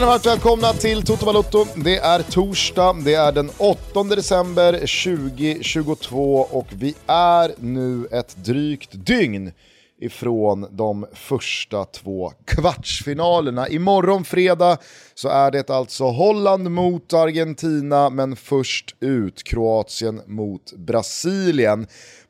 [0.00, 1.66] Tjena varmt välkomna till Toto Balotto.
[1.76, 8.90] Det är torsdag, det är den 8 december 2022 och vi är nu ett drygt
[8.92, 9.52] dygn
[10.00, 13.68] ifrån de första två kvartsfinalerna.
[13.68, 14.78] Imorgon fredag
[15.14, 21.86] så är det alltså Holland mot Argentina men först ut Kroatien mot Brasilien.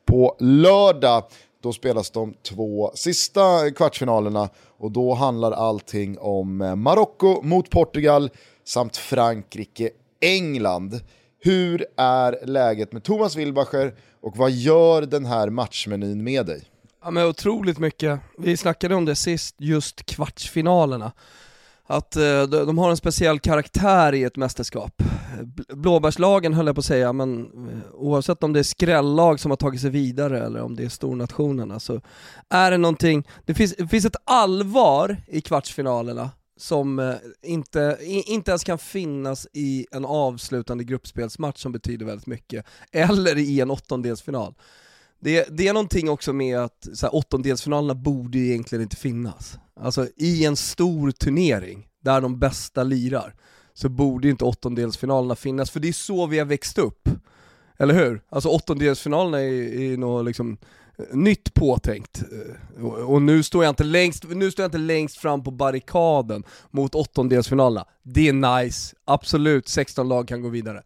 [0.07, 1.23] På lördag
[1.61, 8.29] då spelas de två sista kvartsfinalerna och då handlar allting om eh, Marocko mot Portugal
[8.63, 10.99] samt Frankrike-England.
[11.39, 16.63] Hur är läget med Thomas Wilbacher och vad gör den här matchmenyn med dig?
[17.03, 18.19] Ja men otroligt mycket.
[18.37, 21.11] Vi snackade om det sist, just kvartsfinalerna.
[21.91, 25.03] Att eh, de har en speciell karaktär i ett mästerskap.
[25.73, 29.55] Blåbärslagen höll jag på att säga, men eh, oavsett om det är skrällag som har
[29.55, 32.01] tagit sig vidare eller om det är stornationerna så
[32.49, 38.51] är det någonting, det finns, det finns ett allvar i kvartsfinalerna som eh, inte, inte
[38.51, 44.53] ens kan finnas i en avslutande gruppspelsmatch som betyder väldigt mycket, eller i en åttondelsfinal.
[45.23, 49.57] Det, det är någonting också med att så här, åttondelsfinalerna borde egentligen inte finnas.
[49.79, 53.35] Alltså i en stor turnering, där de bästa lirar,
[53.73, 57.09] så borde inte åttondelsfinalerna finnas, för det är så vi har växt upp.
[57.77, 58.21] Eller hur?
[58.29, 60.57] Alltså åttondelsfinalerna är, är något liksom
[60.97, 62.23] eh, nytt påtänkt.
[62.31, 65.51] Eh, och, och nu står, jag inte längst, nu står jag inte längst fram på
[65.51, 67.85] barrikaden mot åttondelsfinalerna.
[68.03, 70.83] Det är nice, absolut, 16 lag kan gå vidare.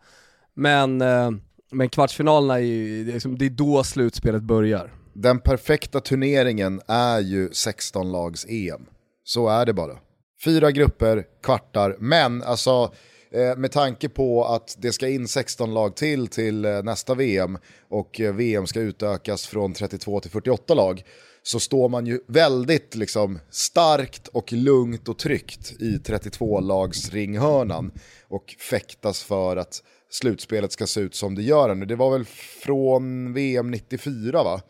[0.53, 1.31] Men, eh,
[1.71, 4.94] men kvartsfinalerna är ju, liksom, det är då slutspelet börjar.
[5.13, 8.85] Den perfekta turneringen är ju 16 lags EM.
[9.23, 9.97] Så är det bara.
[10.44, 12.94] Fyra grupper, kvartar, men alltså
[13.31, 17.57] eh, med tanke på att det ska in 16 lag till till eh, nästa VM
[17.89, 21.03] och eh, VM ska utökas från 32 till 48 lag
[21.44, 27.91] så står man ju väldigt liksom, starkt och lugnt och tryggt i 32-lags ringhörnan
[28.28, 29.84] och fäktas för att
[30.15, 31.85] slutspelet ska se ut som det gör nu.
[31.85, 32.25] Det var väl
[32.63, 34.61] från VM 94 va?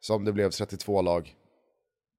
[0.00, 1.34] Som det blev 32 lag.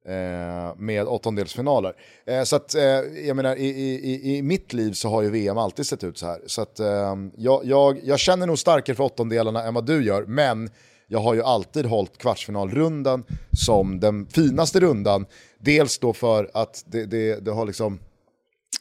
[0.05, 1.93] Eh, med åttondelsfinaler.
[2.25, 2.83] Eh, så att, eh,
[3.27, 6.25] jag menar, i, i, i mitt liv så har ju VM alltid sett ut så
[6.25, 6.41] här.
[6.45, 10.25] Så att, eh, jag, jag, jag känner nog starkare för åttondelarna än vad du gör,
[10.25, 10.69] men
[11.07, 15.25] jag har ju alltid hållit kvartsfinalrundan som den finaste rundan.
[15.57, 17.99] Dels då för att det, det, det har liksom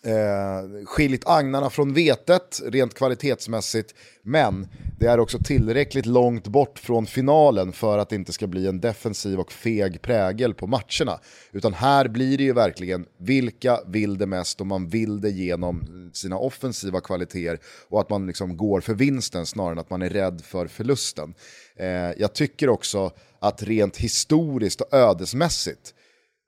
[0.02, 3.94] eh, skilt agnarna från vetet rent kvalitetsmässigt.
[4.22, 4.68] Men
[4.98, 8.80] det är också tillräckligt långt bort från finalen för att det inte ska bli en
[8.80, 11.20] defensiv och feg prägel på matcherna.
[11.52, 16.10] Utan här blir det ju verkligen vilka vill det mest och man vill det genom
[16.12, 20.10] sina offensiva kvaliteter och att man liksom går för vinsten snarare än att man är
[20.10, 21.34] rädd för förlusten.
[21.76, 21.88] Eh,
[22.18, 23.10] jag tycker också
[23.40, 25.94] att rent historiskt och ödesmässigt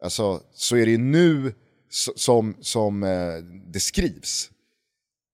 [0.02, 1.52] alltså, så är det ju nu
[2.16, 3.34] som, som eh,
[3.72, 4.50] det skrivs.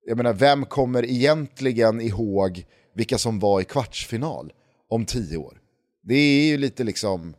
[0.06, 4.53] Jag menar, vem kommer egentligen ihåg vilka som var i kvartsfinal
[4.89, 5.61] om tio år?
[6.03, 7.34] Det är ju lite liksom,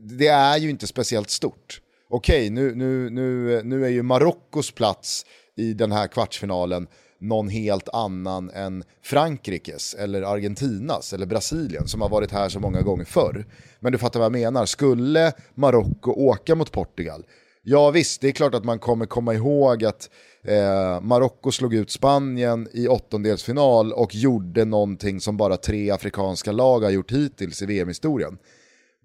[0.00, 1.80] det är ju inte speciellt stort.
[2.08, 5.26] Okej, nu, nu, nu, nu är ju Marockos plats
[5.56, 6.86] i den här kvartsfinalen
[7.20, 12.82] någon helt annan än Frankrikes eller Argentinas eller Brasilien som har varit här så många
[12.82, 13.46] gånger förr.
[13.80, 17.24] Men du fattar vad jag menar, skulle Marocko åka mot Portugal
[17.66, 20.10] Ja visst, det är klart att man kommer komma ihåg att
[20.42, 26.80] eh, Marocko slog ut Spanien i åttondelsfinal och gjorde någonting som bara tre afrikanska lag
[26.80, 28.38] har gjort hittills i VM-historien.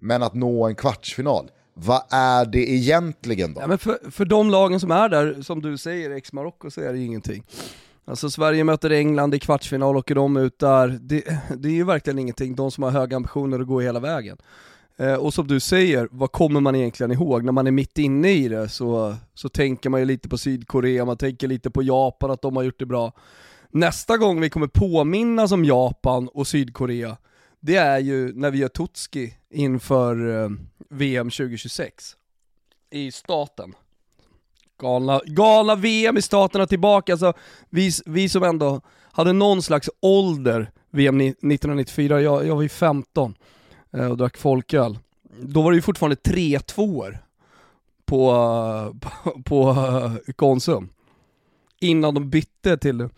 [0.00, 3.60] Men att nå en kvartsfinal, vad är det egentligen då?
[3.60, 6.92] Ja, men för, för de lagen som är där, som du säger, ex-Marocko, så är
[6.92, 7.44] det ju ingenting.
[8.04, 11.24] Alltså Sverige möter England i kvartsfinal, åker de ut där, det,
[11.58, 14.36] det är ju verkligen ingenting, de som har höga ambitioner att gå hela vägen.
[15.00, 17.44] Eh, och som du säger, vad kommer man egentligen ihåg?
[17.44, 21.04] När man är mitt inne i det så, så tänker man ju lite på Sydkorea,
[21.04, 23.12] man tänker lite på Japan, att de har gjort det bra.
[23.70, 27.16] Nästa gång vi kommer påminnas om Japan och Sydkorea,
[27.60, 30.50] det är ju när vi gör Totski inför eh,
[30.90, 32.16] VM 2026
[32.90, 33.74] i staten.
[34.80, 37.32] Galna, galna VM i staterna tillbaka, alltså
[37.70, 38.80] vi, vi som ändå
[39.12, 43.34] hade någon slags ålder VM 1994, jag, jag var ju 15
[43.90, 44.98] och drack folköl.
[45.40, 47.18] Då var det ju fortfarande tre tvåor
[48.04, 48.32] på,
[49.00, 50.88] på, på eh, Konsum.
[51.80, 53.08] Innan de bytte till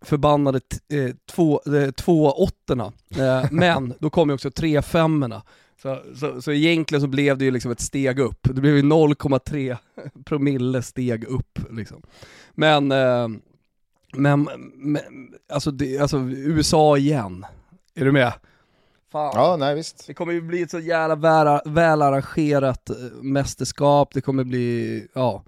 [0.00, 1.60] förbannade eh, två,
[1.96, 2.92] två åttorna.
[3.50, 5.42] Men då kom ju också tre femmorna.
[5.82, 8.38] Så, så, så egentligen så blev det ju liksom ett steg upp.
[8.42, 9.76] Det blev ju 0,3
[10.24, 12.02] promille steg upp liksom.
[12.52, 12.92] Men
[14.16, 17.46] Men, men alltså, det, alltså USA igen,
[17.94, 18.32] är du med?
[19.12, 19.32] Fan.
[19.34, 20.06] Ja, nej visst.
[20.06, 25.44] Det kommer ju bli ett så jävla väl, välarrangerat eh, mästerskap, det kommer bli, ja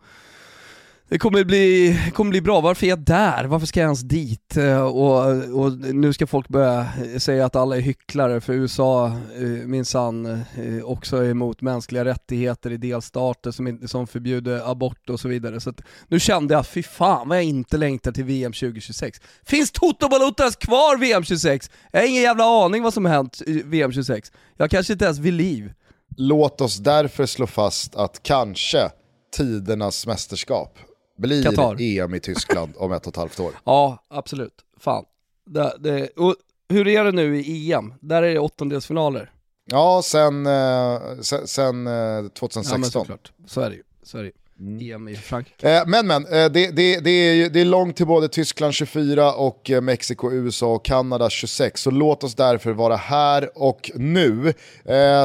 [1.10, 3.44] det kommer bli, kommer bli bra, varför är jag där?
[3.44, 4.56] Varför ska jag ens dit?
[4.56, 5.26] Eh, och,
[5.62, 6.87] och nu ska folk börja
[7.19, 12.70] säga att alla är hycklare för USA eh, minsann eh, också är emot mänskliga rättigheter
[12.70, 15.60] i delstater som, som förbjuder abort och så vidare.
[15.60, 19.20] Så att, nu kände jag, fy fan vad jag inte längtar till VM 2026.
[19.46, 21.70] Finns Toto Balotas kvar VM 26?
[21.93, 24.32] Jag har ingen jävla aning vad som har hänt i VM 26.
[24.56, 25.72] Jag kanske inte ens vid liv.
[26.16, 28.90] Låt oss därför slå fast att kanske
[29.37, 30.78] tidernas mästerskap
[31.18, 31.76] blir Qatar.
[31.80, 33.52] EM i Tyskland om ett och ett halvt år.
[33.64, 34.54] Ja, absolut.
[34.76, 35.04] Fan.
[35.46, 36.34] Det, det, och
[36.68, 37.94] hur är det nu i EM?
[38.00, 39.30] Där är det åttondelsfinaler.
[39.64, 42.82] Ja, sen, eh, sen, sen eh, 2016.
[42.82, 43.32] Ja, såklart.
[43.46, 43.82] Så är det ju.
[44.02, 44.32] Så är det ju.
[44.60, 44.94] Mm.
[44.94, 45.70] EM i Frankrike.
[45.70, 48.75] Eh, men men, eh, det, det, det, är ju, det är långt till både Tyskland
[48.75, 51.82] 24 och eh, Mexiko, USA och Kanada 26.
[51.82, 54.52] Så låt oss därför vara här och nu.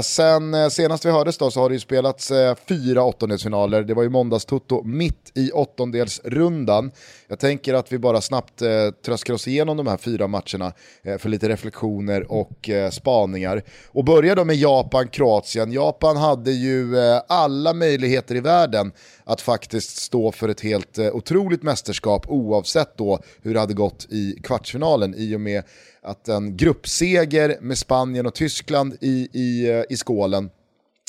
[0.04, 2.32] Sen senast vi hördes då så har det ju spelats
[2.68, 3.84] fyra åttondelsfinaler.
[3.84, 6.92] Det var ju måndagstutto mitt i åttondelsrundan.
[7.28, 8.62] Jag tänker att vi bara snabbt
[9.06, 10.74] tröskar oss igenom de här fyra matcherna
[11.20, 13.64] för lite reflektioner och eh, spaningar.
[13.88, 15.72] Och börjar då med Japan-Kroatien.
[15.72, 16.96] Japan hade ju
[17.28, 18.92] alla möjligheter i världen
[19.24, 24.08] att faktiskt stå för ett helt eh, otroligt mästerskap oavsett då hur det hade gått
[24.10, 25.64] i kvartsfinalen i och med
[26.02, 30.50] att en gruppseger med Spanien och Tyskland i, i, eh, i skålen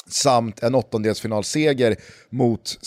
[0.07, 1.97] samt en åttondelsfinalseger
[2.31, 2.79] mot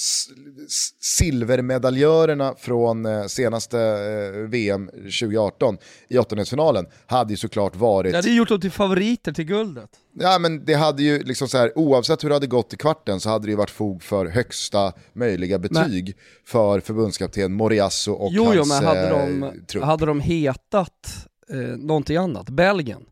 [1.02, 5.78] silvermedaljörerna från eh, senaste eh, VM 2018
[6.10, 8.12] i åttondelsfinalen hade ju såklart varit...
[8.12, 9.90] Det hade gjort dem till favoriter till guldet.
[10.20, 13.20] Ja men det hade ju liksom så här, oavsett hur det hade gått i kvarten
[13.20, 16.14] så hade det ju varit fog för högsta möjliga betyg men...
[16.46, 19.84] för förbundskapten Moriasso och jo, hans jo, men hade de, eh, trupp.
[19.84, 23.06] Hade de hetat eh, någonting annat, Belgien,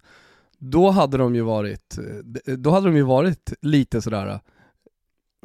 [0.60, 4.28] då hade de ju varit, eh, då hade de ju varit lite sådär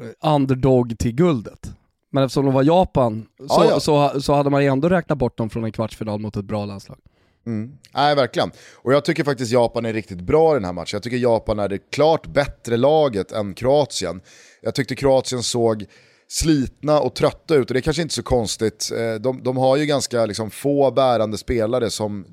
[0.03, 1.71] eh, underdog till guldet.
[2.11, 3.81] Men eftersom de var Japan så, ah, ja.
[3.81, 6.99] så, så hade man ändå räknat bort dem från en kvartsfinal mot ett bra landslag.
[7.47, 7.73] Mm.
[7.95, 8.51] Nej, verkligen.
[8.75, 10.97] Och jag tycker faktiskt Japan är riktigt bra i den här matchen.
[10.97, 14.21] Jag tycker Japan är det klart bättre laget än Kroatien.
[14.62, 15.87] Jag tyckte Kroatien såg
[16.29, 18.91] slitna och trötta ut och det är kanske inte så konstigt.
[18.99, 22.27] Eh, de, de har ju ganska liksom, få bärande spelare som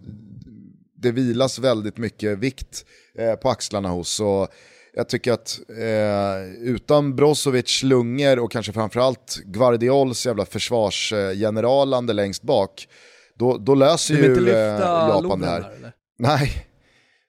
[0.98, 2.86] det vilas väldigt mycket vikt
[3.18, 4.10] eh, på axlarna hos.
[4.10, 4.48] Så
[4.94, 12.88] jag tycker att eh, utan Brozovic lungor och kanske framförallt Guardiols jävla försvarsgeneralande längst bak,
[13.36, 15.62] då, då löser ju eh, Japan det här.
[15.62, 16.68] här Nej,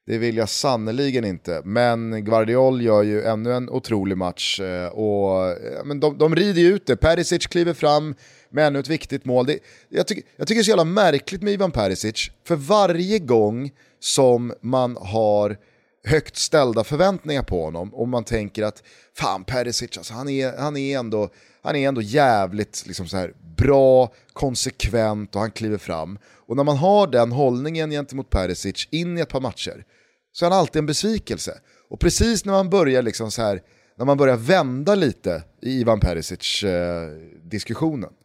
[0.06, 1.62] det vill jag sannoliken inte.
[1.64, 4.60] Men Guardiol gör ju ännu en otrolig match.
[4.60, 6.96] Eh, och, men de, de rider ju ut det.
[6.96, 8.14] Perisic kliver fram
[8.50, 9.46] med ännu ett viktigt mål.
[9.46, 9.58] Det,
[9.88, 12.30] jag, tycker, jag tycker det är så jävla märkligt med Ivan Perisic.
[12.44, 15.56] För varje gång som man har
[16.04, 18.82] högt ställda förväntningar på honom och man tänker att
[19.14, 21.28] fan Perisic, alltså, han, är, han, är ändå,
[21.62, 26.18] han är ändå jävligt liksom så här, bra, konsekvent och han kliver fram.
[26.46, 29.84] Och när man har den hållningen gentemot Perisic in i ett par matcher
[30.32, 31.58] så är han alltid en besvikelse.
[31.90, 33.62] Och precis när man börjar liksom så här,
[33.96, 38.16] när man börjar vända lite i Ivan Perisic-diskussionen, eh,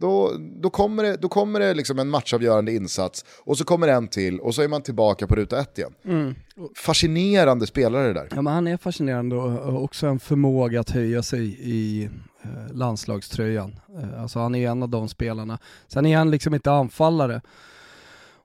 [0.00, 0.32] då,
[0.62, 4.40] då kommer det, då kommer det liksom en matchavgörande insats och så kommer en till
[4.40, 5.94] och så är man tillbaka på ruta ett igen.
[6.04, 6.34] Mm.
[6.76, 8.28] Fascinerande spelare det där.
[8.30, 12.04] Ja men han är fascinerande och också en förmåga att höja sig i
[12.42, 13.76] eh, landslagströjan.
[13.98, 15.58] Eh, alltså han är en av de spelarna.
[15.88, 17.40] Sen är han liksom inte anfallare.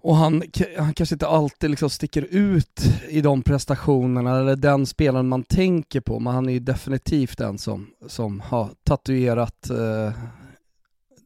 [0.01, 0.43] Och han,
[0.77, 6.01] han kanske inte alltid liksom sticker ut i de prestationerna, eller den spelaren man tänker
[6.01, 10.13] på, men han är ju definitivt den som, som har tatuerat eh,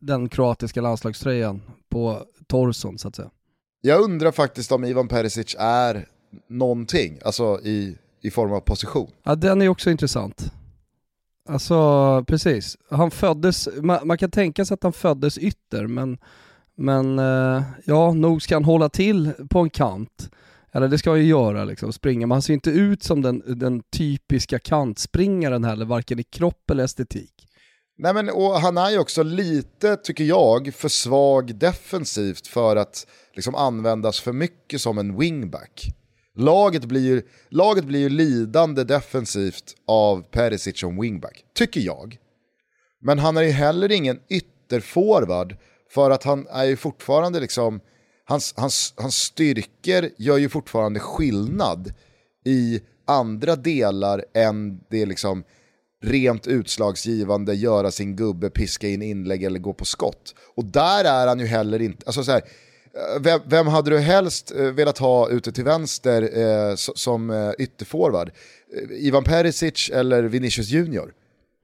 [0.06, 3.30] den kroatiska landslagströjan på torson så att säga.
[3.82, 6.08] Jag undrar faktiskt om Ivan Perisic är
[6.48, 9.12] någonting, alltså i, i form av position.
[9.24, 10.52] Ja den är också intressant.
[11.50, 16.18] Alltså precis, han föddes, man, man kan tänka sig att han föddes ytter men,
[16.76, 20.30] men eh, ja, nog ska han hålla till på en kant.
[20.72, 23.44] Eller det ska han ju göra liksom, springa, men han ser inte ut som den,
[23.46, 27.43] den typiska kantspringaren heller, varken i kropp eller estetik.
[27.98, 33.08] Nej, men, och han är ju också lite, tycker jag, för svag defensivt för att
[33.34, 35.88] liksom, användas för mycket som en wingback.
[36.36, 42.18] Laget blir, ju, laget blir ju lidande defensivt av Perisic som wingback, tycker jag.
[43.02, 45.56] Men han är ju heller ingen ytterforward
[45.90, 47.80] för att han är ju fortfarande liksom,
[48.26, 51.94] hans, hans, hans styrkor gör ju fortfarande skillnad
[52.46, 55.44] i andra delar än det liksom
[56.04, 60.36] rent utslagsgivande, göra sin gubbe, piska in inlägg eller gå på skott.
[60.56, 62.42] Och där är han ju heller inte, alltså så här,
[63.20, 68.32] vem, vem hade du helst eh, velat ha ute till vänster eh, som eh, ytterforward?
[68.78, 71.14] Eh, Ivan Perisic eller Vinicius Junior?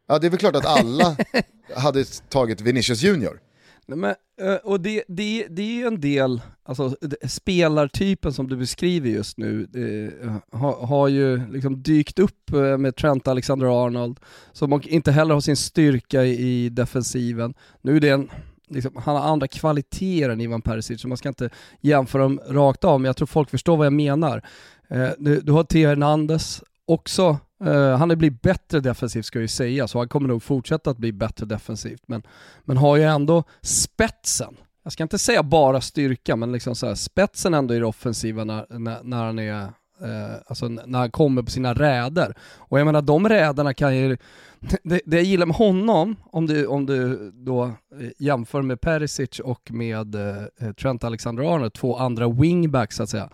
[0.08, 1.18] Ja, det är väl klart att alla
[1.76, 3.40] hade tagit Vinicius Junior.
[3.86, 6.96] Nej, men, eh, och det, det, det är ju en del, alltså
[7.28, 12.96] spelartypen som du beskriver just nu, eh, har, har ju liksom dykt upp eh, med
[12.96, 14.20] Trent Alexander-Arnold,
[14.52, 17.54] som inte heller har sin styrka i, i defensiven.
[17.82, 18.30] Nu är det en,
[18.68, 21.50] liksom, han har andra kvaliteter än Ivan Perisic, så man ska inte
[21.82, 24.44] jämföra dem rakt av, men jag tror folk förstår vad jag menar.
[24.88, 29.42] Eh, du, du har Theo Hernandez, också Uh, han har blivit bättre defensivt ska jag
[29.42, 32.02] ju säga, så han kommer nog fortsätta att bli bättre defensivt.
[32.06, 32.24] Men,
[32.64, 34.56] men har ju ändå spetsen.
[34.90, 38.44] Jag ska inte säga bara styrka, men liksom så här, spetsen ändå i det offensiva
[38.44, 39.62] när, när, när han är
[40.02, 42.34] eh, alltså när han kommer på sina räder.
[42.58, 44.18] Och jag menar de räderna kan ju,
[44.84, 47.72] det, det jag gillar med honom, om du, om du då eh,
[48.18, 53.30] jämför med Perisic och med eh, eh, Trent Alexander-Arnold, två andra wingbacks så att säga,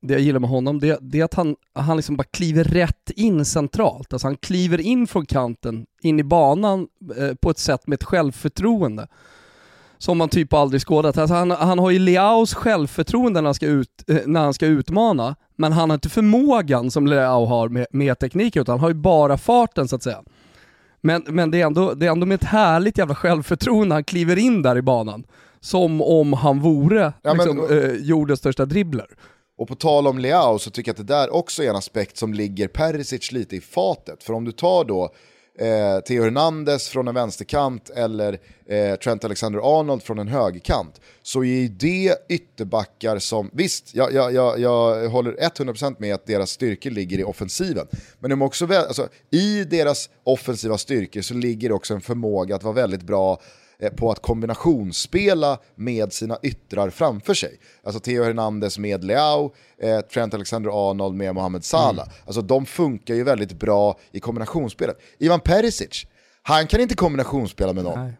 [0.00, 3.10] det jag gillar med honom, det, det är att han, han liksom bara kliver rätt
[3.10, 4.12] in centralt.
[4.12, 8.04] Alltså han kliver in från kanten, in i banan eh, på ett sätt med ett
[8.04, 9.08] självförtroende.
[10.02, 11.18] Som man typ aldrig skådat.
[11.18, 14.66] Alltså han, han har ju Leaos självförtroende när han, ska ut, eh, när han ska
[14.66, 18.88] utmana, men han har inte förmågan som Leao har med, med teknik, utan han har
[18.88, 20.22] ju bara farten så att säga.
[21.00, 24.38] Men, men det, är ändå, det är ändå med ett härligt jävla självförtroende han kliver
[24.38, 25.24] in där i banan.
[25.60, 27.82] Som om han vore ja, liksom, men...
[27.82, 29.06] eh, jordens största dribbler.
[29.58, 32.16] Och på tal om Leao så tycker jag att det där också är en aspekt
[32.16, 34.22] som ligger Perisic lite i fatet.
[34.22, 35.10] För om du tar då
[35.62, 41.68] eh, Theo Hernandez från en vänsterkant eller eh, Trent Alexander-Arnold från en högerkant så är
[41.68, 47.18] det ytterbackar som, visst, jag, jag, jag, jag håller 100% med att deras styrkor ligger
[47.18, 47.86] i offensiven.
[48.18, 52.74] Men de också, alltså, i deras offensiva styrkor så ligger också en förmåga att vara
[52.74, 53.40] väldigt bra
[53.90, 57.58] på att kombinationsspela med sina yttrar framför sig.
[57.82, 62.06] Alltså Theo Hernandez med Leao, eh, Trent Alexander-Arnold med Mohamed Salah.
[62.06, 62.16] Mm.
[62.26, 64.98] Alltså de funkar ju väldigt bra i kombinationsspelet.
[65.18, 66.06] Ivan Perisic,
[66.42, 68.04] han kan inte kombinationsspela med någon.
[68.04, 68.12] Nej.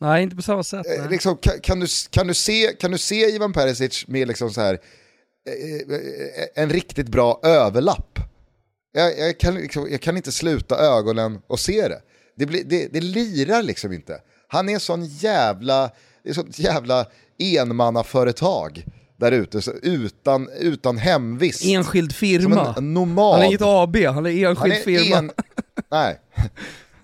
[0.00, 0.86] Nej, inte på samma sätt.
[0.98, 4.50] Eh, liksom, kan, kan, du, kan, du se, kan du se Ivan Perisic med liksom
[4.50, 4.78] så här,
[5.48, 8.18] eh, eh en riktigt bra överlapp?
[8.92, 12.00] Jag, jag, kan, liksom, jag kan inte sluta ögonen och se det.
[12.36, 14.20] Det, blir, det, det lirar liksom inte.
[14.48, 15.90] Han är sån jävla,
[16.22, 17.06] det är sånt jävla
[17.38, 18.84] enmannaföretag
[19.16, 21.64] där ute, utan, utan hemvist.
[21.64, 22.74] Enskild firma.
[22.78, 23.32] En nomad.
[23.32, 25.16] Han är inget AB, han är enskild han är firma.
[25.16, 25.30] En,
[25.90, 26.20] nej.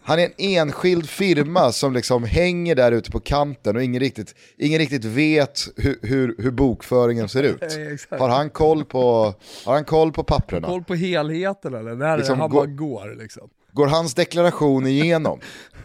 [0.07, 4.35] Han är en enskild firma som liksom hänger där ute på kanten och ingen riktigt,
[4.59, 7.63] ingen riktigt vet hur, hur, hur bokföringen ser ut.
[8.11, 9.35] har, han koll på,
[9.65, 10.69] har han koll på papperna?
[10.69, 11.95] Koll på helheten eller?
[11.95, 13.49] När liksom, han bara går liksom.
[13.75, 15.40] Går hans deklaration igenom?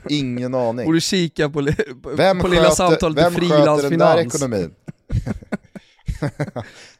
[0.10, 0.86] Ingen aning.
[0.86, 1.65] Borde kika på,
[2.03, 3.84] på, vem på sköter, lilla samtalet vem till frilansfinans.
[3.84, 4.75] Vem sköter den där ekonomin?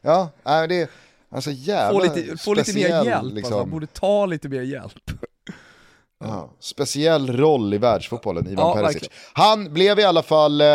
[0.00, 0.88] ja, nej, det är
[1.30, 3.34] alltså jävla Få lite, få lite mer hjälp, alltså.
[3.34, 3.54] liksom.
[3.54, 3.70] alltså.
[3.70, 5.10] borde ta lite mer hjälp.
[6.24, 8.94] Ja, speciell roll i världsfotbollen, Ivan ja, Perisic.
[8.94, 9.12] Verkligen.
[9.32, 10.66] Han blev i alla fall eh,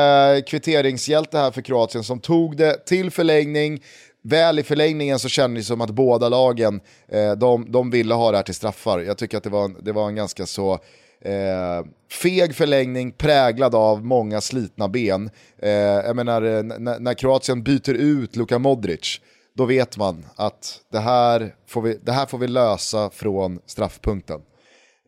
[0.48, 3.84] kvitteringshjälte här för Kroatien som tog det till förlängning.
[4.28, 8.32] Väl i förlängningen så kändes det som att båda lagen, eh, de, de ville ha
[8.32, 9.00] det här till straffar.
[9.00, 10.74] Jag tycker att det var en, det var en ganska så
[11.22, 15.30] eh, feg förlängning präglad av många slitna ben.
[15.62, 19.22] Eh, jag menar, eh, när, när Kroatien byter ut Luka Modric,
[19.54, 24.42] då vet man att det här får vi, det här får vi lösa från straffpunkten.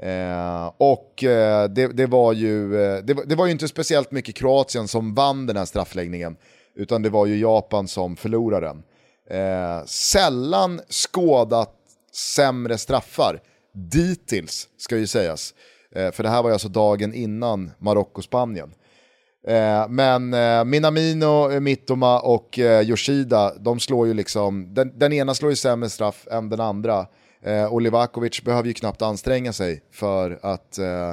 [0.01, 4.35] Eh, och eh, det, det, var ju, eh, det, det, var ju inte speciellt mycket
[4.35, 6.35] Kroatien som vann den här straffläggningen,
[6.75, 8.83] utan det var ju Japan som förlorade den.
[9.29, 11.73] Eh, sällan skådat
[12.13, 13.39] sämre straffar,
[13.73, 15.53] dittills ska ju sägas.
[15.95, 18.73] Eh, för det här var ju alltså dagen innan Marocko-Spanien.
[19.47, 25.13] Eh, men eh, Minamino, eh, Mittoma och eh, Yoshida, de slår ju liksom, den, den
[25.13, 27.05] ena slår ju sämre straff än den andra.
[27.43, 31.09] Eh, och Livakovic behöver ju knappt anstränga sig för att, eh,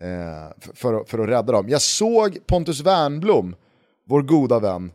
[0.00, 1.68] eh, för, för, att rädda dem.
[1.68, 3.56] Jag såg Pontus Wernblom,
[4.06, 4.92] vår goda vän,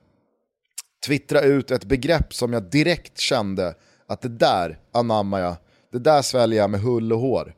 [1.06, 3.76] twittra ut ett begrepp som jag direkt kände
[4.08, 5.56] att det där anammar jag,
[5.92, 7.54] det där sväljer jag med hull och hår.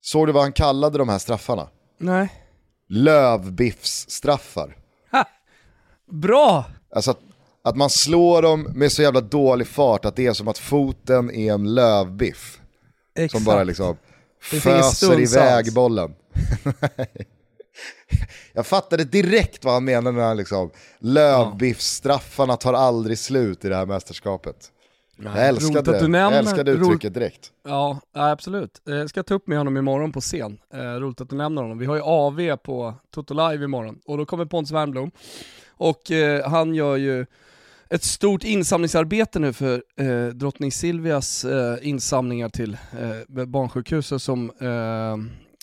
[0.00, 1.68] Såg du vad han kallade de här straffarna?
[1.98, 2.32] Nej.
[2.88, 4.76] Lövbiffsstraffar.
[5.12, 5.24] Ha!
[6.10, 6.64] Bra!
[6.94, 7.20] Alltså att,
[7.64, 11.30] att man slår dem med så jävla dålig fart att det är som att foten
[11.30, 12.60] är en lövbiff.
[13.14, 13.32] Exakt.
[13.32, 13.96] Som bara liksom
[14.40, 16.14] föser iväg bollen.
[18.52, 23.76] Jag fattade direkt vad han menade när han liksom, lövbiffstraffarna tar aldrig slut i det
[23.76, 24.72] här mästerskapet.
[25.16, 27.50] Nej, jag älskade det, nämner, jag älskade uttrycket direkt.
[27.64, 28.80] Ja, absolut.
[28.84, 30.58] Jag ska ta upp med honom imorgon på scen.
[30.74, 31.78] Eh, roligt att du nämner honom.
[31.78, 35.10] Vi har ju AV på Toto Live imorgon och då kommer Pontus Wernbloom
[35.68, 37.26] Och eh, han gör ju
[37.90, 44.68] ett stort insamlingsarbete nu för eh, drottning Silvias eh, insamlingar till eh, barnsjukhuset som eh,
[44.68, 45.16] eh,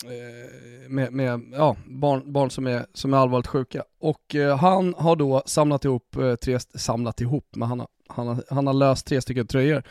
[0.04, 3.84] Eh, med, med ja, barn, barn som, är, som är allvarligt sjuka.
[4.00, 8.26] Och eh, han har då samlat ihop, eh, tre, samlat ihop, men han har, han,
[8.26, 9.82] har, han har löst tre stycken tröjor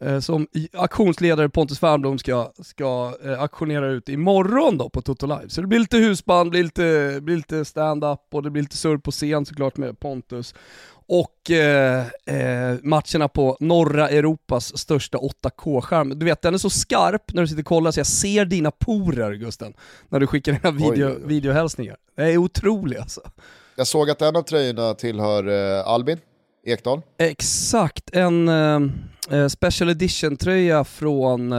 [0.00, 5.48] eh, som auktionsledare Pontus Fernblom ska, ska eh, auktionera ut imorgon då på Toto Live.
[5.48, 8.98] Så det blir lite husband, blir lite, blir lite stand-up och det blir lite surr
[8.98, 10.54] på scen såklart med Pontus
[11.06, 16.18] och eh, eh, matcherna på norra Europas största 8K-skärm.
[16.18, 18.70] Du vet, den är så skarp när du sitter och kollar så jag ser dina
[18.70, 19.74] porer Gusten,
[20.08, 21.22] när du skickar dina video, oj, oj.
[21.26, 21.96] videohälsningar.
[22.16, 23.20] Det är otroligt alltså.
[23.76, 26.18] Jag såg att en av tröjorna tillhör eh, Albin
[26.66, 27.02] Ekdal.
[27.18, 28.80] Exakt, en eh,
[29.30, 31.54] eh special edition-tröja från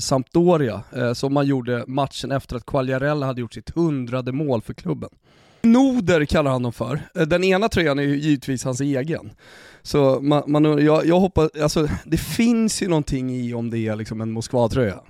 [0.00, 0.82] Sampdoria
[1.14, 5.10] som man gjorde matchen efter att Quagliarella hade gjort sitt hundrade mål för klubben.
[5.62, 7.00] Noder kallar han dem för.
[7.14, 9.30] Eh, den ena tröjan är ju givetvis hans egen.
[9.82, 13.96] Så man, man, jag, jag hoppas, alltså det finns ju någonting i om det är
[13.96, 15.00] liksom en Moskva-tröja.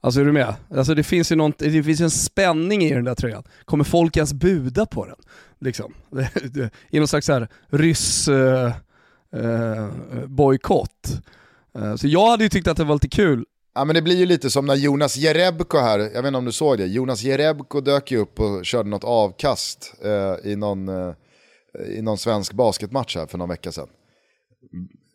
[0.00, 0.54] Alltså är du med?
[0.70, 3.42] Alltså det finns ju något, det finns en spänning i den där tröjan.
[3.64, 5.16] Kommer folk ens buda på den?
[5.60, 5.94] Liksom.
[6.90, 8.72] I någon slags här ryss uh,
[9.36, 9.88] uh,
[10.26, 11.22] bojkott.
[11.78, 13.44] Uh, så jag hade ju tyckt att det var lite kul
[13.76, 16.44] Ja men det blir ju lite som när Jonas Jerebko här, jag vet inte om
[16.44, 20.88] du såg det, Jonas Jerebko dök ju upp och körde något avkast eh, i, någon,
[20.88, 21.14] eh,
[21.88, 23.88] i någon svensk basketmatch här för någon vecka sedan.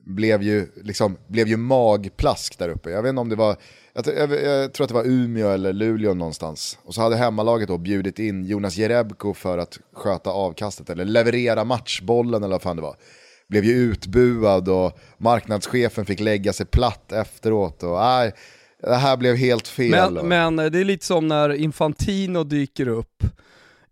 [0.06, 2.90] Blev ju, liksom, blev ju magplask där uppe.
[2.90, 3.56] Jag vet inte om det var,
[3.94, 6.78] jag, jag, jag, tror att det var Umeå eller Luleå någonstans.
[6.84, 11.64] Och så hade hemmalaget då bjudit in Jonas Jerebko för att sköta avkastet eller leverera
[11.64, 12.96] matchbollen eller vad fan det var
[13.50, 17.84] blev ju utbuad och marknadschefen fick lägga sig platt efteråt.
[17.84, 18.34] Och, nej,
[18.82, 20.14] det här blev helt fel.
[20.14, 23.24] Men, men det är lite som när Infantino dyker upp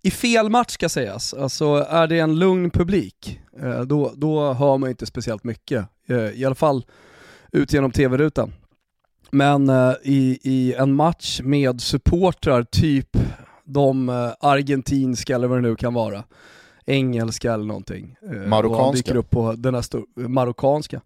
[0.07, 4.77] i fel match ska sägas, alltså är det en lugn publik, eh, då, då hör
[4.77, 5.85] man inte speciellt mycket.
[6.07, 6.85] Eh, I alla fall
[7.51, 8.53] ut genom tv-rutan.
[9.31, 13.17] Men eh, i, i en match med supportrar, typ
[13.65, 16.23] de argentinska eller vad det nu kan vara,
[16.87, 18.15] engelska eller någonting.
[18.21, 18.97] Eh, marockanska?
[18.97, 19.83] dyker upp på den här
[20.27, 21.01] marockanska.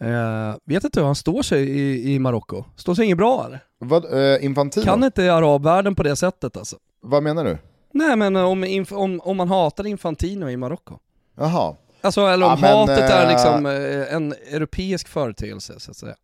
[0.00, 2.64] Eh, vet inte hur han står sig i, i Marocko.
[2.76, 3.60] Står sig inget bra eller?
[3.78, 4.84] Vad, eh, Infantino?
[4.84, 6.76] Kan inte arabvärlden på det sättet alltså.
[7.02, 7.58] Vad menar du?
[7.92, 10.98] Nej men om, om, om man hatar Infantino i Marocko.
[11.36, 11.76] Jaha.
[12.00, 16.14] Alltså eller om ja, men, hatet är liksom eh, en europeisk företeelse så att säga.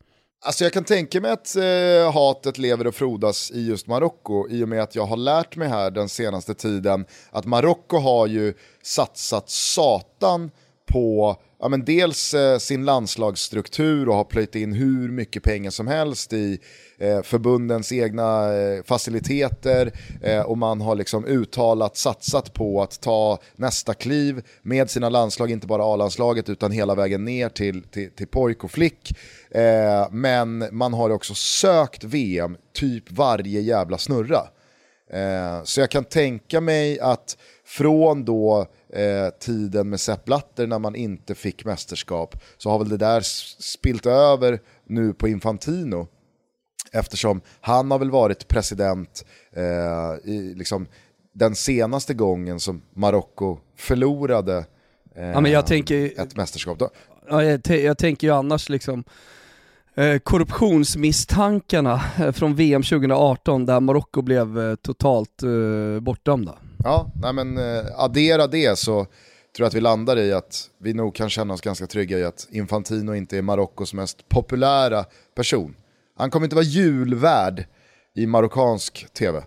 [0.41, 4.65] Alltså jag kan tänka mig att eh, hatet lever och frodas i just Marocko i
[4.65, 8.55] och med att jag har lärt mig här den senaste tiden att Marocko har ju
[8.83, 10.51] satsat satan
[10.89, 15.87] på ja, men dels eh, sin landslagsstruktur och har plöjt in hur mycket pengar som
[15.87, 16.59] helst i
[16.99, 23.39] eh, förbundens egna eh, faciliteter eh, och man har liksom uttalat satsat på att ta
[23.57, 28.29] nästa kliv med sina landslag, inte bara A-landslaget utan hela vägen ner till, till, till
[28.29, 29.13] pojk och flick.
[29.51, 34.41] Eh, men man har också sökt VM typ varje jävla snurra.
[35.11, 37.37] Eh, så jag kan tänka mig att
[37.69, 42.89] från då eh, tiden med Sepp Blatter när man inte fick mästerskap så har väl
[42.89, 43.21] det där
[43.63, 46.09] spilt över nu på Infantino.
[46.93, 50.87] Eftersom han har väl varit president eh, i liksom,
[51.35, 54.65] den senaste gången som Marocko förlorade
[55.15, 56.83] eh, ja, tänker, ett mästerskap.
[57.29, 59.05] Ja, jag, jag tänker ju annars liksom
[59.99, 65.43] Eh, korruptionsmisstankarna eh, från VM 2018 där Marocko blev eh, totalt
[66.01, 66.55] bortdömda.
[66.85, 69.05] Ja, nej men eh, addera det så
[69.57, 72.25] tror jag att vi landar i att vi nog kan känna oss ganska trygga i
[72.25, 75.75] att Infantino inte är Marockos mest populära person.
[76.17, 77.65] Han kommer inte vara julvärd
[78.15, 79.43] i marockansk tv.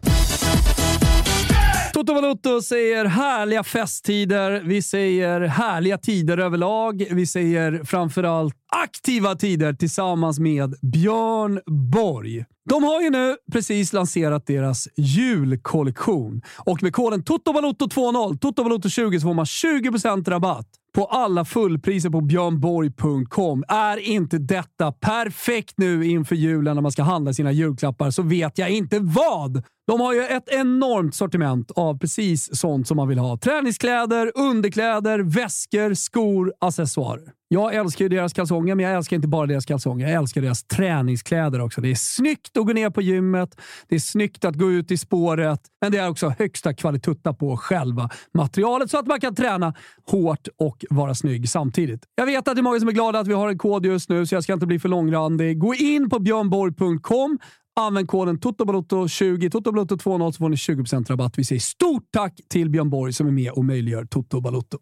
[2.02, 7.08] Toto Valuto säger härliga festtider, vi säger härliga tider överlag.
[7.12, 11.62] Vi säger framförallt aktiva tider tillsammans med Björn
[11.92, 12.46] Borg.
[12.70, 19.34] De har ju nu precis lanserat deras julkollektion och med koden TOTOVALUTO20, TOTOVALUTO20 så får
[19.34, 23.64] man 20% rabatt på alla fullpriser på björnborg.com.
[23.68, 28.58] Är inte detta perfekt nu inför julen när man ska handla sina julklappar så vet
[28.58, 29.64] jag inte vad.
[29.88, 33.38] De har ju ett enormt sortiment av precis sånt som man vill ha.
[33.38, 37.41] Träningskläder, underkläder, väskor, skor, accessoarer.
[37.54, 40.08] Jag älskar ju deras kalsonger, men jag älskar inte bara deras kalsonger.
[40.08, 41.82] Jag älskar deras träningskläder också.
[41.82, 43.62] Det är snyggt att gå ner på gymmet.
[43.88, 47.58] Det är snyggt att gå ut i spåret, men det är också högsta kvalitutta på
[47.58, 49.74] själva materialet så att man kan träna
[50.12, 52.04] hårt och vara snygg samtidigt.
[52.16, 54.10] Jag vet att det är många som är glada att vi har en kod just
[54.10, 55.60] nu, så jag ska inte bli för långrandig.
[55.60, 57.40] Gå in på björnborg.com
[57.80, 61.34] Använd koden TOTOBALOTTO20, TOTOBALOTTO20 så får ni 20% rabatt.
[61.38, 64.78] Vi säger stort tack till Björn Borg som är med och möjliggör Toto Balotto.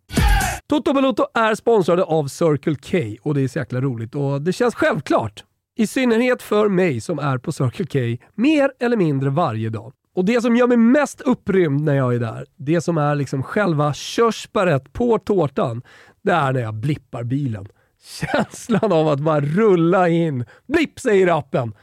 [0.68, 4.54] Toto Balutto är sponsrade av Circle K och det är så jäkla roligt och det
[4.54, 5.44] känns självklart.
[5.76, 8.00] I synnerhet för mig som är på Circle K
[8.36, 9.94] mer eller mindre varje dag.
[10.16, 13.44] Och det som gör mig mest upprymd när jag är där, det som är liksom
[13.44, 15.82] själva körsbäret på tårtan,
[16.22, 17.68] det är när jag blippar bilen.
[18.04, 21.74] Känslan av att bara rulla in, blipp säger appen.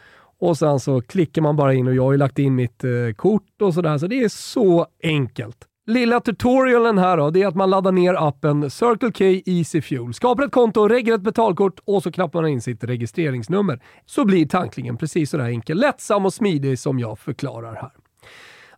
[0.41, 2.91] Och sen så klickar man bara in och jag har ju lagt in mitt eh,
[3.17, 5.67] kort och sådär, så det är så enkelt.
[5.87, 10.15] Lilla tutorialen här då, det är att man laddar ner appen Circle K Easy Fuel,
[10.15, 13.81] skapar ett konto, reggar ett betalkort och så knappar man in sitt registreringsnummer.
[14.07, 17.91] Så blir tanklingen precis sådär enkel, lättsam och smidig som jag förklarar här.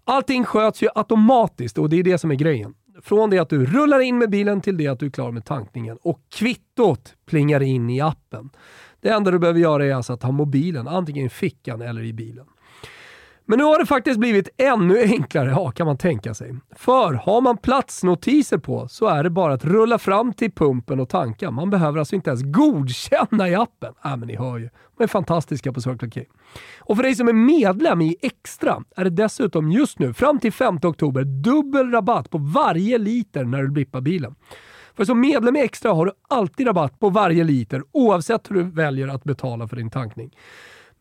[0.04, 2.74] Allting sköts ju automatiskt och det är det som är grejen.
[3.02, 5.44] Från det att du rullar in med bilen till det att du är klar med
[5.44, 8.50] tankningen och kvittot plingar in i appen.
[9.00, 12.12] Det enda du behöver göra är alltså att ha mobilen antingen i fickan eller i
[12.12, 12.46] bilen.
[13.46, 16.54] Men nu har det faktiskt blivit ännu enklare, ja, kan man tänka sig.
[16.76, 21.08] För har man platsnotiser på så är det bara att rulla fram till pumpen och
[21.08, 21.50] tanka.
[21.50, 23.94] Man behöver alltså inte ens godkänna i appen.
[24.04, 26.20] Äh, men ni hör ju, de är fantastiska på Circle K.
[26.80, 30.52] Och för dig som är medlem i Extra är det dessutom just nu, fram till
[30.52, 34.34] 5 oktober, dubbel rabatt på varje liter när du blippar bilen.
[34.96, 38.62] För som medlem i Extra har du alltid rabatt på varje liter oavsett hur du
[38.62, 40.30] väljer att betala för din tankning.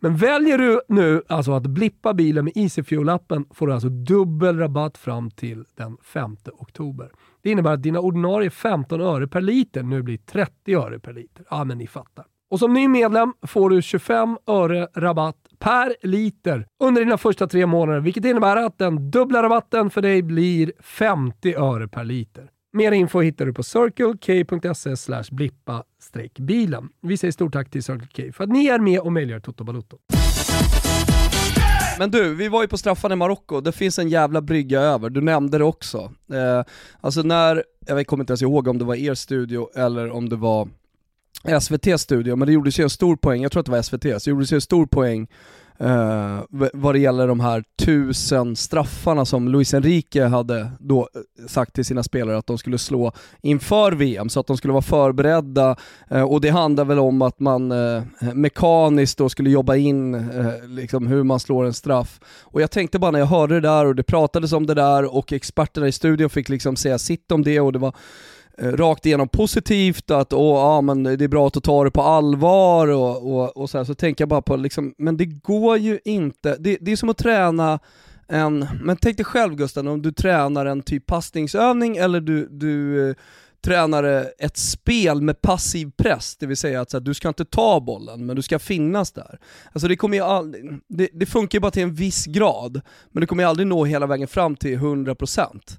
[0.04, 4.98] Men väljer du nu alltså att blippa bilen med EasyFuel-appen får du alltså dubbel rabatt
[4.98, 7.12] fram till den 5 oktober.
[7.42, 11.46] Det innebär att dina ordinarie 15 öre per liter nu blir 30 öre per liter.
[11.50, 12.26] Ja, men ni fattar.
[12.50, 17.66] Och som ny medlem får du 25 öre rabatt per liter under dina första tre
[17.66, 22.50] månader, vilket innebär att den dubbla rabatten för dig blir 50 öre per liter.
[22.74, 25.84] Mer info hittar du på circlek.se blippa
[26.40, 26.90] bilen.
[27.02, 29.64] Vi säger stort tack till Circle K för att ni är med och möjliggör Toto
[29.64, 29.98] Balotto.
[32.00, 35.10] Men du, vi var ju på straffarna i Marocko, det finns en jävla brygga över,
[35.10, 35.98] du nämnde det också.
[36.34, 36.64] Eh,
[37.02, 40.36] alltså när, jag kommer inte ens ihåg om det var er studio eller om det
[40.36, 40.70] var
[41.62, 44.04] SVT studio, men det gjordes ju en stor poäng, jag tror att det var SVT,
[44.04, 45.28] så det gjordes ju en stor poäng
[45.78, 46.40] eh,
[46.74, 51.86] vad det gäller de här tusen straffarna som Luis Enrique hade då eh, sagt till
[51.86, 55.76] sina spelare att de skulle slå inför VM, så att de skulle vara förberedda.
[56.10, 58.04] Eh, och det handlar väl om att man eh,
[58.34, 62.20] mekaniskt då skulle jobba in eh, liksom hur man slår en straff.
[62.42, 65.16] Och jag tänkte bara när jag hörde det där och det pratades om det där
[65.16, 67.96] och experterna i studion fick liksom säga sitt om det och det var
[68.62, 72.02] Eh, rakt igenom positivt, att åh, ja, men det är bra att ta det på
[72.02, 75.78] allvar och, och, och så här, så tänker jag bara på, liksom, men det går
[75.78, 77.80] ju inte, det, det är som att träna
[78.28, 83.10] en, men tänk dig själv Gusten, om du tränar en typ passningsövning eller du, du
[83.10, 83.16] eh,
[83.66, 87.28] tränar eh, ett spel med passiv press, det vill säga att så här, du ska
[87.28, 89.40] inte ta bollen, men du ska finnas där.
[89.72, 93.22] Alltså det, kommer ju aldrig, det, det funkar ju bara till en viss grad, men
[93.22, 95.78] det kommer ju aldrig nå hela vägen fram till 100%.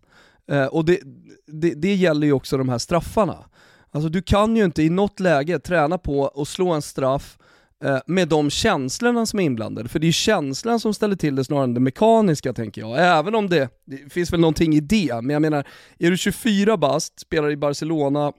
[0.51, 0.99] Eh, och det,
[1.47, 3.45] det, det gäller ju också de här straffarna.
[3.91, 7.39] Alltså du kan ju inte i något läge träna på att slå en straff
[7.85, 9.89] eh, med de känslorna som är inblandade.
[9.89, 13.19] För det är ju känslan som ställer till det snarare än det mekaniska tänker jag.
[13.19, 16.77] Även om det, det finns väl någonting i det, men jag menar, är du 24
[16.77, 18.33] bast, spelar i Barcelona,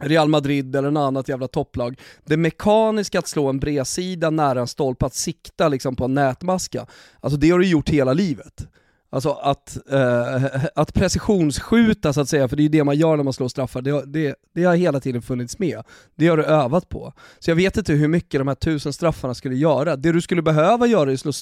[0.00, 2.00] Real Madrid eller något annat jävla topplag.
[2.24, 6.86] Det mekaniska att slå en bredsida nära en stolpe, att sikta liksom på en nätmaska,
[7.20, 8.68] alltså det har du gjort hela livet.
[9.10, 13.16] Alltså att, eh, att precisionsskjuta så att säga, för det är ju det man gör
[13.16, 15.82] när man slår straffar, det, det, det har hela tiden funnits med.
[16.16, 17.12] Det har du övat på.
[17.38, 19.96] Så jag vet inte hur mycket de här tusen straffarna skulle göra.
[19.96, 21.32] Det du skulle behöva göra är att slå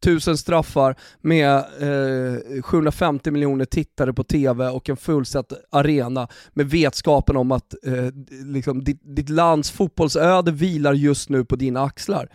[0.00, 7.36] tusen straffar med eh, 750 miljoner tittare på TV och en fullsatt arena med vetskapen
[7.36, 8.08] om att eh,
[8.44, 12.28] liksom, ditt, ditt lands fotbollsöde vilar just nu på dina axlar.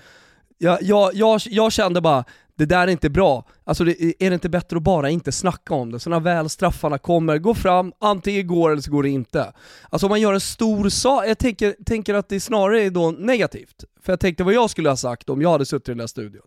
[0.57, 2.25] Jag, jag, jag, jag kände bara,
[2.61, 3.45] det där är inte bra.
[3.63, 5.99] Alltså det, är det inte bättre att bara inte snacka om det?
[5.99, 9.53] Så när väl straffarna kommer, gå fram, antingen går eller så går det inte.
[9.89, 13.11] Alltså om man gör en stor sak, jag tänker, tänker att det snarare är då
[13.11, 13.83] negativt.
[14.01, 16.07] För jag tänkte vad jag skulle ha sagt om jag hade suttit i den där
[16.07, 16.41] studion.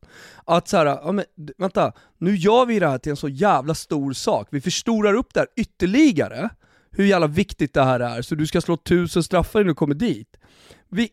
[0.45, 1.25] Att såhär, ja, men,
[1.59, 5.35] vänta, nu gör vi det här till en så jävla stor sak, vi förstorar upp
[5.35, 6.49] det här ytterligare,
[6.91, 9.95] hur jävla viktigt det här är, så du ska slå tusen straffar innan du kommer
[9.95, 10.37] dit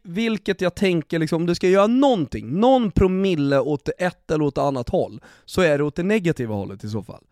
[0.03, 4.43] vilket jag tänker, liksom, om du ska göra någonting, någon promille åt det ett eller
[4.43, 7.23] åt det annat håll, så är det åt det negativa hållet i så fall.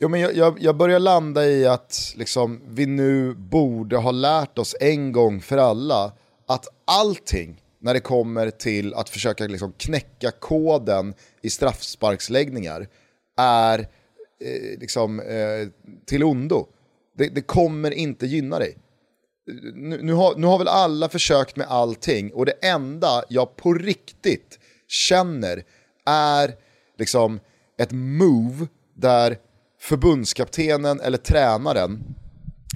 [0.00, 4.58] Jo, men jag, jag, jag börjar landa i att liksom, vi nu borde ha lärt
[4.58, 6.12] oss en gång för alla
[6.46, 12.86] att allting när det kommer till att försöka liksom knäcka koden i straffsparksläggningar
[13.36, 15.68] är eh, liksom, eh,
[16.06, 16.66] till ondo.
[17.16, 18.76] Det, det kommer inte gynna dig
[19.74, 23.74] nu, nu, har, nu har väl alla försökt med allting och det enda jag på
[23.74, 24.58] riktigt
[24.88, 25.62] känner
[26.06, 26.54] är
[26.98, 27.40] liksom
[27.78, 29.36] ett move där
[29.80, 32.04] förbundskaptenen eller tränaren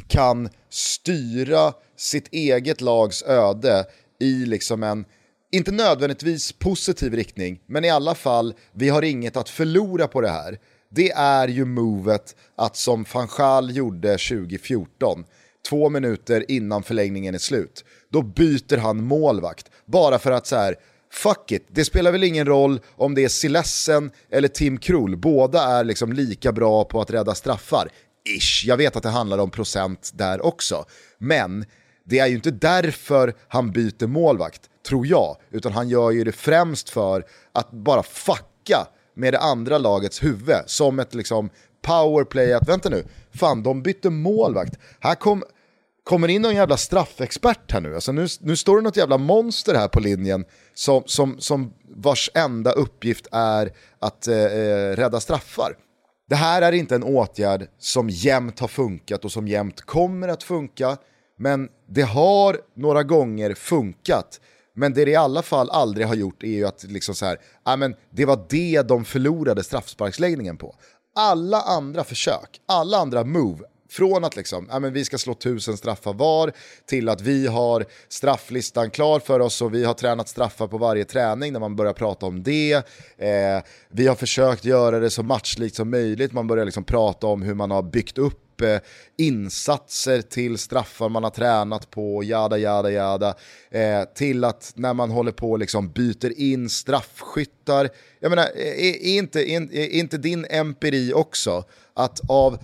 [0.08, 3.84] kan styra sitt eget lags öde
[4.20, 5.04] i liksom en,
[5.52, 10.30] inte nödvändigtvis positiv riktning, men i alla fall, vi har inget att förlora på det
[10.30, 10.58] här.
[10.88, 15.24] Det är ju movet att som Fanchal gjorde 2014,
[15.68, 17.84] två minuter innan förlängningen är slut.
[18.10, 19.70] Då byter han målvakt.
[19.86, 20.76] Bara för att så här,
[21.12, 25.16] fuck it, det spelar väl ingen roll om det är Silessen eller Tim Krul.
[25.16, 27.88] Båda är liksom lika bra på att rädda straffar.
[28.38, 30.84] Ish, jag vet att det handlar om procent där också.
[31.18, 31.64] Men
[32.04, 35.36] det är ju inte därför han byter målvakt, tror jag.
[35.50, 40.56] Utan han gör ju det främst för att bara fucka med det andra lagets huvud.
[40.66, 41.50] Som ett liksom
[41.82, 44.78] powerplay att vänta nu, fan de bytte målvakt.
[45.00, 45.44] Här kom,
[46.04, 47.94] kommer in någon jävla straffexpert här nu.
[47.94, 52.30] Alltså nu, nu står det något jävla monster här på linjen som, som, som vars
[52.34, 55.76] enda uppgift är att eh, eh, rädda straffar.
[56.28, 60.42] Det här är inte en åtgärd som jämt har funkat och som jämt kommer att
[60.42, 60.96] funka.
[61.38, 64.40] Men det har några gånger funkat.
[64.74, 67.38] Men det det i alla fall aldrig har gjort är ju att liksom så här,
[67.62, 70.74] ah, men det var det de förlorade straffsparksläggningen på
[71.14, 75.76] alla andra försök, alla andra move, från att liksom, ja, men vi ska slå tusen
[75.76, 76.52] straffar var
[76.86, 81.04] till att vi har strafflistan klar för oss och vi har tränat straffar på varje
[81.04, 82.72] träning när man börjar prata om det.
[83.16, 87.42] Eh, vi har försökt göra det så matchlikt som möjligt, man börjar liksom prata om
[87.42, 88.78] hur man har byggt upp eh,
[89.18, 93.34] insatser till straffar man har tränat på, jada jada jada,
[93.70, 97.88] eh, till att när man håller på och liksom byter in straffskyttar,
[98.20, 102.58] jag menar, är, är inte, är, är inte din empiri också att av,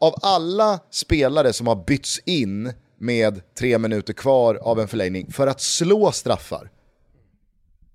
[0.00, 5.46] av alla spelare som har bytts in med tre minuter kvar av en förlängning för
[5.46, 6.70] att slå straffar,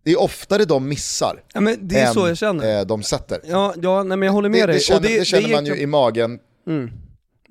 [0.04, 2.80] det är oftare de missar ja, det är än så jag känner.
[2.80, 3.42] Eh, de sätter.
[3.44, 4.76] Ja, ja nej, men jag håller med det, dig.
[4.76, 6.40] Det känner, det, det känner man ju i magen.
[6.68, 6.92] Mm.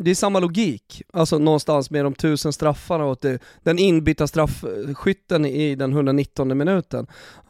[0.02, 5.46] Det är samma logik, alltså någonstans med de tusen straffarna och det, den inbytta straffskytten
[5.46, 7.06] i den 119 minuten.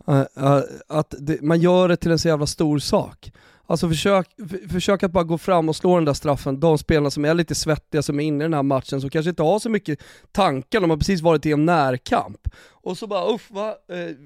[0.09, 3.33] Uh, uh, att man gör det till en så jävla stor sak.
[3.71, 4.29] Alltså försök,
[4.71, 7.55] försök att bara gå fram och slå den där straffen, de spelarna som är lite
[7.55, 10.03] svettiga, som är inne i den här matchen, som kanske inte har så mycket
[10.33, 12.49] tankar, de har precis varit i en närkamp.
[12.71, 13.69] Och så bara uff, va?
[13.69, 14.17] Eh,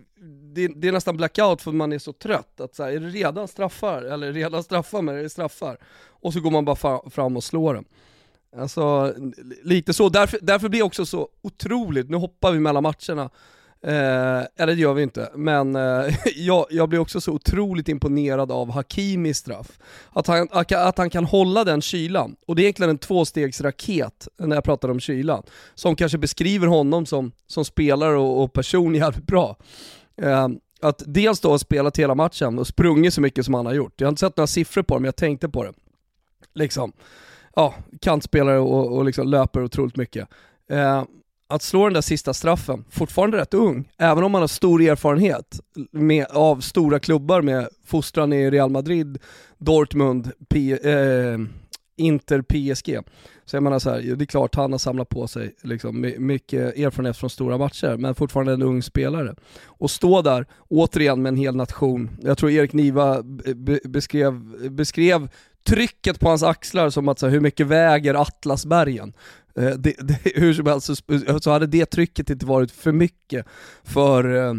[0.54, 2.60] det, det, är nästan blackout för man är så trött.
[2.60, 4.02] Att så här, är det redan straffar?
[4.02, 5.76] Eller redan straffar, men är det straffar?
[6.06, 7.84] Och så går man bara fram och slår den.
[8.56, 9.14] Alltså,
[9.62, 10.08] lite så.
[10.08, 13.30] Därför, därför blir det också så otroligt, nu hoppar vi mellan matcherna,
[13.86, 18.52] Eh, eller det gör vi inte, men eh, jag, jag blir också så otroligt imponerad
[18.52, 19.78] av Hakimis straff.
[20.10, 24.56] Att han, att han kan hålla den kylan, och det är egentligen en tvåstegsraket när
[24.56, 25.42] jag pratar om kylan,
[25.74, 29.56] som kanske beskriver honom som, som spelare och, och person jävligt bra.
[30.16, 30.48] Eh,
[30.80, 33.92] att dels då ha spelat hela matchen och sprungit så mycket som han har gjort.
[33.96, 35.72] Jag har inte sett några siffror på det, men jag tänkte på det.
[36.54, 36.92] Liksom,
[37.56, 40.28] ja, kantspelare och, och liksom löper otroligt mycket.
[40.70, 41.04] Eh,
[41.48, 45.60] att slå den där sista straffen, fortfarande rätt ung, även om man har stor erfarenhet
[45.90, 49.18] med, av stora klubbar med fostran i Real Madrid,
[49.58, 51.38] Dortmund, P, eh,
[51.96, 52.98] Inter, PSG.
[53.44, 56.78] Så jag menar så här, det är klart han har samlat på sig liksom, mycket
[56.78, 59.34] erfarenhet från stora matcher, men fortfarande en ung spelare.
[59.64, 63.22] Och stå där, återigen med en hel nation, jag tror Erik Niva
[63.84, 64.34] beskrev,
[64.70, 65.28] beskrev
[65.64, 69.12] trycket på hans axlar som att så här, hur mycket väger Atlasbergen?
[69.58, 70.90] Eh, det, det, hur som helst
[71.42, 73.46] så, hade det trycket inte varit för mycket
[73.84, 74.54] för eh,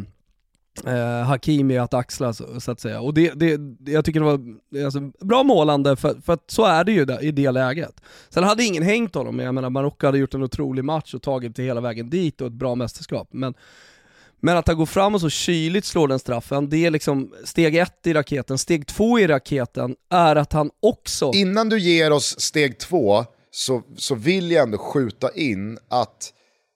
[0.83, 3.01] eh, Hakimi att axla så, så, att säga.
[3.01, 3.59] Och det, det,
[3.91, 4.39] jag tycker det var
[4.85, 8.01] alltså, bra målande för, för att så är det ju där, i det läget.
[8.29, 11.55] Sen hade ingen hängt honom, jag menar Marocko hade gjort en otrolig match och tagit
[11.55, 13.27] det hela vägen dit och ett bra mästerskap.
[13.31, 13.53] Men,
[14.39, 17.75] men att han går fram och så kyligt slår den straffen, det är liksom steg
[17.75, 18.57] ett i raketen.
[18.57, 21.31] Steg två i raketen är att han också...
[21.33, 26.33] Innan du ger oss steg två, så, så vill jag ändå skjuta in att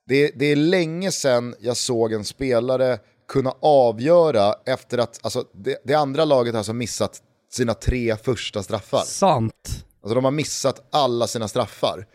[0.07, 5.77] det, det är länge sedan jag såg en spelare kunna avgöra efter att, alltså det,
[5.83, 9.03] det andra laget har alltså missat sina tre första straffar.
[9.05, 9.85] Sant.
[10.03, 12.05] Alltså de har missat alla sina straffar.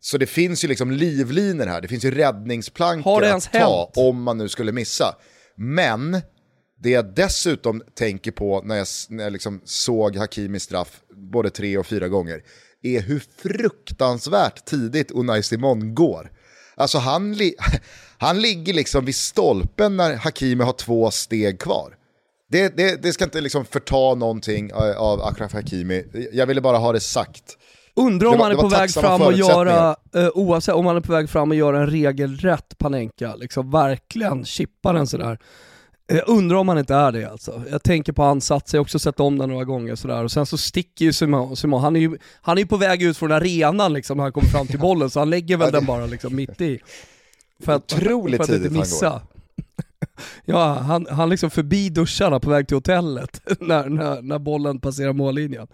[0.00, 3.96] Så det finns ju liksom livlinor här, det finns ju räddningsplankor att ta hänt?
[3.96, 5.16] om man nu skulle missa.
[5.56, 6.20] Men
[6.82, 11.78] det jag dessutom tänker på när jag, när jag liksom såg Hakimis straff både tre
[11.78, 12.42] och fyra gånger
[12.82, 16.30] är hur fruktansvärt tidigt Unai Simon går.
[16.74, 17.54] Alltså han, li
[18.18, 21.96] han ligger liksom vid stolpen när Hakimi har två steg kvar.
[22.50, 26.92] Det, det, det ska inte liksom förta någonting av Akraf Hakimi, jag ville bara ha
[26.92, 27.58] det sagt.
[27.94, 31.12] Undrar om han är på väg fram och göra, uh, oavsett om han är på
[31.12, 35.38] väg fram och göra en regelrätt Panenka, liksom verkligen chippa den sådär.
[36.06, 37.62] Jag undrar om han inte är det alltså.
[37.70, 40.24] Jag tänker på ansats, jag har också sett om den några gånger sådär.
[40.24, 43.16] Och sen så sticker ju Simon, Simon han är ju han är på väg ut
[43.16, 46.06] från arenan liksom när han kommer fram till bollen, så han lägger väl den bara
[46.06, 46.80] liksom mitt i.
[47.60, 49.22] För att, Otroligt för att inte missa.
[50.44, 55.12] ja, han, han liksom förbi duscharna på väg till hotellet när, när, när bollen passerar
[55.12, 55.66] mållinjen.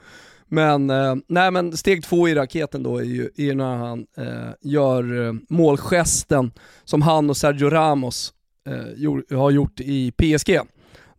[0.46, 4.50] Men, eh, nej men steg två i raketen då är ju är när han eh,
[4.60, 6.52] gör eh, målgesten
[6.84, 8.32] som han och Sergio Ramos
[8.68, 10.60] eh, har gjort i PSG.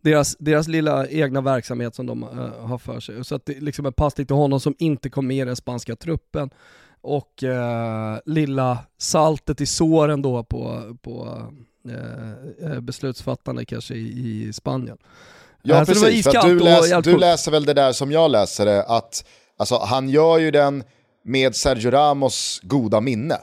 [0.00, 3.24] Deras, deras lilla egna verksamhet som de eh, har för sig.
[3.24, 5.96] Så att det liksom är passning till honom som inte kom med i den spanska
[5.96, 6.50] truppen.
[7.02, 11.42] Och eh, lilla saltet i såren då på, på
[11.88, 14.98] eh, eh beslutsfattande kanske i, i Spanien.
[15.62, 18.84] Ja alltså precis, för du, läs, du läser väl det där som jag läser det,
[18.84, 19.24] att
[19.56, 20.84] alltså, han gör ju den
[21.24, 23.36] med Sergio Ramos goda minne.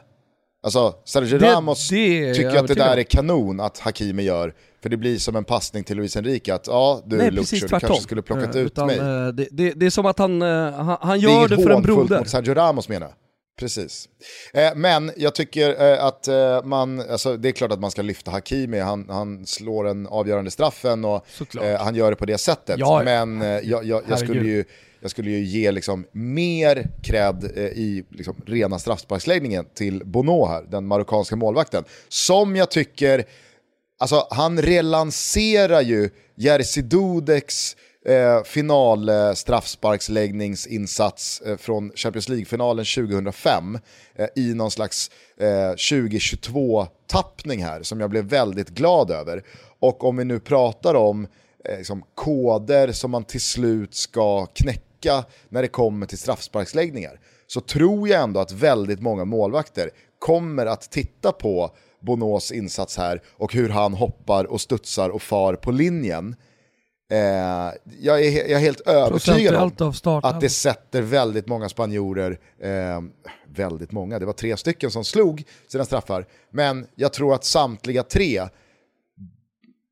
[0.68, 4.54] Alltså Sergio det, Ramos det tycker att det där är kanon att Hakimi gör.
[4.82, 7.68] För det blir som en passning till Luis Enrique att ja du Nej, Lucho, du
[7.68, 9.00] kanske skulle plockat uh, ut utan, mig.
[9.00, 11.70] Uh, det, det, det, är som att han, uh, han, han gör det, det för
[11.70, 12.10] en broder.
[12.10, 13.16] Det är mot Sergio Ramos menar jag.
[13.60, 14.10] Precis.
[14.54, 18.02] Eh, men jag tycker eh, att eh, man, alltså, det är klart att man ska
[18.02, 21.26] lyfta Hakimi, han, han slår en avgörande straffen och
[21.80, 22.80] han gör det på det sättet.
[22.80, 24.66] Ja, men jag, jag, jag skulle ju
[25.00, 30.64] jag skulle ju ge liksom mer cred eh, i liksom rena straffsparksläggningen till Bono här,
[30.64, 31.84] den marockanska målvakten.
[32.08, 33.26] Som jag tycker,
[34.00, 37.76] alltså han relanserar ju Jerzy Dudeks
[38.08, 43.80] eh, final eh, straffsparksläggningsinsats eh, från Champions League-finalen 2005
[44.16, 49.44] eh, i någon slags eh, 2022-tappning här som jag blev väldigt glad över.
[49.80, 51.28] Och om vi nu pratar om
[51.66, 57.20] eh, liksom, koder som man till slut ska knäcka vecka när det kommer till straffsparksläggningar
[57.48, 59.90] så tror jag ändå att väldigt många målvakter
[60.20, 65.56] kommer att titta på Bonos insats här och hur han hoppar och studsar och far
[65.56, 66.36] på linjen.
[67.12, 67.18] Eh,
[68.00, 69.94] jag, är, jag, är, helt övertygad om
[70.24, 73.02] att det sätter väldigt många spanjorer, eh,
[73.48, 78.04] väldigt många, det var tre stycken som slog sina straffar, men jag tror att samtliga
[78.04, 78.48] tre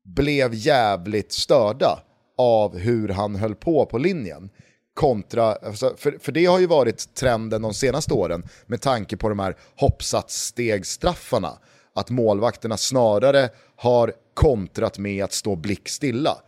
[0.04, 1.98] blev jävligt störda
[2.38, 4.50] av hur han höll på på linjen
[4.96, 9.28] kontra, alltså, för, för det har ju varit trenden de senaste åren med tanke på
[9.28, 11.58] de här hoppsatsstegsstraffarna.
[11.94, 16.38] Att målvakterna snarare har kontrat med att stå blickstilla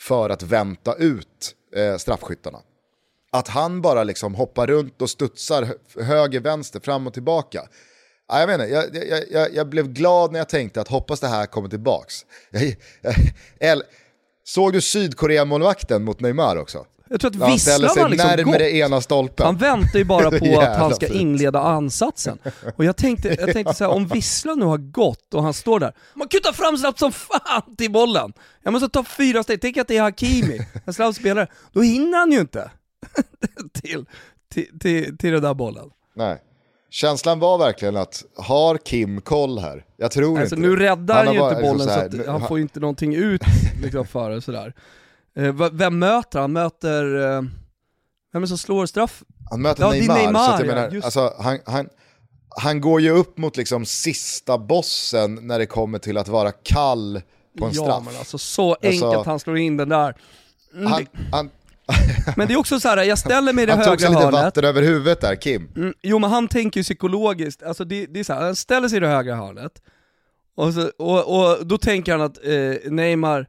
[0.00, 2.58] för att vänta ut eh, straffskyttarna.
[3.32, 5.68] Att han bara liksom hoppar runt och studsar
[6.02, 7.68] höger, vänster, fram och tillbaka.
[8.28, 8.84] Ah, jag, menar, jag,
[9.30, 12.26] jag, jag, blev glad när jag tänkte att hoppas det här kommer tillbaks.
[14.44, 16.86] såg du Sydkorea-målvakten mot Neymar också?
[17.08, 18.60] Jag tror att visslan har liksom närmare gått.
[18.72, 19.46] ena stolpen.
[19.46, 22.38] Han väntar ju bara på att han ska inleda ansatsen.
[22.76, 25.80] Och jag tänkte, jag tänkte så här, om visslan nu har gått och han står
[25.80, 28.32] där, man kutar fram snabbt som fan till bollen.
[28.62, 31.46] Jag måste ta fyra steg, tänk att det är Hakimi, en snabb spelare.
[31.72, 32.70] Då hinner han ju inte
[33.82, 34.04] till,
[34.54, 35.90] till, till, till den där bollen.
[36.16, 36.42] Nej.
[36.90, 39.84] Känslan var verkligen att, har Kim koll här?
[39.96, 42.24] Jag tror alltså, inte Nu räddar han, ju inte bollen så, så här, att nu-
[42.26, 43.42] han han- får ju inte någonting ut
[43.82, 44.72] liksom, för det sådär.
[45.36, 46.52] Eh, vem möter han?
[46.52, 47.42] Möter, eh,
[48.32, 49.22] vem är det som slår straff?
[49.50, 51.88] Han möter Ja, Neymar, Neymar, så att jag ja, menar, just alltså, han, han,
[52.62, 57.22] han går ju upp mot liksom sista bossen när det kommer till att vara kall
[57.58, 58.04] på en ja straff.
[58.06, 60.14] men alltså så enkelt han slår in den där.
[60.74, 61.50] Mm, han, han,
[62.36, 64.20] Men det är också så här, jag ställer mig i det han tog sig högra
[64.20, 64.46] lite hörnet.
[64.46, 65.68] vatten över huvudet där, Kim.
[65.76, 68.88] Mm, jo men han tänker ju psykologiskt, alltså det, det är så här, han ställer
[68.88, 69.72] sig i det högra hörnet,
[70.56, 73.46] och, så, och, och då tänker han att eh, Neymar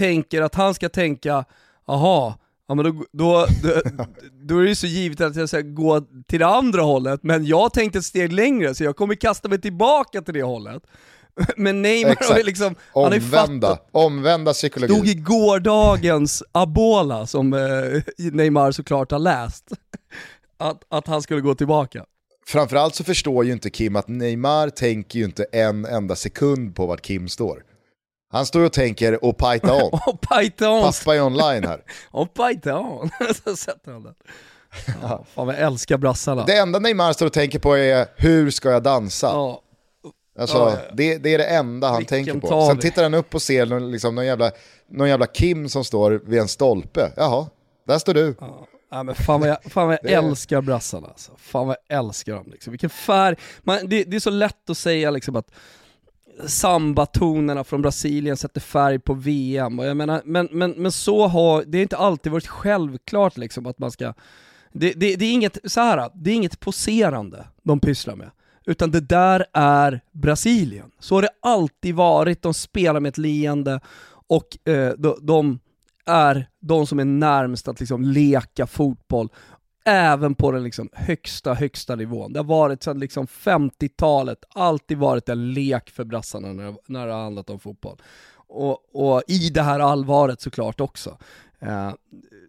[0.00, 1.44] tänker att han ska tänka,
[1.86, 2.38] aha,
[2.68, 3.68] ja men då, då, då,
[4.42, 7.46] då är det ju så givet att jag ska gå till det andra hållet, men
[7.46, 10.82] jag tänkte ett steg längre så jag kommer kasta mig tillbaka till det hållet.
[11.56, 14.94] Men Neymar har ju liksom, Omvända, fattat, omvända psykologi.
[14.94, 19.64] stod i gårdagens Abola som eh, Neymar såklart har läst,
[20.58, 22.04] att, att han skulle gå tillbaka.
[22.46, 26.86] Framförallt så förstår ju inte Kim att Neymar tänker ju inte en enda sekund på
[26.86, 27.62] vart Kim står.
[28.32, 29.90] Han står och tänker och pajta on.
[30.06, 31.82] Och Python, Pappa är online här.
[32.10, 33.10] och Python,
[33.44, 34.14] så sätter han den.
[35.02, 36.44] Ja, fan jag älskar brassarna.
[36.44, 39.26] Det enda Neymar står och tänker på är hur ska jag dansa?
[39.26, 39.62] Ja,
[40.38, 40.94] Alltså, Ja, ja.
[40.94, 42.66] Det, det är det enda han Vilken tänker på.
[42.66, 44.50] Sen tittar han upp och ser någon, liksom, någon, jävla,
[44.90, 47.12] någon jävla Kim som står vid en stolpe.
[47.16, 47.46] Jaha,
[47.86, 48.34] där står du.
[48.40, 48.66] ja.
[48.92, 51.32] Ja, men fan vad jag, fan vad jag älskar brassarna alltså.
[51.36, 52.70] Fan vad jag älskar dem liksom.
[52.70, 55.50] Vilken färg, Man, det, det är så lätt att säga liksom att
[56.46, 61.64] sambatonerna från Brasilien sätter färg på VM, och jag menar, men, men, men så har,
[61.66, 64.14] det har inte alltid varit självklart liksom att man ska,
[64.72, 68.30] det, det, det är inget, så här, det är inget poserande de pysslar med.
[68.66, 70.90] Utan det där är Brasilien.
[70.98, 73.80] Så har det alltid varit, de spelar med ett leende
[74.28, 75.58] och eh, de, de
[76.06, 79.28] är de som är närmst att liksom leka fotboll,
[79.84, 82.32] även på den liksom högsta, högsta nivån.
[82.32, 87.12] Det har varit sedan liksom 50-talet, alltid varit en lek för brassarna när, när det
[87.12, 88.02] har handlat om fotboll.
[88.34, 91.18] Och, och i det här allvaret såklart också.
[91.60, 91.92] Eh,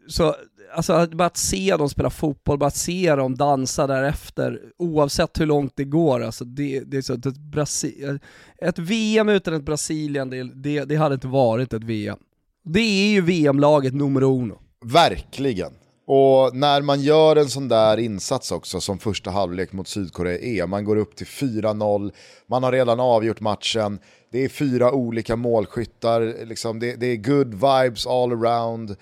[0.08, 0.36] så
[0.74, 5.46] alltså, bara att se dem spela fotboll, bara att se dem dansa därefter, oavsett hur
[5.46, 8.20] långt det går, alltså det, det är så att ett, Brasi-
[8.58, 12.20] ett VM utan ett Brasilien, det, det, det hade inte varit ett VM.
[12.64, 14.60] Det är ju VM-laget nummer uno.
[14.86, 15.72] Verkligen.
[16.14, 20.68] Och när man gör en sån där insats också som första halvlek mot Sydkorea är,
[20.68, 22.12] man går upp till 4-0,
[22.48, 24.00] man har redan avgjort matchen,
[24.32, 28.96] det är fyra olika målskyttar, liksom, det, det är good vibes all around.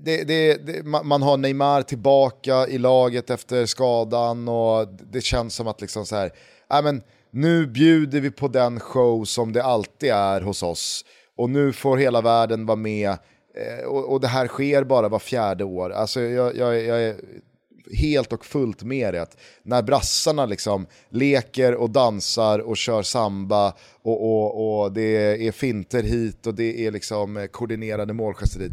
[0.00, 5.66] Det, det, det, man har Neymar tillbaka i laget efter skadan och det känns som
[5.66, 6.32] att liksom så här,
[6.74, 11.04] äh men, nu bjuder vi på den show som det alltid är hos oss
[11.36, 13.16] och nu får hela världen vara med
[13.86, 15.90] och, och det här sker bara var fjärde år.
[15.90, 17.16] Alltså jag, jag, jag är
[17.92, 19.22] helt och fullt med det.
[19.22, 25.52] Att när brassarna liksom leker och dansar och kör samba och, och, och det är
[25.52, 28.72] finter hit och det är liksom eh, koordinerade målgester dit.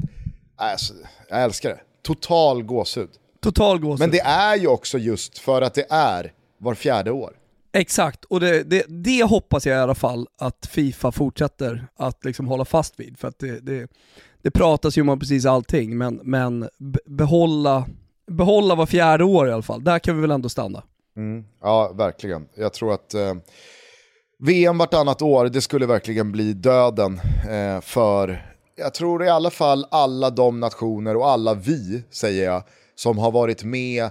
[0.56, 0.94] Alltså,
[1.30, 1.80] jag älskar det.
[2.02, 3.10] Total gåshud.
[3.42, 4.00] Total gåshud.
[4.00, 7.34] Men det är ju också just för att det är var fjärde år.
[7.72, 12.48] Exakt, och det, det, det hoppas jag i alla fall att Fifa fortsätter att liksom
[12.48, 13.20] hålla fast vid.
[13.20, 13.88] För att det, det,
[14.42, 16.70] det pratas ju om precis allting, men, men
[17.06, 17.86] behålla,
[18.28, 19.84] behålla var fjärde år i alla fall.
[19.84, 20.84] Där kan vi väl ändå stanna.
[21.18, 21.46] Mm.
[21.62, 22.48] Ja, verkligen.
[22.56, 23.34] Jag tror att eh,
[24.40, 27.20] VM vartannat år, det skulle verkligen bli döden
[27.50, 32.64] eh, för, jag tror i alla fall alla de nationer och alla vi, säger jag,
[32.96, 34.10] som har varit med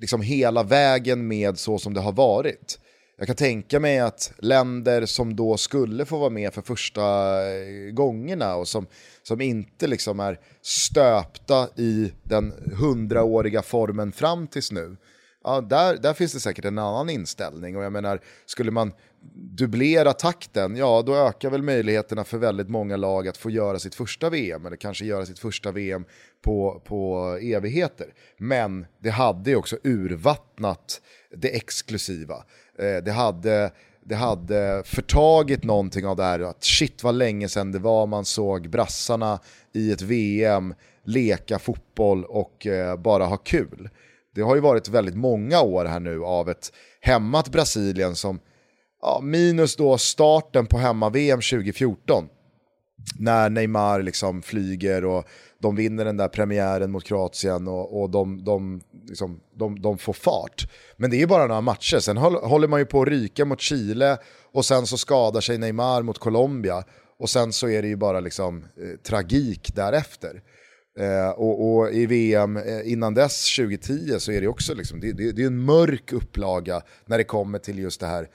[0.00, 2.78] liksom hela vägen med så som det har varit.
[3.18, 7.02] Jag kan tänka mig att länder som då skulle få vara med för första
[7.50, 8.86] eh, gångerna och som,
[9.30, 14.96] som inte liksom är stöpta i den hundraåriga formen fram tills nu,
[15.44, 17.76] ja, där, där finns det säkert en annan inställning.
[17.76, 18.92] Och jag menar, skulle man
[19.58, 23.94] dubblera takten, ja då ökar väl möjligheterna för väldigt många lag att få göra sitt
[23.94, 26.04] första VM, eller kanske göra sitt första VM
[26.42, 28.14] på, på evigheter.
[28.38, 31.00] Men det hade ju också urvattnat
[31.36, 32.44] det exklusiva.
[32.78, 33.72] Eh, det, hade,
[34.10, 38.24] det hade förtagit någonting av det här, att shit vad länge sedan det var man
[38.24, 39.38] såg brassarna
[39.72, 43.88] i ett VM leka fotboll och eh, bara ha kul.
[44.34, 48.40] Det har ju varit väldigt många år här nu av ett hämmat Brasilien som,
[49.02, 52.28] ja, minus då starten på hemma-VM 2014,
[53.18, 55.24] när Neymar liksom flyger och
[55.58, 60.12] de vinner den där premiären mot Kroatien och, och de, de, liksom, de, de får
[60.12, 60.70] fart.
[60.96, 63.60] Men det är ju bara några matcher, sen håller man ju på att ryka mot
[63.60, 64.18] Chile
[64.52, 66.84] och sen så skadar sig Neymar mot Colombia
[67.18, 70.42] och sen så är det ju bara liksom, eh, tragik därefter.
[70.98, 75.12] Eh, och, och, i VM eh, innan dess, 2010, så är det också liksom, det,
[75.12, 78.28] det, det, är en mörk upplaga när det kommer till just det här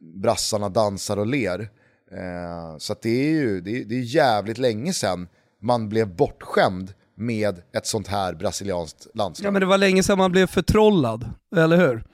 [0.00, 1.70] brassarna dansar och ler.
[2.12, 5.28] Eh, så det är ju det, det är jävligt länge sedan
[5.62, 9.46] man blev bortskämd med ett sånt här brasilianskt landslag.
[9.46, 12.04] Ja men det var länge sedan man blev förtrollad, eller hur?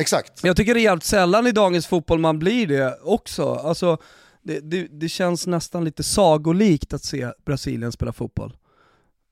[0.00, 0.44] Exakt.
[0.44, 3.54] Jag tycker det är jävligt sällan i dagens fotboll man blir det också.
[3.54, 3.98] Alltså,
[4.42, 8.56] det, det, det känns nästan lite sagolikt att se Brasilien spela fotboll.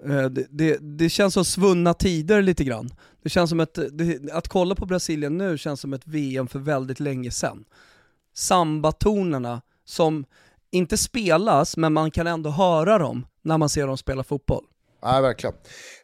[0.05, 2.91] Eh, det, det, det, känns som svunna tider lite grann.
[3.23, 6.59] Det känns som ett, det, att kolla på Brasilien nu känns som ett VM för
[6.59, 7.65] väldigt länge sedan.
[8.35, 10.25] Sambatonerna som
[10.71, 14.65] inte spelas, men man kan ändå höra dem när man ser dem spela fotboll.
[15.05, 15.55] Ja, verkligen.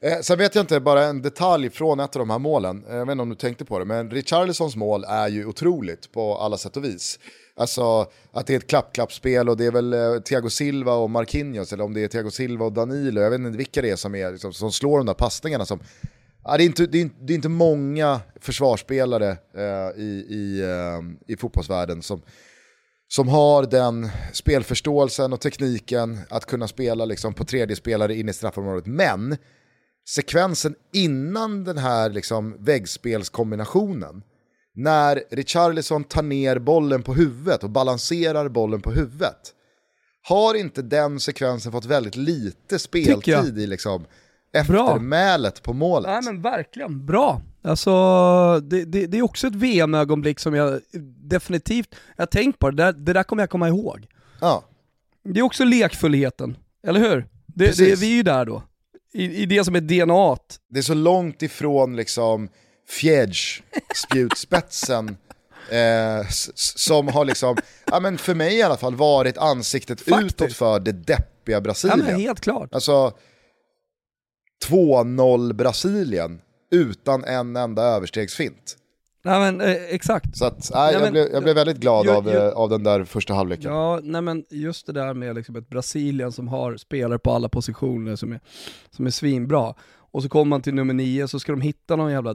[0.00, 2.96] Eh, sen vet jag inte, bara en detalj från ett av de här målen, eh,
[2.96, 6.36] jag vet inte om du tänkte på det, men Richarlisons mål är ju otroligt på
[6.36, 7.18] alla sätt och vis.
[7.56, 11.72] Alltså att det är ett klapp-klapp-spel och det är väl eh, Thiago Silva och Marquinhos,
[11.72, 14.14] eller om det är Thiago Silva och Danilo, jag vet inte vilka det är som,
[14.14, 15.80] är, liksom, som slår de där passningarna som...
[16.44, 21.32] Ja, det, är inte, det, är, det är inte många försvarsspelare eh, i, i, eh,
[21.32, 22.22] i fotbollsvärlden som
[23.08, 28.32] som har den spelförståelsen och tekniken att kunna spela liksom på tredje spelare in i
[28.32, 28.86] straffområdet.
[28.86, 29.36] Men
[30.08, 34.22] sekvensen innan den här liksom väggspelskombinationen,
[34.74, 39.54] när Richarlison tar ner bollen på huvudet och balanserar bollen på huvudet,
[40.28, 44.04] har inte den sekvensen fått väldigt lite speltid i liksom
[44.52, 46.10] eftermälet på målet?
[46.10, 47.42] Nej men verkligen, bra.
[47.68, 50.80] Alltså, det, det, det är också ett VM-ögonblick som jag
[51.22, 54.06] definitivt, jag tänkt på det, där, det där kommer jag komma ihåg.
[54.40, 54.64] Ja.
[55.24, 56.56] Det är också lekfullheten,
[56.86, 57.26] eller hur?
[57.46, 58.62] Det, det, vi är ju där då.
[59.12, 60.36] I, I det som är DNA.
[60.70, 62.48] Det är så långt ifrån liksom
[62.88, 63.60] fjädж,
[63.94, 65.08] spjutspetsen,
[65.70, 67.56] eh, som har liksom,
[67.86, 70.42] ja men för mig i alla fall, varit ansiktet Faktiskt.
[70.42, 72.06] utåt för det deppiga Brasilien.
[72.08, 72.74] Ja, helt klart.
[72.74, 73.12] Alltså,
[74.68, 76.40] 2-0 Brasilien
[76.70, 78.76] utan en enda överstegsfint.
[79.22, 80.36] Nej men eh, exakt.
[80.36, 82.68] Så att, nej, jag, men, blev, jag blev väldigt glad ju, av, ju, eh, av
[82.68, 83.72] den där första halvleken.
[83.72, 87.48] Ja, nej men just det där med liksom ett Brasilien som har spelare på alla
[87.48, 88.40] positioner som är,
[88.90, 89.74] som är svinbra.
[90.10, 92.34] Och så kommer man till nummer nio så ska de hitta någon jävla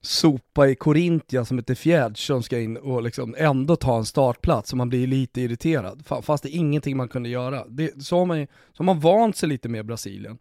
[0.00, 4.72] sopa i Corinthia som heter Fjädrs som ska in och liksom ändå ta en startplats
[4.72, 6.02] och man blir lite irriterad.
[6.22, 7.64] Fast det är ingenting man kunde göra.
[7.68, 10.38] Det, så, har man, så har man vant sig lite med Brasilien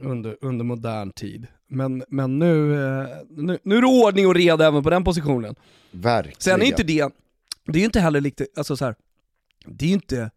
[0.00, 1.46] under, under modern tid.
[1.72, 5.54] Men, men nu, eh, nu, nu är det ordning och reda även på den positionen.
[5.90, 6.40] Verkligen.
[6.40, 7.08] Sen är inte det,
[7.66, 8.94] det är inte heller lite, alltså så här,
[9.66, 10.30] det är inte,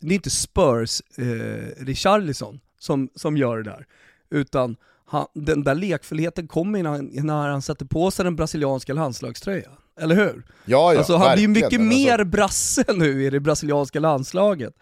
[0.00, 3.86] det är inte Spurs eh, Richarlison som, som gör det där.
[4.30, 9.72] Utan han, den där lekfullheten kommer när, när han sätter på sig den brasilianska landslagströjan.
[10.00, 10.42] Eller hur?
[10.64, 11.80] Ja, ja, alltså han blir ju mycket alltså...
[11.80, 14.74] mer brasse nu i det brasilianska landslaget.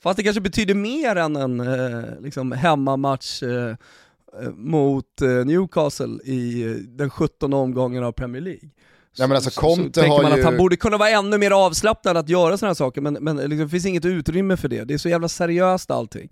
[0.00, 3.74] Fast det kanske betyder mer än en eh, liksom hemmamatch eh
[4.54, 8.70] mot eh, Newcastle i eh, den 17 omgången av Premier League.
[9.16, 10.38] Ja, men alltså, Conte så, så har man ju...
[10.38, 13.36] att han borde kunna vara ännu mer avslappnad att göra sådana här saker, men, men
[13.36, 14.84] liksom, det finns inget utrymme för det.
[14.84, 16.28] Det är så jävla seriöst allting.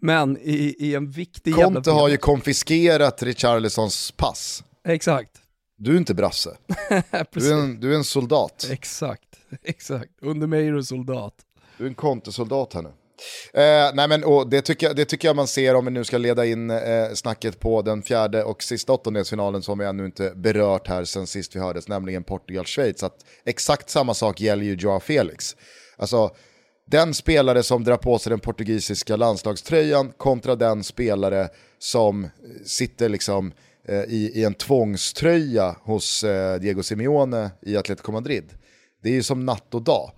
[0.00, 1.92] Men i, i en viktig Conte jävla...
[1.92, 4.64] har ju konfiskerat Richarlisons pass.
[4.88, 5.30] Exakt.
[5.78, 6.56] Du är inte brasse.
[7.32, 8.68] du, är en, du är en soldat.
[8.70, 9.28] Exakt,
[9.62, 10.10] exakt.
[10.22, 11.34] Under mig är du soldat.
[11.78, 12.92] Du är en Conte-soldat här nu.
[13.52, 16.04] Eh, nej men, och det, tycker jag, det tycker jag man ser om vi nu
[16.04, 20.32] ska leda in eh, snacket på den fjärde och sista åttondelsfinalen som vi ännu inte
[20.36, 23.04] berört här sen sist vi hördes, nämligen Portugal-Schweiz.
[23.44, 25.56] exakt samma sak gäller ju Joao Felix.
[25.96, 26.30] Alltså,
[26.90, 31.48] den spelare som drar på sig den portugisiska landslagströjan kontra den spelare
[31.78, 32.28] som
[32.64, 33.52] sitter liksom
[33.88, 38.44] eh, i, i en tvångströja hos eh, Diego Simeone i Atletico Madrid.
[39.02, 40.10] Det är ju som natt och dag.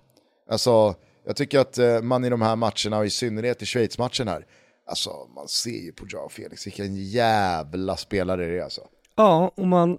[0.49, 0.95] Alltså,
[1.29, 4.45] jag tycker att eh, man i de här matcherna, och i synnerhet i Schweiz-matchen här,
[4.87, 8.81] alltså man ser ju på Joao Felix, vilken jävla spelare det är alltså.
[9.15, 9.97] Ja, och man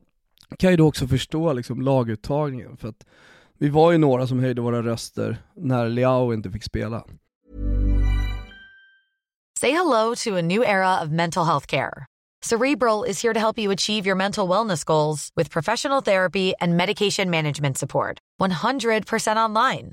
[0.58, 3.06] kan ju då också förstå liksom laguttagningen, för att
[3.58, 7.04] vi var ju några som höjde våra röster när Leao inte fick spela.
[9.60, 12.06] Say hello to a new era of mental health care.
[12.44, 16.76] Cerebral is here to help you achieve your mental wellness goals with professional therapy and
[16.76, 18.18] medication management support.
[18.40, 19.92] 100% online.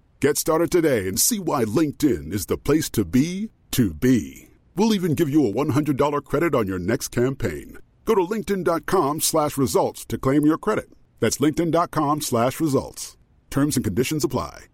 [0.23, 4.49] Get started today and see why LinkedIn is the place to be to be.
[4.75, 7.77] We'll even give you a $100 credit on your next campaign.
[8.05, 10.85] Go to linkedin.com slash results to claim your credit.
[11.19, 13.17] That's linkedin.com slash results.
[13.49, 14.67] Terms and conditions apply.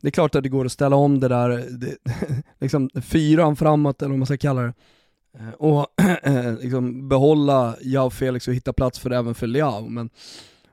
[0.00, 1.96] Det är klart att det går att ställa om det där, det,
[2.60, 4.74] liksom fyran framåt eller vad man ska kalla det.
[5.38, 5.86] Eh, och
[6.22, 9.88] eh, liksom behålla Jao Felix och hitta plats för även för Liao.
[9.88, 10.10] Men,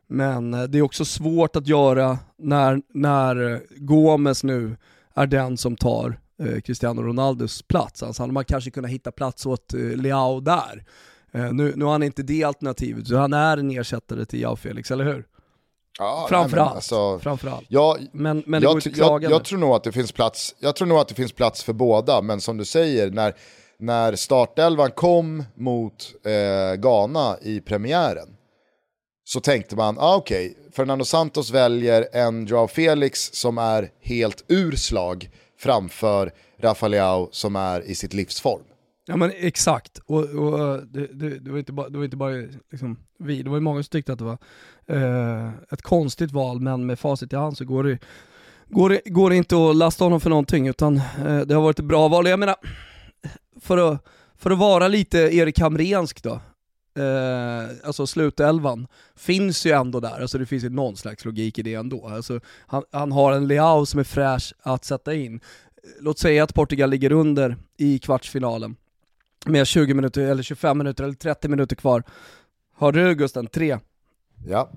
[0.08, 4.78] men eh, det är också svårt att göra när, när Gomes nu
[5.14, 8.04] är den som tar eh, Cristiano Ronaldos plats.
[8.04, 10.86] Alltså hade man kanske kunnat hitta plats åt eh, Leao där.
[11.32, 14.56] Eh, nu, nu har han inte det alternativet, så han är en ersättare till Jao
[14.56, 15.26] Felix, eller hur?
[16.00, 16.76] Ja, Framförallt.
[16.76, 17.68] alltså, Framförallt.
[18.12, 19.40] Men, men jag, jag, jag nu.
[19.40, 22.22] tror nog att det finns plats, jag tror nog att det finns plats för båda,
[22.22, 23.34] men som du säger, när,
[23.80, 28.37] när startelvan kom mot eh, Ghana i premiären,
[29.28, 34.72] så tänkte man, ah, okej, Fernando Santos väljer en Joao Felix som är helt ur
[34.72, 38.62] slag framför Rafael Leao som är i sitt livsform.
[39.06, 42.18] Ja men exakt, och, och eh, det, det, det var inte bara, det var inte
[42.18, 42.32] bara
[42.72, 44.38] liksom, vi, det var ju många som tyckte att det var
[44.88, 48.00] eh, ett konstigt val, men med facit i hand så går det,
[48.68, 51.80] går det, går det inte att lasta honom för någonting, utan eh, det har varit
[51.80, 52.28] ett bra val.
[52.28, 52.56] Jag menar,
[53.62, 54.04] för att,
[54.38, 56.42] för att vara lite Erik Hamrensk då,
[56.98, 61.62] eh, alltså slutelvan, finns ju ändå där, alltså det finns ju någon slags logik i
[61.62, 62.08] det ändå.
[62.08, 65.40] Alltså, han, han har en Leao som är fräsch att sätta in.
[66.00, 68.76] Låt säga att Portugal ligger under i kvartsfinalen
[69.46, 72.04] med 20 minuter, eller 25 minuter, eller 30 minuter kvar.
[72.76, 73.48] Har du Gusten?
[73.48, 73.78] Tre.
[74.48, 74.70] Ja,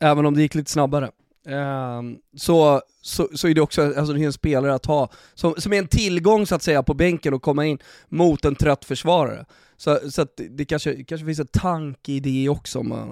[0.00, 1.10] Även om det gick lite snabbare.
[1.50, 5.54] Ehm, så, så, så är det också alltså det är en spelare att ha, som,
[5.58, 7.78] som är en tillgång så att säga på bänken och komma in
[8.08, 9.44] mot en trött försvarare.
[9.76, 13.10] Så, så att det- kanske, kanske finns en tanke i det också om man,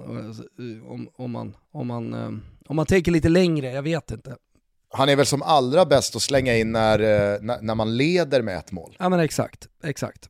[0.89, 4.37] om, om man, om man, ehm, om man tänker lite längre, jag vet inte.
[4.91, 8.43] han är väl som allra bäst att slänga in när, eh, när, när man leder
[8.43, 8.97] med ett mål.
[8.99, 10.29] Ja men exakt, exakt.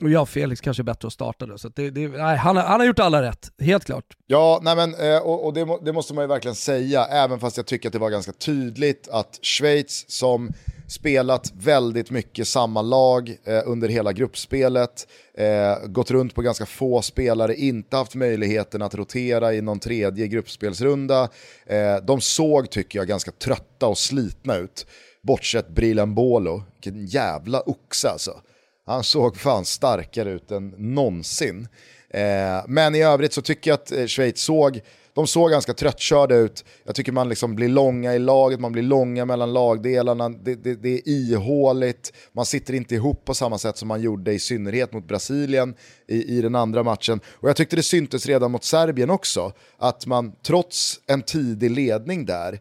[0.00, 2.36] Och jag och Felix kanske är bättre att starta då, så att det, det, nej,
[2.36, 4.04] han, har- han har gjort alla rätt, helt klart.
[4.26, 7.56] Ja, nej men, eh, och, och det, det måste man ju verkligen säga, även fast
[7.56, 10.50] jag tycker att det var ganska tydligt att Schweiz som
[10.88, 17.02] spelat väldigt mycket samma lag eh, under hela gruppspelet, eh, gått runt på ganska få
[17.02, 21.28] spelare, inte haft möjligheten att rotera i någon tredje gruppspelsrunda.
[21.66, 24.86] Eh, de såg, tycker jag, ganska trötta och slitna ut.
[25.22, 28.40] Bortsett Brilan Bolo, vilken jävla oxe alltså.
[28.86, 31.68] Han såg fan starkare ut än någonsin.
[32.10, 34.80] Eh, men i övrigt så tycker jag att eh, Schweiz såg,
[35.14, 36.64] de såg ganska tröttkörda ut.
[36.84, 40.74] Jag tycker man liksom blir långa i laget, man blir långa mellan lagdelarna, det, det,
[40.74, 44.92] det är ihåligt, man sitter inte ihop på samma sätt som man gjorde i synnerhet
[44.92, 45.74] mot Brasilien
[46.08, 47.20] i, i den andra matchen.
[47.26, 52.26] Och jag tyckte det syntes redan mot Serbien också, att man trots en tidig ledning
[52.26, 52.60] där,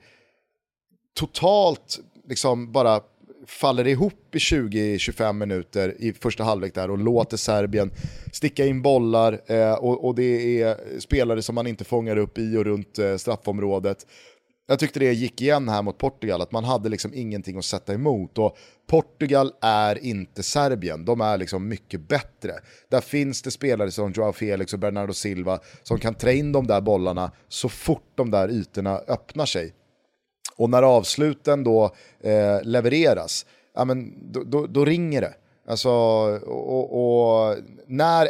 [1.19, 1.99] totalt
[2.29, 3.01] liksom bara
[3.49, 7.91] faller ihop i 20-25 minuter i första halvlek där och låter Serbien
[8.33, 12.57] sticka in bollar eh, och, och det är spelare som man inte fångar upp i
[12.57, 14.05] och runt eh, straffområdet.
[14.67, 17.93] Jag tyckte det gick igen här mot Portugal, att man hade liksom ingenting att sätta
[17.93, 18.37] emot.
[18.37, 18.57] Och
[18.89, 22.51] Portugal är inte Serbien, de är liksom mycket bättre.
[22.89, 26.67] Där finns det spelare som Joao Felix och Bernardo Silva som kan trä in de
[26.67, 29.73] där bollarna så fort de där ytorna öppnar sig.
[30.59, 33.45] Och när avsluten då eh, levereras,
[33.75, 35.33] ja, men då, då, då ringer det.
[35.67, 37.57] Alltså, och, och
[37.87, 38.29] när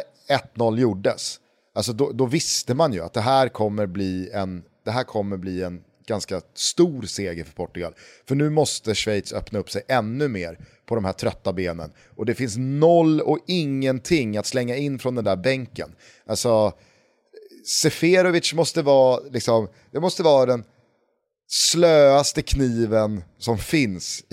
[0.54, 1.40] 1-0 gjordes,
[1.74, 5.36] alltså då, då visste man ju att det här kommer bli en, det här kommer
[5.36, 7.94] bli en ganska stor seger för Portugal.
[8.28, 11.92] För nu måste Schweiz öppna upp sig ännu mer på de här trötta benen.
[12.16, 15.94] Och det finns noll och ingenting att slänga in från den där bänken.
[16.26, 16.72] Alltså,
[17.66, 20.64] Seferovic måste vara, liksom, det måste vara den
[21.50, 24.24] slöaste kniven som finns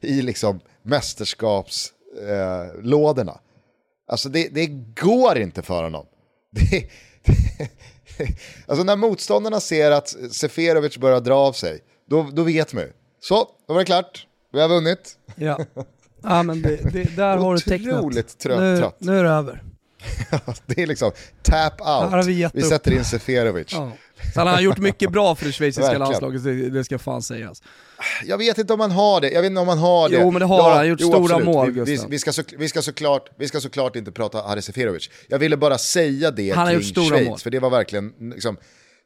[0.00, 3.32] i, i liksom mästerskapslådorna.
[3.32, 3.38] Eh,
[4.08, 4.66] alltså det, det,
[5.02, 6.06] går inte för honom.
[6.50, 6.90] Det,
[7.24, 7.70] det,
[8.66, 11.80] alltså när motståndarna ser att Seferovic börjar dra av sig,
[12.10, 12.92] då, då vet man ju.
[13.20, 14.26] Så, då var det klart.
[14.52, 15.16] Vi har vunnit.
[15.36, 15.58] Ja,
[16.22, 17.94] ja men det, där har du tecknat.
[17.94, 18.60] Otroligt trött.
[18.60, 19.62] Nu, nu är det över.
[20.66, 22.26] det är liksom tap out.
[22.26, 23.72] Vi, vi sätter in Seferovic.
[23.72, 23.92] Ja.
[24.34, 27.62] Så han har gjort mycket bra för det schweiziska landslaget, det, ska fan sägas.
[28.24, 30.20] Jag vet inte om han har det, jag vet inte om han har det.
[30.20, 31.44] Jo men det har ja, han, har gjort jo, stora absolut.
[31.44, 34.64] mål vi, vi, vi, ska så, vi, ska såklart, vi ska såklart inte prata Haris
[34.64, 35.10] Seferovic.
[35.28, 37.38] Jag ville bara säga det han kring Schweiz, mål.
[37.38, 38.56] för det var verkligen liksom,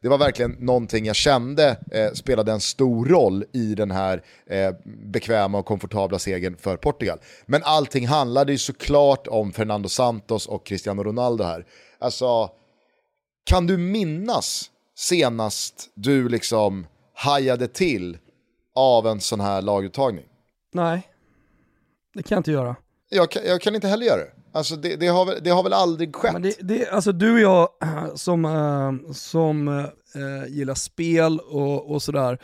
[0.02, 4.70] det var verkligen någonting jag kände eh, spelade en stor roll i den här eh,
[5.12, 7.18] bekväma och komfortabla segern för Portugal.
[7.46, 11.66] Men allting handlade ju såklart om Fernando Santos och Cristiano Ronaldo här.
[11.98, 12.50] Alltså,
[13.44, 14.70] kan du minnas
[15.01, 18.18] senast du liksom hajade till
[18.74, 20.24] av en sån här laguttagning?
[20.72, 21.09] Nej,
[22.14, 22.76] det kan jag inte göra.
[23.09, 24.32] Jag kan, jag kan inte heller göra det.
[24.53, 26.32] Alltså det, det, har, väl, det har väl aldrig skett?
[26.32, 27.68] Men det, det, alltså du och jag
[28.18, 32.38] som, äh, som äh, gillar spel och, och sådär,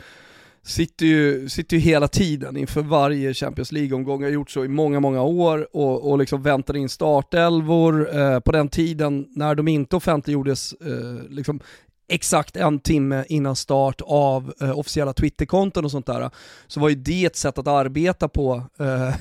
[0.63, 4.99] sitter ju, sitter ju hela tiden inför varje Champions League-omgång, har gjort så i många,
[4.99, 8.17] många år och, och liksom väntar in startelvor.
[8.19, 11.59] Eh, på den tiden när de inte offentliggjordes eh, liksom
[12.07, 16.29] exakt en timme innan start av eh, officiella Twitterkonton och sånt där,
[16.67, 19.15] så var ju det ett sätt att arbeta på, eh,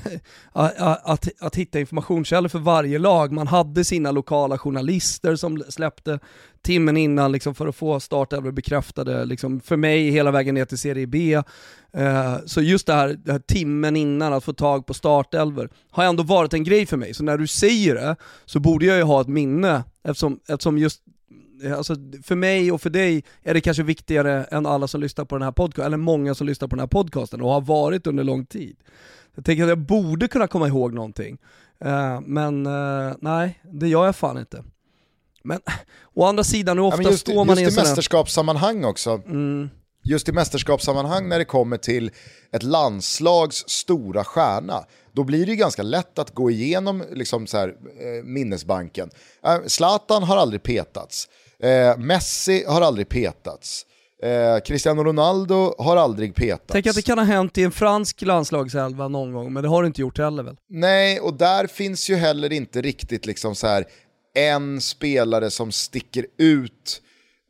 [1.03, 3.33] att, att hitta informationskällor för varje lag.
[3.33, 6.19] Man hade sina lokala journalister som släppte
[6.63, 10.79] timmen innan liksom, för att få startelvor bekräftade, liksom, för mig hela vägen ner till
[10.79, 11.43] Serie B.
[11.93, 16.05] Eh, så just det här, det här, timmen innan, att få tag på startelvor, har
[16.05, 17.15] ändå varit en grej för mig.
[17.15, 21.03] Så när du säger det, så borde jag ju ha ett minne, eftersom, eftersom just
[21.77, 25.35] alltså för mig och för dig är det kanske viktigare än alla som lyssnar på
[25.35, 28.25] den här podcasten, eller många som lyssnar på den här podcasten och har varit under
[28.25, 28.77] lång tid.
[29.35, 31.39] Jag tänker att jag borde kunna komma ihåg någonting,
[31.85, 34.65] uh, men uh, nej, det gör jag fan inte.
[35.43, 35.61] Men
[36.15, 39.11] å andra sidan, hur ofta ja, just, står man just i en sån mästerskapssammanhang också,
[39.27, 39.71] mm.
[40.05, 42.11] just i mästerskapssammanhang när det kommer till
[42.53, 47.69] ett landslags stora stjärna, då blir det ganska lätt att gå igenom liksom så här,
[47.69, 49.11] eh, minnesbanken.
[49.67, 51.29] Zlatan har aldrig petats.
[51.63, 53.87] Eh, Messi har aldrig petats.
[54.23, 56.65] Eh, Cristiano Ronaldo har aldrig petats.
[56.67, 59.83] Tänk att det kan ha hänt i en fransk landslagselva någon gång, men det har
[59.83, 60.57] det inte gjort heller väl?
[60.69, 63.85] Nej, och där finns ju heller inte riktigt liksom så här
[64.35, 67.03] en spelare som sticker ut,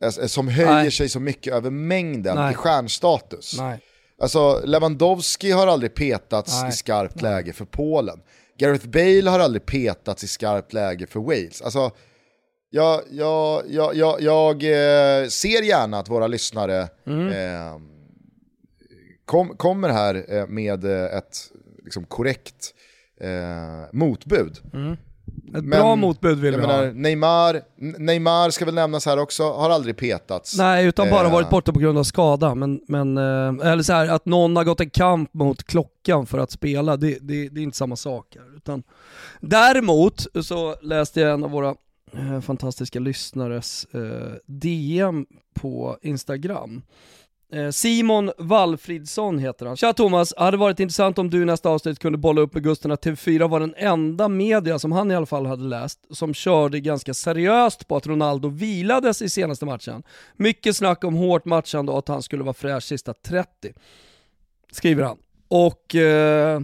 [0.03, 0.91] eh, som höjer Nej.
[0.91, 2.51] sig så mycket över mängden Nej.
[2.51, 3.55] i stjärnstatus.
[3.57, 3.79] Nej.
[4.21, 6.69] Alltså Lewandowski har aldrig petats Nej.
[6.69, 8.19] i skarpt läge för Polen.
[8.59, 11.61] Gareth Bale har aldrig petats i skarpt läge för Wales.
[11.61, 11.91] Alltså,
[12.69, 17.27] jag, jag, jag, jag, jag eh, ser gärna att våra lyssnare mm.
[17.27, 17.81] eh,
[19.25, 21.37] kom, kommer här eh, med eh, ett
[21.83, 22.73] liksom, korrekt
[23.21, 24.59] eh, motbud.
[24.73, 24.93] Mm.
[25.47, 26.93] Ett Men, bra motbud vill vi menar, ha.
[26.93, 30.57] Neymar, Neymar ska väl nämnas här också, har aldrig petats.
[30.57, 32.55] Nej, utan bara varit borta på grund av skada.
[32.55, 36.51] Men, men, eller så här, att någon har gått en kamp mot klockan för att
[36.51, 38.35] spela, det, det, det är inte samma sak.
[38.35, 38.83] Här, utan,
[39.41, 41.75] däremot så läste jag en av våra eh,
[42.13, 46.81] Eh, fantastiska lyssnares eh, DM på Instagram.
[47.53, 49.77] Eh, Simon Wallfridsson heter han.
[49.77, 52.91] Tja Thomas, hade varit intressant om du i nästa avsnitt kunde bolla upp med Gusten
[52.91, 56.79] att TV4 var den enda media, som han i alla fall hade läst, som körde
[56.79, 60.03] ganska seriöst på att Ronaldo vilades i senaste matchen.
[60.35, 63.73] Mycket snack om hårt matchande och att han skulle vara fräsch sista 30.
[64.71, 65.17] Skriver han.
[65.47, 66.61] Och eh,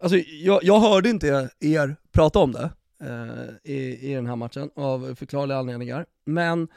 [0.00, 2.70] alltså, jag, jag hörde inte er prata om det
[3.00, 6.06] Eh, i, i den här matchen av förklarliga anledningar.
[6.24, 6.68] Men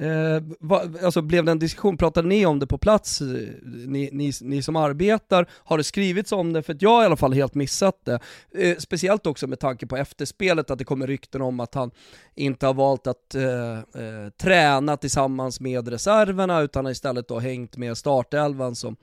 [0.00, 4.32] Eh, va, alltså blev det en diskussion, pratade ni om det på plats, ni, ni,
[4.40, 5.46] ni, som arbetar?
[5.50, 6.62] Har det skrivits om det?
[6.62, 8.20] För att jag har i alla fall helt missat det.
[8.54, 11.90] Eh, speciellt också med tanke på efterspelet, att det kommer rykten om att han
[12.34, 17.98] inte har valt att eh, eh träna tillsammans med reserverna, utan istället då hängt med
[17.98, 18.96] startelvan som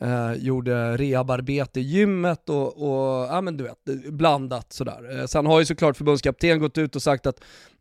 [0.00, 5.18] eh, gjorde rehabarbete i gymmet och, och, ja men du vet, blandat sådär.
[5.18, 7.40] Eh, sen har ju såklart förbundskapten gått ut och sagt att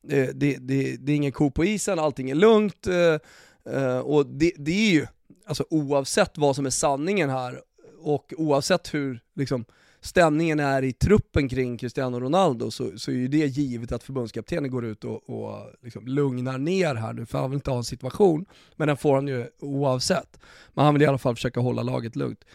[0.10, 2.88] eh, det, det, det är ingen ko på isen, allting är lugnt.
[2.88, 5.08] Eh, eh och det, det är ju,
[5.46, 7.62] alltså oavsett vad som är sanningen här,
[8.02, 9.66] och oavsett hur liksom,
[10.02, 14.72] stämningen är i truppen kring Cristiano Ronaldo så, så är ju det givet att förbundskaptenen
[14.72, 17.84] går ut och, och liksom lugnar ner här nu, för han vill inte ha en
[17.84, 18.46] situation,
[18.76, 20.40] men den får han ju oavsett.
[20.74, 22.46] Men han vill i alla fall försöka hålla laget lugnt.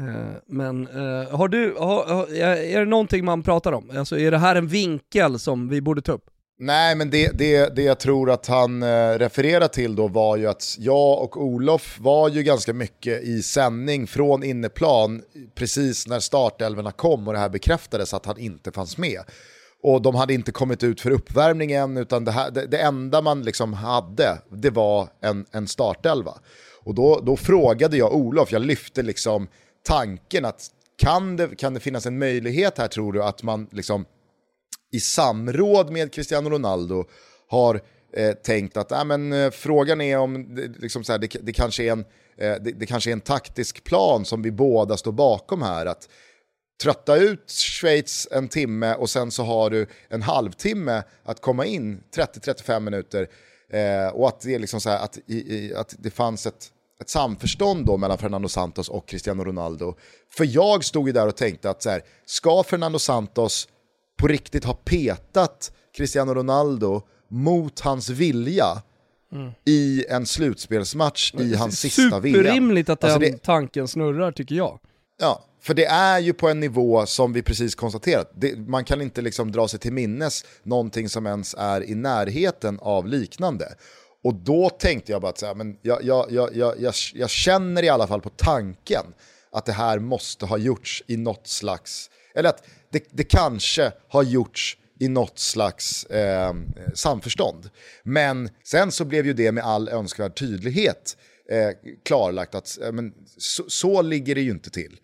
[0.00, 3.90] Uh, men uh, har du, har, är det någonting man pratar om?
[3.96, 6.30] Alltså är det här en vinkel som vi borde ta upp?
[6.58, 10.46] Nej, men det, det, det jag tror att han eh, refererar till då var ju
[10.46, 15.22] att jag och Olof var ju ganska mycket i sändning från inneplan
[15.54, 19.20] precis när startelverna kom och det här bekräftades att han inte fanns med.
[19.82, 23.22] Och de hade inte kommit ut för uppvärmning än, utan det, här, det, det enda
[23.22, 26.34] man liksom hade, det var en, en startelva.
[26.84, 29.48] Och då, då frågade jag Olof, jag lyfte liksom
[29.82, 34.04] tanken att kan det, kan det finnas en möjlighet här tror du att man liksom
[34.94, 37.04] i samråd med Cristiano Ronaldo
[37.48, 37.80] har
[38.12, 41.52] eh, tänkt att äh, men, eh, frågan är om det, liksom så här, det, det,
[41.52, 42.04] kanske är en,
[42.38, 45.86] eh, det, det, kanske är en taktisk plan som vi båda står bakom här.
[45.86, 46.08] Att
[46.82, 52.02] trötta ut Schweiz en timme och sen så har du en halvtimme att komma in
[52.16, 53.28] 30-35 minuter.
[53.70, 56.70] Eh, och att det, är liksom så här, att, i, i, att det fanns ett,
[57.00, 59.94] ett samförstånd då mellan Fernando Santos och Cristiano Ronaldo.
[60.36, 63.68] För jag stod ju där och tänkte att så här, ska Fernando Santos
[64.16, 68.82] på riktigt har petat Cristiano Ronaldo mot hans vilja
[69.32, 69.52] mm.
[69.64, 72.34] i en slutspelsmatch i hans sista VM.
[72.34, 73.42] Superrimligt att alltså den det...
[73.42, 74.80] tanken snurrar tycker jag.
[75.20, 78.32] Ja, för det är ju på en nivå som vi precis konstaterat.
[78.34, 82.78] Det, man kan inte liksom dra sig till minnes någonting som ens är i närheten
[82.82, 83.74] av liknande.
[84.24, 87.82] Och då tänkte jag bara att så här, men jag, jag, jag, jag, jag känner
[87.82, 89.04] i alla fall på tanken
[89.52, 92.64] att det här måste ha gjorts i något slags, eller att
[92.94, 96.54] det, det kanske har gjorts i något slags eh,
[96.94, 97.70] samförstånd.
[98.02, 101.16] Men sen så blev ju det med all önskvärd tydlighet
[101.50, 101.70] eh,
[102.04, 104.96] klarlagt att eh, men, så, så, ligger det ju inte till.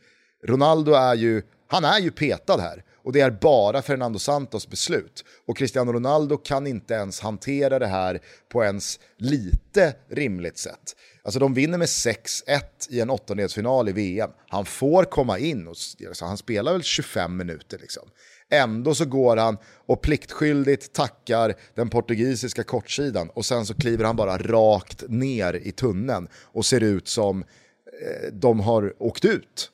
[0.45, 5.25] Ronaldo är ju, han är ju petad här och det är bara Fernando Santos beslut.
[5.47, 10.97] Och Cristiano Ronaldo kan inte ens hantera det här på ens lite rimligt sätt.
[11.23, 14.31] Alltså de vinner med 6-1 i en åttondelsfinal i VM.
[14.49, 15.77] Han får komma in och
[16.09, 18.09] alltså, han spelar väl 25 minuter liksom.
[18.53, 24.17] Ändå så går han och pliktskyldigt tackar den portugisiska kortsidan och sen så kliver han
[24.17, 29.71] bara rakt ner i tunneln och ser ut som eh, de har åkt ut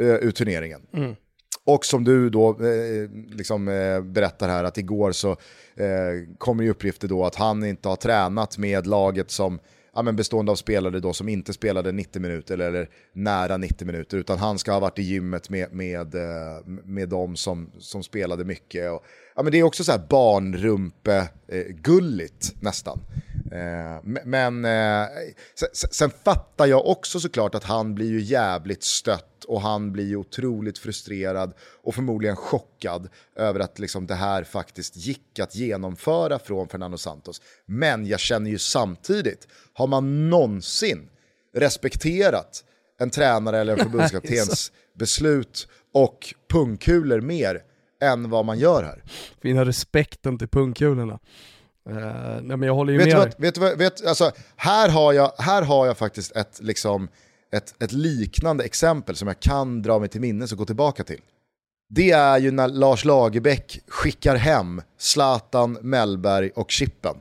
[0.00, 0.86] eh, ur turneringen.
[0.92, 1.14] Mm.
[1.66, 5.30] Och som du då eh, liksom, eh, berättar här att igår så
[5.76, 9.58] eh, kommer ju uppgifter då att han inte har tränat med laget som
[9.94, 13.86] ja, men bestående av spelare då som inte spelade 90 minuter eller, eller nära 90
[13.86, 18.02] minuter utan han ska ha varit i gymmet med, med, eh, med de som, som
[18.02, 18.92] spelade mycket.
[18.92, 19.04] Och,
[19.36, 23.00] ja, men det är också så här barnrumpe-gulligt eh, nästan.
[23.54, 25.08] Eh, men eh,
[25.54, 30.16] sen, sen fattar jag också såklart att han blir ju jävligt stött och han blir
[30.16, 31.52] otroligt frustrerad
[31.82, 37.42] och förmodligen chockad över att liksom det här faktiskt gick att genomföra från Fernando Santos.
[37.66, 41.08] Men jag känner ju samtidigt, har man någonsin
[41.56, 42.64] respekterat
[42.98, 47.62] en tränare eller en förbundskaptens beslut och pungkulor mer
[48.02, 49.02] än vad man gör här?
[49.42, 51.18] Fina respekten till pungkulorna.
[51.90, 55.32] Uh, men jag håller ju vet med vad, vet, vad, vet, alltså, här, har jag,
[55.38, 57.08] här har jag faktiskt ett liksom
[57.52, 61.20] ett, ett liknande exempel som jag kan dra mig till minnes och gå tillbaka till.
[61.88, 67.16] Det är ju när Lars Lagerbäck skickar hem Zlatan, Mellberg och Chippen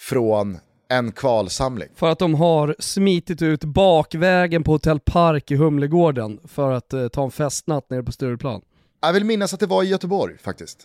[0.00, 0.58] från
[0.88, 1.88] en kvalsamling.
[1.94, 7.08] För att de har smitit ut bakvägen på Hotell Park i Humlegården för att eh,
[7.08, 8.62] ta en festnatt nere på Stureplan.
[9.00, 10.78] Jag vill minnas att det var i Göteborg faktiskt.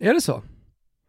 [0.00, 0.42] Är det så?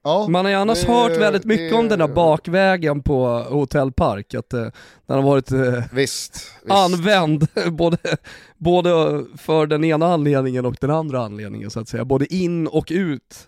[0.03, 3.27] Ja, Man har ju annars det, hört väldigt mycket det, om den där bakvägen på
[3.49, 4.61] Hotell Park, att eh,
[5.05, 6.51] den har varit eh, visst, visst.
[6.67, 7.97] använd både,
[8.57, 8.89] både
[9.37, 13.47] för den ena anledningen och den andra anledningen så att säga, både in och ut.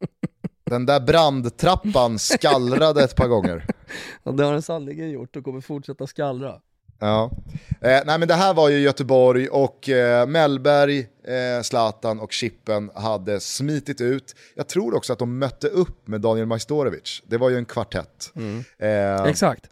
[0.66, 3.66] Den där brandtrappan skallrade ett par gånger.
[4.22, 6.60] Ja, det har den sannerligen gjort och kommer fortsätta skallra.
[6.98, 7.30] Ja.
[7.80, 12.90] Eh, nej men det här var ju Göteborg och eh, Mellberg, eh, Zlatan och Chippen
[12.94, 14.34] hade smitit ut.
[14.54, 17.22] Jag tror också att de mötte upp med Daniel Majstorovic.
[17.26, 18.32] Det var ju en kvartett.
[18.36, 18.64] Mm.
[18.78, 19.70] Eh, Exakt.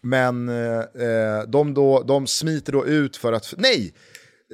[0.00, 3.94] Men eh, eh, de, då, de smiter då ut för att, nej!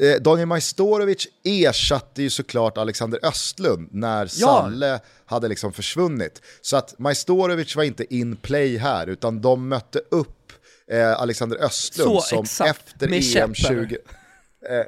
[0.01, 4.29] Eh, Daniel Majstorovic ersatte ju såklart Alexander Östlund när ja.
[4.29, 6.43] Salle hade liksom försvunnit.
[6.61, 10.44] Så att Majstorovic var inte in play här, utan de mötte upp
[10.91, 12.71] eh, Alexander Östlund Så, som exakt.
[12.71, 13.97] efter EM 20...
[14.69, 14.85] Eh,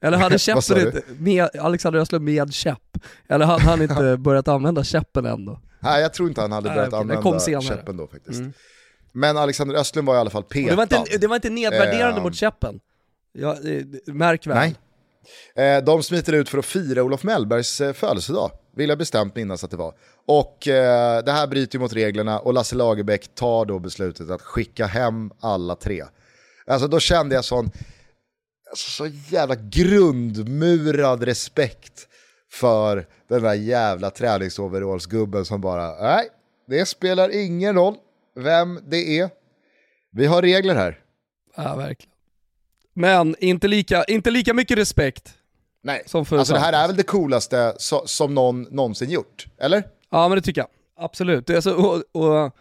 [0.00, 2.98] eller hade käppen inte, med Alexander Östlund med käpp?
[3.28, 5.60] Eller hade han inte börjat använda käppen än då?
[5.80, 8.40] Nej jag tror inte han hade börjat Nej, använda käppen då faktiskt.
[8.40, 8.52] Mm.
[9.12, 10.70] Men Alexander Östlund var i alla fall petad.
[10.70, 12.80] Det var inte, det var inte nedvärderande eh, mot käppen.
[13.32, 13.56] Ja,
[14.06, 14.56] märk väl.
[14.56, 14.76] Nej.
[15.54, 19.64] Eh, de smiter ut för att fira Olof Mellbergs eh, födelsedag, vill jag bestämt minnas
[19.64, 19.94] att det var.
[20.26, 24.86] Och eh, det här bryter mot reglerna och Lasse Lagerbäck tar då beslutet att skicka
[24.86, 26.04] hem alla tre.
[26.66, 27.70] Alltså då kände jag sån,
[28.70, 32.08] alltså, så jävla grundmurad respekt
[32.52, 36.28] för den där jävla träningsoverallsgubben som bara, nej,
[36.68, 37.96] det spelar ingen roll
[38.34, 39.30] vem det är.
[40.12, 40.98] Vi har regler här.
[41.56, 42.11] Ja, verkligen.
[42.94, 45.34] Men inte lika, inte lika mycket respekt.
[45.84, 49.46] Nej, Som för alltså det här är väl det coolaste so som någon någonsin gjort,
[49.58, 49.82] eller?
[50.10, 51.46] Ja men det tycker jag, absolut.
[51.46, 52.56] Det är så, och, och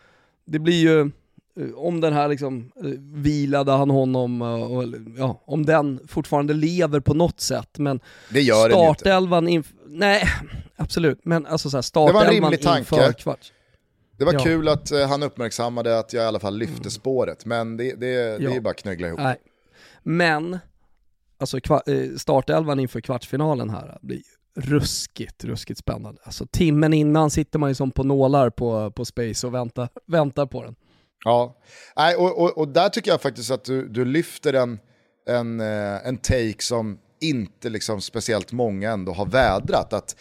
[0.45, 4.85] det blir ju, eh, om den här liksom, eh, vilade han honom, och, och,
[5.17, 8.99] ja, om den fortfarande lever på något sätt, men Det gör den ju inte.
[8.99, 10.23] startelvan inför, nej
[10.75, 13.53] absolut, men alltså så här, var en startelvan inför kvarts.
[14.17, 14.39] Det var Ja.
[14.39, 17.95] kul att eh, han uppmärksammade att jag i alla fall lyfte spåret, men det, det,
[17.99, 18.53] det är Ja.
[18.53, 19.19] ju bara att knöggla ihop.
[19.19, 19.37] Nej.
[20.03, 20.59] Men,
[21.39, 24.21] alltså eh, startelvan inför kvartsfinalen här blir
[24.55, 26.21] ruskigt, ruskigt spännande.
[26.23, 30.45] Alltså timmen innan sitter man ju som på nålar på, på Space och väntar, väntar
[30.45, 30.75] på den.
[31.25, 31.57] Ja,
[31.95, 34.79] Nej, och, och, och där tycker jag faktiskt att du, du lyfter en,
[35.27, 39.93] en, eh, en take som inte liksom speciellt många ändå har vädrat.
[39.93, 40.15] Att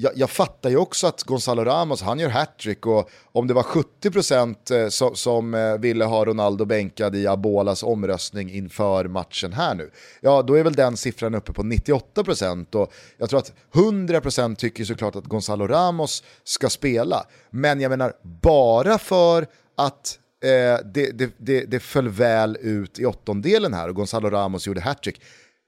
[0.00, 3.62] jag, jag fattar ju också att Gonzalo Ramos, han gör hattrick och om det var
[3.62, 9.90] 70% eh, som, som ville ha Ronaldo bänkad i Abolas omröstning inför matchen här nu,
[10.20, 14.84] ja då är väl den siffran uppe på 98% och jag tror att 100% tycker
[14.84, 17.26] såklart att Gonzalo Ramos ska spela.
[17.50, 19.46] Men jag menar, bara för
[19.76, 24.66] att eh, det, det, det, det föll väl ut i åttondelen här och Gonzalo Ramos
[24.66, 25.20] gjorde hattrick,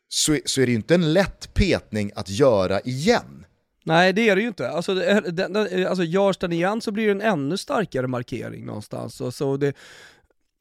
[0.08, 3.39] så, så är det ju inte en lätt petning att göra igen.
[3.84, 4.70] Nej det är det ju inte.
[4.70, 9.20] Alltså, den, den, alltså görs den igen så blir det en ännu starkare markering någonstans.
[9.20, 9.76] Och så det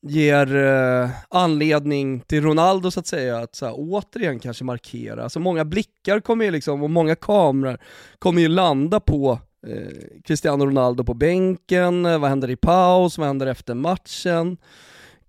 [0.02, 5.24] ger eh, anledning till Ronaldo så att säga att så här, återigen kanske markera.
[5.24, 7.78] Alltså många blickar kommer ju liksom, och många kameror
[8.20, 13.48] kommer ju landa på eh, Cristiano Ronaldo på bänken, vad händer i paus, vad händer
[13.48, 14.58] efter matchen?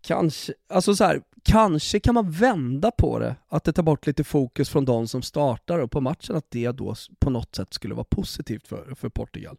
[0.03, 4.25] Kanske, alltså så här, kanske kan man vända på det, att det tar bort lite
[4.25, 7.95] fokus från de som startar och på matchen, att det då på något sätt skulle
[7.95, 9.59] vara positivt för, för Portugal.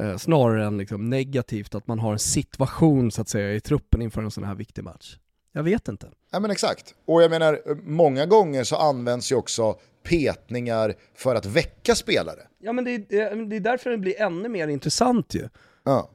[0.00, 4.02] Eh, snarare än liksom negativt att man har en situation så att säga i truppen
[4.02, 5.16] inför en sån här viktig match.
[5.52, 6.08] Jag vet inte.
[6.32, 6.94] Ja men exakt.
[7.06, 9.76] Och jag menar, många gånger så används ju också
[10.08, 12.40] petningar för att väcka spelare.
[12.58, 15.48] Ja men det, är- det är därför det blir ännu mer intressant ju.
[15.84, 16.10] Ja.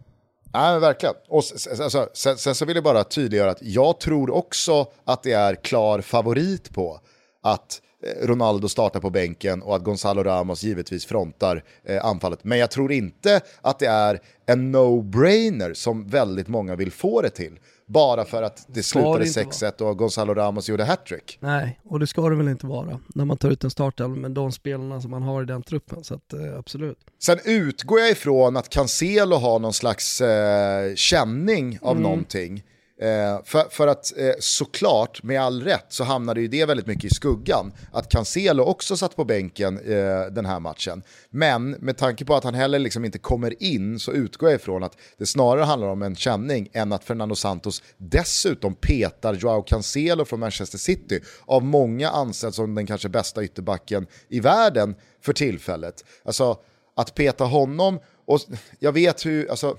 [0.53, 1.15] Nej, men verkligen.
[1.27, 1.43] Och
[1.81, 5.55] alltså, sen, sen så vill jag bara tydliggöra att jag tror också att det är
[5.55, 6.99] klar favorit på
[7.43, 12.43] att eh, Ronaldo startar på bänken och att Gonzalo Ramos givetvis frontar eh, anfallet.
[12.43, 17.29] Men jag tror inte att det är en no-brainer som väldigt många vill få det
[17.29, 17.59] till.
[17.91, 21.37] Bara för att det slutade inte 6-1 och Gonzalo Ramos gjorde hattrick.
[21.41, 24.31] Nej, och det ska det väl inte vara när man tar ut en startelva med
[24.31, 26.03] de spelarna som man har i den truppen.
[26.03, 26.97] Så att, eh, absolut.
[27.23, 32.63] Sen utgår jag ifrån att Cancelo har någon slags eh, känning av någonting.
[33.01, 37.03] Eh, för, för att eh, såklart, med all rätt, så hamnade ju det väldigt mycket
[37.11, 37.73] i skuggan.
[37.91, 41.03] Att Cancelo också satt på bänken eh, den här matchen.
[41.29, 44.83] Men med tanke på att han heller liksom inte kommer in så utgår jag ifrån
[44.83, 50.25] att det snarare handlar om en känning än att Fernando Santos dessutom petar Joao Cancelo
[50.25, 51.19] från Manchester City.
[51.45, 56.05] Av många ansedd som den kanske bästa ytterbacken i världen för tillfället.
[56.25, 56.57] Alltså
[56.95, 58.39] att peta honom, och
[58.79, 59.77] jag vet hur, alltså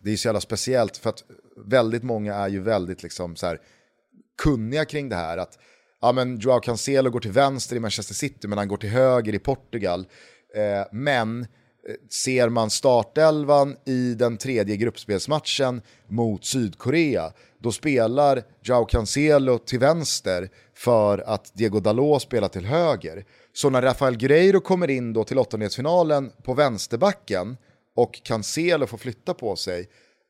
[0.00, 1.24] det är så jävla speciellt för att
[1.66, 3.60] väldigt många är ju väldigt liksom så här
[4.42, 5.38] kunniga kring det här.
[5.38, 5.58] Att
[6.00, 9.34] ja, men Joao Cancelo går till vänster i Manchester City men han går till höger
[9.34, 10.06] i Portugal.
[10.54, 11.46] Eh, men eh,
[12.24, 20.48] ser man startelvan i den tredje gruppspelsmatchen mot Sydkorea, då spelar Joao Cancelo till vänster
[20.74, 23.24] för att Diego Dalot spelar till höger.
[23.52, 27.56] Så när Rafael Guerreiro kommer in då till åttondelsfinalen på vänsterbacken
[27.96, 29.88] och Cancelo får flytta på sig,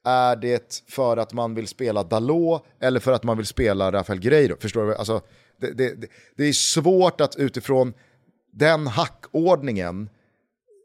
[0.09, 4.21] är det för att man vill spela Dalot eller för att man vill spela Rafael
[4.21, 4.57] Guerreiro?
[4.61, 4.95] Förstår du?
[4.95, 5.21] Alltså,
[5.61, 7.95] det, det, det, är svårt att utifrån
[8.53, 10.09] den hackordningen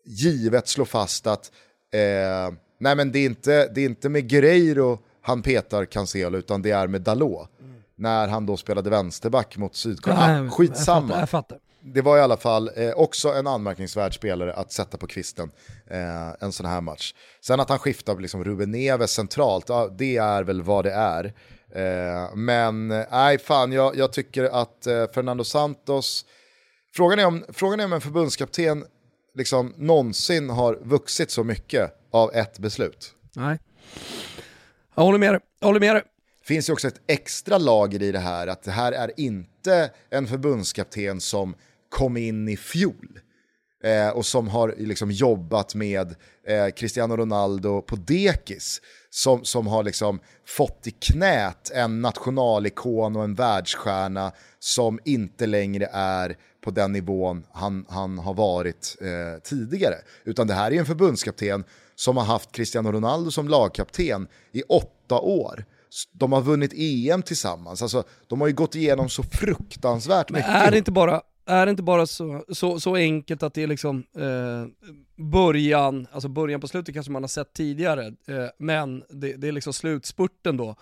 [0.05, 1.51] givet slå fast att
[1.93, 6.61] eh, nej men det, är inte, det är inte med Guerreiro han petar Cancelo utan
[6.61, 7.49] det är med Dalot.
[7.95, 10.17] När han då spelade vänsterback mot Sydkorea.
[10.19, 11.57] Ah, Jag skitsamma fattar, jag fattar.
[11.83, 15.51] Det var i alla fall eh, också en anmärkningsvärd spelare att sätta på kvisten
[15.89, 17.13] eh, en sån här match.
[17.41, 21.33] Sen att han skiftar liksom Ruben Neves centralt, ja, det är väl vad det är.
[21.75, 26.25] Eh, men nej, fan, jag, jag tycker att eh, Fernando Santos,
[26.93, 28.85] frågan är om, frågan är om en förbundskapten
[29.35, 33.13] liksom någonsin har vuxit så mycket av ett beslut.
[33.35, 33.59] Nej.
[34.95, 35.41] Jag håller med dig.
[35.59, 36.03] Jag håller med dig.
[36.45, 40.27] finns ju också ett extra lager i det här, att det här är inte en
[40.27, 41.55] förbundskapten som
[41.93, 43.19] kom in i fjol.
[43.83, 46.15] eh, och som har liksom jobbat med
[46.47, 48.81] eh, Cristiano Ronaldo på dekis.
[49.09, 55.89] Som, som har liksom fått i knät en nationalikon och en världsstjärna som inte längre
[55.93, 59.95] är på den nivån han, han har varit eh, tidigare.
[60.25, 61.63] Utan det här är en förbundskapten
[61.95, 65.65] som har haft Cristiano Ronaldo som lagkapten i åtta år.
[66.13, 70.55] De har vunnit EM tillsammans, alltså, de har ju gått igenom så fruktansvärt Men mycket.
[70.55, 73.67] är det inte bara, är det inte bara så, så, så enkelt att det är
[73.67, 79.33] liksom eh, början, alltså början på slutet kanske man har sett tidigare, eh, men det,
[79.33, 80.75] det, är liksom slutspurten då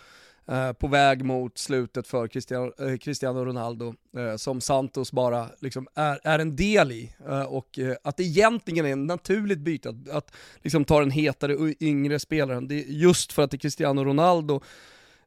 [0.48, 5.88] eh, på väg mot slutet för Cristiano, eh, Cristiano Ronaldo eh, som Santos bara liksom
[5.96, 7.14] är, är en del i.
[7.28, 10.32] Eh, och eh, att det egentligen är ett naturligt byte att, att
[10.62, 14.04] liksom ta den hetare och yngre spelaren, det är just för att det är Cristiano
[14.04, 14.62] Ronaldo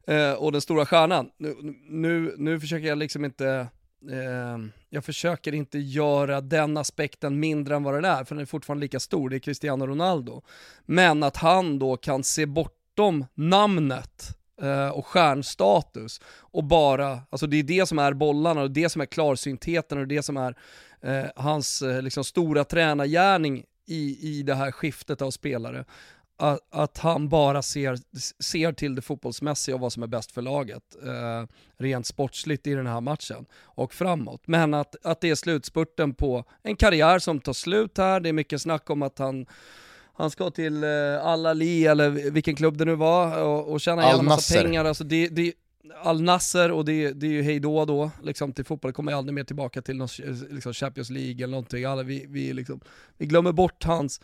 [0.07, 1.29] eh, och den stora stjärnan.
[1.37, 1.55] Nu,
[1.89, 3.67] nu, nu försöker jag liksom inte
[4.11, 8.45] Ehm, jag försöker inte göra den aspekten mindre än vad den är, för den är
[8.45, 10.41] fortfarande lika stor, det är Cristiano Ronaldo.
[10.85, 17.57] Men att han då kan se bortom namnet eh, och stjärnstatus och bara, alltså det
[17.57, 20.55] är det som är bollarna och det som är klarsyntheten och det som är
[21.01, 25.85] eh, hans eh, liksom stora tränargärning i, i det här skiftet av spelare
[26.37, 27.97] att, att, han bara ser,
[28.43, 30.83] ser till det fotbollsmässiga och vad som är bäst för laget.
[31.03, 34.41] Eh, rent sportsligt i den här matchen och framåt.
[34.45, 38.19] Men att, att det är slutspurten på en karriär som tar slut här.
[38.19, 39.45] Det är mycket snack om att han
[40.17, 44.25] han ska till eh, Al-Ali eller vilken klubb det nu var och, och tjäna en
[44.25, 44.85] massa pengar.
[44.85, 45.53] Alltså det, det,
[46.03, 49.81] Al-Nasser och det, det är ju hejdå då, liksom till fotboll, kommer aldrig mer tillbaka
[49.81, 50.07] till någon,
[50.49, 51.85] liksom Champions League eller någonting.
[51.85, 52.79] Alla, vi, vi, liksom,
[53.17, 54.21] vi glömmer bort hans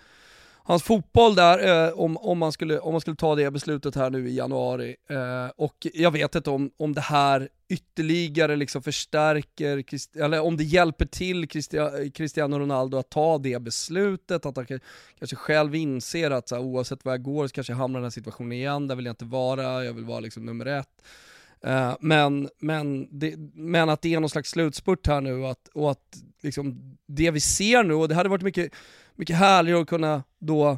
[0.64, 4.10] hans fotboll där, eh, om, om, man skulle, om man skulle ta det beslutet här
[4.10, 4.96] nu i januari.
[5.10, 9.84] Eh, och jag vet inte om, om det här ytterligare liksom förstärker,
[10.24, 11.48] eller om det hjälper till
[12.14, 14.66] Cristiano Ronaldo att ta det beslutet, att han
[15.20, 18.02] kanske själv inser att så här, oavsett vad jag går så kanske jag hamnar i
[18.02, 21.02] den här situationen igen, där vill jag inte vara, jag vill vara liksom nummer ett.
[21.68, 25.68] Uh, men, men, det, men att det är någon slags slutspurt här nu och att,
[25.74, 28.72] och att liksom det vi ser nu, och det hade varit mycket
[29.22, 30.78] mycket härligare att kunna då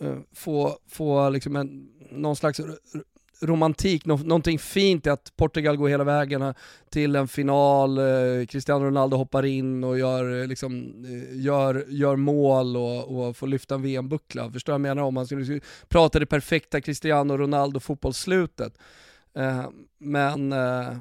[0.00, 2.60] eh, få, få liksom en, någon slags
[3.40, 6.54] romantik, nå någonting fint i att Portugal går hela vägen eh,
[6.90, 12.16] till en final, eh, Cristiano Ronaldo hoppar in och gör, eh, liksom, eh, gör, gör
[12.16, 14.52] mål och, och får lyfta en VM-buckla.
[14.52, 15.08] Förstår du vad jag menar?
[15.08, 18.78] Om man skulle prata det perfekta Cristiano Ronaldo fotbollsslutet.
[19.34, 19.68] Eh,
[19.98, 20.96] men, eh,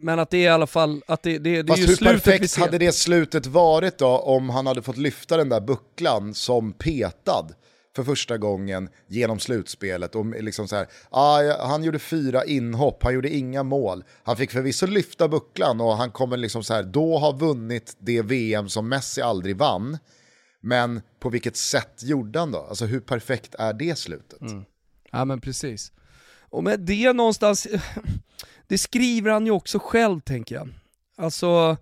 [0.00, 2.24] men att det är i alla fall, att det, det, det är ju hur slutet
[2.24, 6.72] perfekt hade det slutet varit då om han hade fått lyfta den där bucklan som
[6.72, 7.48] petad
[7.96, 10.14] för första gången genom slutspelet.
[10.14, 14.04] Och liksom så här, ah, han gjorde fyra inhopp, han gjorde inga mål.
[14.22, 18.22] Han fick förvisso lyfta bucklan och han kommer liksom så här, då ha vunnit det
[18.22, 19.98] VM som Messi aldrig vann.
[20.60, 22.58] Men på vilket sätt gjorde han då?
[22.58, 24.40] Alltså hur perfekt är det slutet?
[24.40, 24.64] Mm.
[25.12, 25.92] Ja men precis.
[26.56, 27.66] Och med det någonstans,
[28.66, 30.68] det skriver han ju också själv tänker jag.
[31.16, 31.76] Alltså,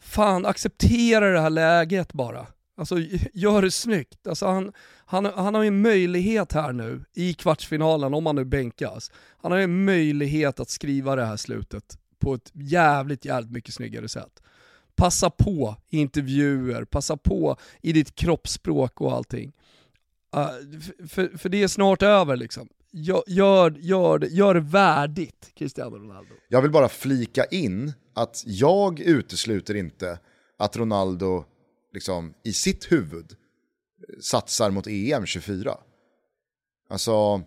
[0.00, 2.46] fan acceptera det här läget bara.
[2.76, 2.96] Alltså
[3.32, 4.26] gör det snyggt.
[4.26, 4.72] Alltså, han,
[5.06, 9.10] han, han har ju en möjlighet här nu i kvartsfinalen, om han nu bänkas.
[9.42, 13.74] Han har ju en möjlighet att skriva det här slutet på ett jävligt, jävligt mycket
[13.74, 14.42] snyggare sätt.
[14.96, 19.52] Passa på i intervjuer, passa på i ditt kroppsspråk och allting.
[20.30, 25.50] Ah, uh, för, för det är snart över liksom gör, gör, gör, gör det värdigt
[25.54, 26.34] Cristiano Ronaldo.
[26.48, 30.18] Jag vill bara flika in att jag utesluter inte
[30.58, 31.44] att Ronaldo
[31.92, 33.32] liksom, i sitt huvud
[34.20, 35.78] satsar mot EM 24.
[36.90, 37.42] Alltså,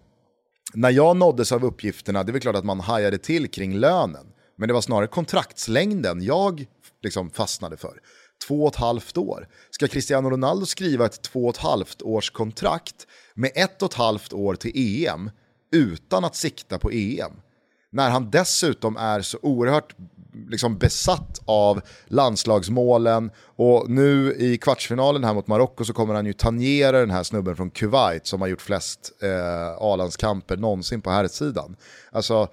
[0.73, 4.27] när jag nåddes av uppgifterna, det är väl klart att man hajade till kring lönen.
[4.57, 6.65] Men det var snarare kontraktslängden jag
[7.01, 7.99] liksom fastnade för.
[8.47, 9.47] Två och ett halvt år.
[9.69, 13.97] Ska Cristiano Ronaldo skriva ett två och ett halvt års kontrakt med ett och ett
[13.97, 15.31] halvt år till EM
[15.72, 17.31] utan att sikta på EM.
[17.89, 19.95] När han dessutom är så oerhört
[20.49, 26.34] liksom besatt av landslagsmålen och nu i kvartsfinalen här mot Marocko så kommer han ju
[26.34, 31.27] tangera den här snubben från Kuwait som har gjort flest eh, A-landskamper någonsin på här
[31.27, 31.76] sidan.
[32.11, 32.47] Alltså,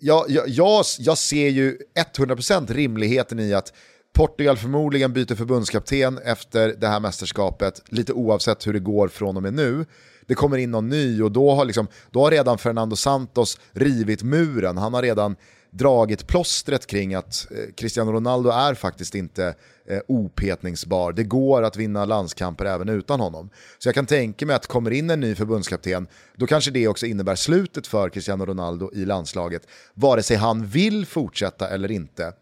[0.00, 1.78] jag, jag, jag, jag ser ju
[2.16, 3.72] 100% rimligheten i att
[4.12, 9.42] Portugal förmodligen byter förbundskapten efter det här mästerskapet, lite oavsett hur det går från och
[9.42, 9.86] med nu.
[10.26, 14.22] Det kommer in någon ny och då har, liksom, då har redan Fernando Santos rivit
[14.22, 14.76] muren.
[14.76, 15.36] Han har redan
[15.70, 19.54] dragit plåstret kring att eh, Cristiano Ronaldo är faktiskt inte
[19.88, 21.12] eh, opetningsbar.
[21.12, 23.50] Det går att vinna landskamper även utan honom.
[23.78, 26.06] Så jag kan tänka mig att kommer in en ny förbundskapten,
[26.36, 29.66] då kanske det också innebär slutet för Cristiano Ronaldo i landslaget.
[29.94, 32.32] Vare sig han vill fortsätta eller inte.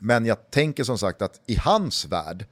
[0.00, 2.46] Men jag tänker som sagt att i hans värld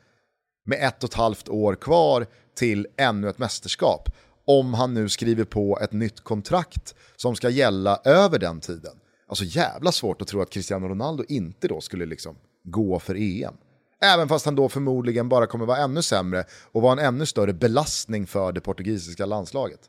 [0.65, 4.09] med ett och ett halvt år kvar till ännu ett mästerskap.
[4.47, 8.97] Om han nu skriver på ett nytt kontrakt som ska gälla över den tiden.
[9.29, 13.55] Alltså jävla svårt att tro att Cristiano Ronaldo inte då skulle liksom gå för EM.
[14.03, 17.53] Även fast han då förmodligen bara kommer vara ännu sämre och vara en ännu större
[17.53, 19.81] belastning för det portugisiska landslaget.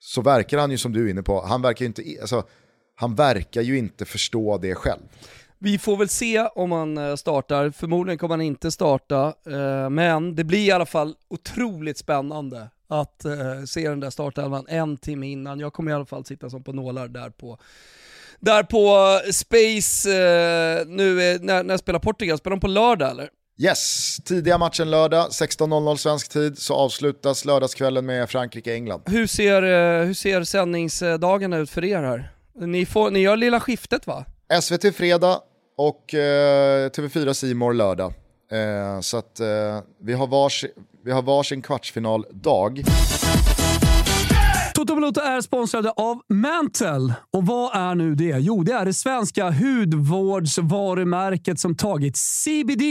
[0.00, 2.44] Så verkar han ju som du är inne på, han verkar ju inte, alltså,
[2.94, 5.02] han verkar ju inte förstå det själv.
[5.62, 10.34] Vi får väl se om han eh, startar, förmodligen kommer han inte starta, eh, men
[10.34, 15.26] det blir i alla fall otroligt spännande att eh, se den där startelvan en timme
[15.26, 15.60] innan.
[15.60, 17.58] Jag kommer i alla fall sitta som på nålar där på
[18.38, 20.08] där på Space,
[20.86, 23.28] nu när, när spelar Portugal, spelar de på lördag eller?
[23.58, 29.02] Yes, tidiga matchen lördag, 16.00 svensk tid, så avslutas lördagskvällen med Frankrike-England.
[29.06, 29.62] Hur ser,
[30.04, 32.32] hur ser sändningsdagarna ut för er här?
[32.60, 34.24] Ni, får, ni gör lilla skiftet va?
[34.62, 35.40] SVT fredag
[35.80, 38.12] och eh, TV4 Simor lördag.
[38.52, 39.46] Eh, så att eh,
[40.00, 40.64] vi, har vars,
[41.04, 42.82] vi har varsin kvartsfinaldag.
[44.74, 47.14] Toto Balotto är sponsrade av Mantle.
[47.30, 48.38] Och vad är nu det?
[48.38, 52.82] Jo, det är det svenska hudvårdsvarumärket som tagit CBD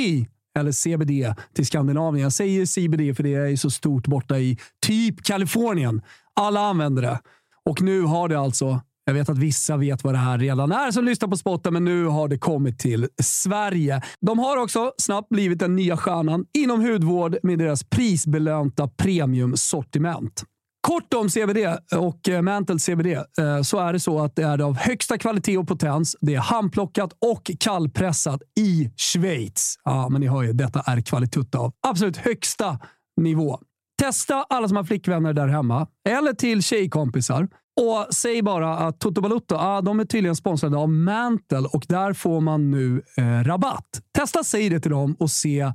[0.60, 2.24] eller CBD till Skandinavien.
[2.24, 6.02] Jag säger CBD för det är så stort borta i typ Kalifornien.
[6.34, 7.20] Alla använder det.
[7.66, 10.91] Och nu har det alltså jag vet att vissa vet vad det här redan är
[10.91, 14.02] som lyssnar på spotten, men nu har det kommit till Sverige.
[14.22, 20.44] De har också snabbt blivit den nya stjärnan inom hudvård med deras prisbelönta premiumsortiment.
[20.81, 21.57] Kort om CBD
[21.95, 25.57] och eh, Mantle CBD eh, så är det så att det är av högsta kvalitet
[25.57, 26.15] och potens.
[26.22, 29.76] Det är handplockat och kallpressat i Schweiz.
[29.84, 32.80] Ja, men ni hör ju, detta är kvalitet av absolut högsta
[33.22, 33.60] nivå.
[34.02, 37.48] Testa alla som har flickvänner där hemma eller till tjejkompisar.
[37.80, 42.14] Och säg bara att Toto Balutto, ah, de är tydligen sponsrade av Mantle och där
[42.14, 44.01] får man nu eh, rabatt.
[44.11, 45.72] Testa säg det till dem och se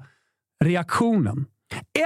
[0.65, 1.47] reaktionen.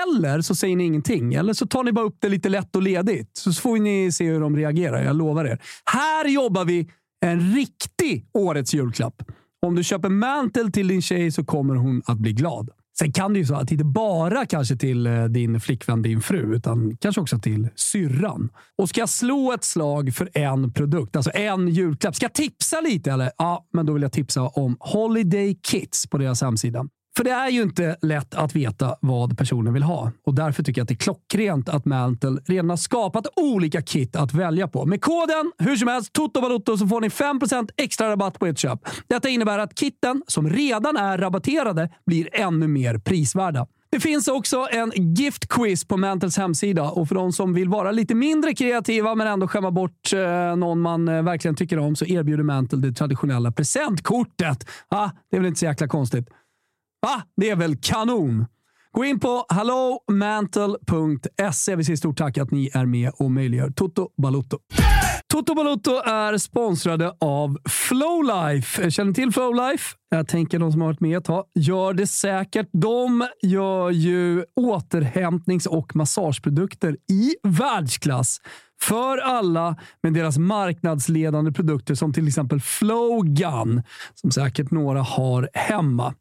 [0.06, 1.34] Eller så säger ni ingenting.
[1.34, 3.30] Eller så tar ni bara upp det lite lätt och ledigt.
[3.36, 5.04] Så får ni se hur de reagerar.
[5.04, 5.58] Jag lovar er.
[5.84, 6.90] Här jobbar vi
[7.26, 9.22] en riktig årets julklapp.
[9.66, 12.70] Om du köper Mantle till din tjej så kommer hon att bli glad.
[12.98, 16.56] Sen kan det ju så att inte bara kanske till eh, din flickvän, din fru,
[16.56, 18.48] utan kanske också till syrran.
[18.78, 22.16] Och ska jag slå ett slag för en produkt, alltså en julklapp.
[22.16, 23.30] Ska jag tipsa lite eller?
[23.38, 26.86] Ja, men då vill jag tipsa om Holiday Kits på deras hemsida.
[27.18, 30.80] För det är ju inte lätt att veta vad personen vill ha och därför tycker
[30.80, 34.86] jag att det är klockrent att Mantle redan har skapat olika kit att välja på.
[34.86, 38.80] Med koden hur som helst TOTOVALUTTO så får ni 5% extra rabatt på ert köp.
[39.06, 43.66] Detta innebär att kitten som redan är rabatterade blir ännu mer prisvärda.
[43.90, 47.92] Det finns också en gift quiz på Mantles hemsida och för de som vill vara
[47.92, 52.04] lite mindre kreativa men ändå skämma bort eh, någon man eh, verkligen tycker om så
[52.04, 54.68] erbjuder Mantle det traditionella presentkortet.
[54.88, 56.28] Ah, det är väl inte så jäkla konstigt.
[57.00, 57.22] Va?
[57.36, 58.46] Det är väl kanon?
[58.92, 61.76] Gå in på hallomantle.se.
[61.76, 64.58] Vi säger stort tack att ni är med och möjliggör Toto Balutto.
[65.32, 68.90] Toto Balutto är sponsrade av Flowlife.
[68.90, 69.96] Känner ni till Flowlife?
[70.10, 72.68] Jag tänker de som har varit med ett tag gör det säkert.
[72.72, 78.40] De gör ju återhämtnings och massageprodukter i världsklass
[78.80, 83.82] för alla med deras marknadsledande produkter som till exempel Flowgun,
[84.14, 86.14] som säkert några har hemma.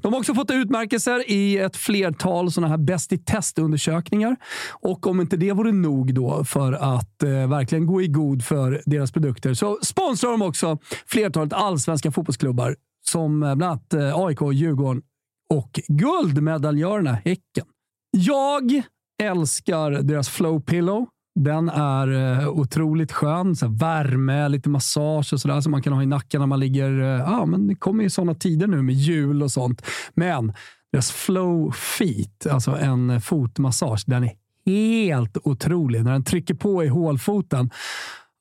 [0.00, 4.36] De har också fått utmärkelser i ett flertal sådana här bäst i testundersökningar.
[4.70, 8.82] Och om inte det vore nog då för att eh, verkligen gå i god för
[8.86, 14.38] deras produkter så sponsrar de också flertalet allsvenska fotbollsklubbar som eh, bland annat eh, AIK,
[14.52, 15.02] Djurgården
[15.50, 17.64] och guldmedaljörerna Häcken.
[18.10, 18.82] Jag
[19.22, 21.06] älskar deras Flow Pillow.
[21.34, 23.56] Den är eh, otroligt skön.
[23.56, 27.00] Så värme, lite massage och sådär som man kan ha i nacken när man ligger...
[27.00, 29.86] Eh, ja, men det kommer ju sådana tider nu med jul och sånt.
[30.14, 30.52] Men
[30.92, 34.32] deras Flow Feet, alltså en fotmassage, den är
[34.66, 36.04] helt otrolig.
[36.04, 37.70] När den trycker på i hålfoten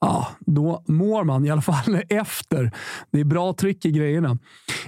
[0.04, 2.72] ja, då mår man i alla fall efter.
[3.12, 4.38] Det är bra tryck i grejerna.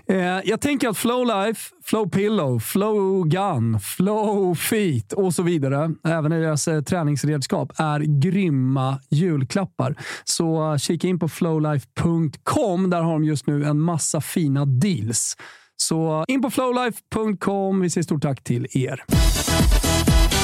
[0.07, 5.91] Eh, jag tänker att Flow Life, Flow Pillow, Flow Gun, Flow Feet och så vidare,
[6.07, 9.95] även deras eh, träningsredskap, är grymma julklappar.
[10.23, 12.89] Så eh, kika in på flowlife.com.
[12.89, 15.37] Där har de just nu en massa fina deals.
[15.77, 17.81] Så eh, in på flowlife.com.
[17.81, 19.03] Vi säger stort tack till er.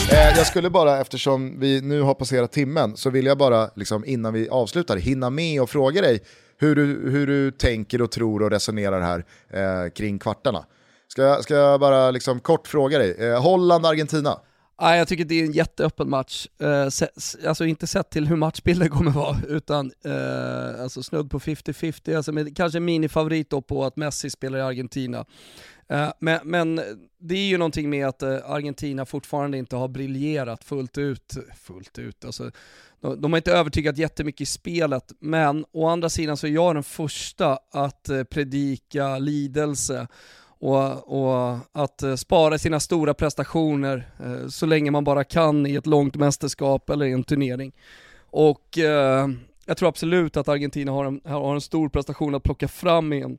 [0.09, 4.05] Eh, jag skulle bara, eftersom vi nu har passerat timmen, så vill jag bara liksom,
[4.05, 6.19] innan vi avslutar hinna med och fråga dig
[6.57, 10.65] hur du, hur du tänker och tror och resonerar här eh, kring kvartarna.
[11.07, 14.39] Ska jag, ska jag bara liksom, kort fråga dig, eh, Holland-Argentina?
[14.81, 16.47] Jag tycker det är en jätteöppen match.
[16.61, 16.83] Eh,
[17.47, 22.15] alltså inte sett till hur matchbilden kommer vara, utan eh, alltså snudd på 50-50.
[22.15, 25.25] Alltså med, kanske minifavorit då på att Messi spelar i Argentina.
[25.91, 26.81] Eh, men, men
[27.19, 31.99] det är ju någonting med att eh, Argentina fortfarande inte har briljerat fullt ut, fullt
[31.99, 32.51] ut, alltså,
[33.01, 36.75] de, de har inte övertygat jättemycket i spelet, men å andra sidan så är jag
[36.75, 40.07] den första att eh, predika lidelse
[40.59, 44.11] och, och, att spara sina stora prestationer
[44.49, 47.71] så länge man bara kan i ett långt mästerskap eller i en turnering.
[48.29, 48.77] Och
[49.65, 53.21] jag tror absolut att Argentina har en, har en stor prestation att plocka fram i
[53.21, 53.37] en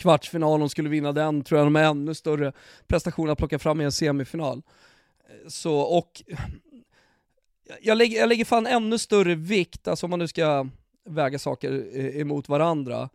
[0.00, 2.52] kvartsfinal, hon skulle vinna den, tror jag de har ännu större
[2.86, 4.62] prestation att plocka fram i en semifinal.
[5.48, 6.22] Så, och
[7.80, 10.68] jag lägger, jag lägger fan ännu större vikt, alltså om man nu ska
[11.04, 13.08] väga saker emot varandra,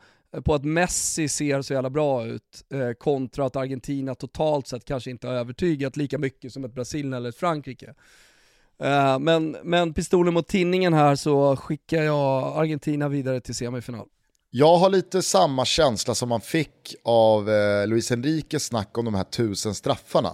[0.43, 5.11] på att Messi ser så jävla bra ut eh, kontra att Argentina totalt sett kanske
[5.11, 7.93] inte har övertygat lika mycket som ett Brasilien eller ett Frankrike.
[8.79, 14.07] Eh, men, men pistolen mot tinningen här så skickar jag Argentina vidare till semifinal.
[14.57, 19.15] Jag har lite samma känsla som man fick av eh, Luis Enriques snack om de
[19.15, 20.31] här tusen straffarna.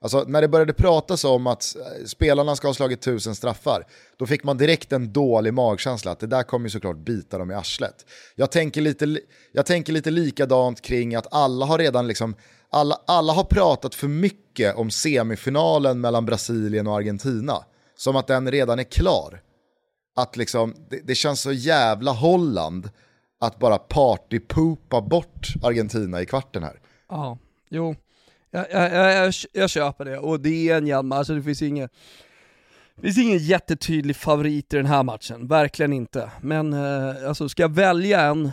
[0.00, 3.86] Alltså när det började pratas om att eh, spelarna ska ha slagit tusen straffar,
[4.16, 7.50] då fick man direkt en dålig magkänsla att det där kommer ju såklart bita dem
[7.50, 8.06] i arslet.
[8.34, 9.20] Jag tänker lite,
[9.52, 12.34] jag tänker lite likadant kring att alla har redan liksom,
[12.70, 17.64] alla, alla har pratat för mycket om semifinalen mellan Brasilien och Argentina.
[17.96, 19.40] Som att den redan är klar.
[20.16, 22.90] Att liksom, det, det känns så jävla Holland
[23.38, 26.80] att bara partypoopa bort Argentina i kvarten här.
[27.08, 27.38] Ja,
[27.68, 27.94] jo.
[28.50, 31.62] Jag, jag, jag, jag, köper det, och det är en jämn match, alltså det finns
[31.62, 31.88] ingen
[32.94, 36.30] det finns ingen jättetydlig favorit i den här matchen, verkligen inte.
[36.40, 38.50] Men eh, alltså, ska jag välja en,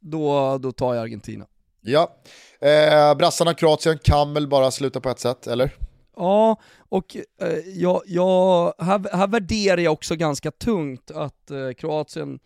[0.00, 1.46] då, då tar jag Argentina.
[1.80, 2.16] Ja,
[2.60, 5.70] eh, brassarna Kroatien kan väl bara sluta på ett sätt, eller?
[6.16, 6.56] Ja,
[6.88, 12.38] och eh, jag, jag, här, här värderar jag också ganska tungt att eh, Kroatien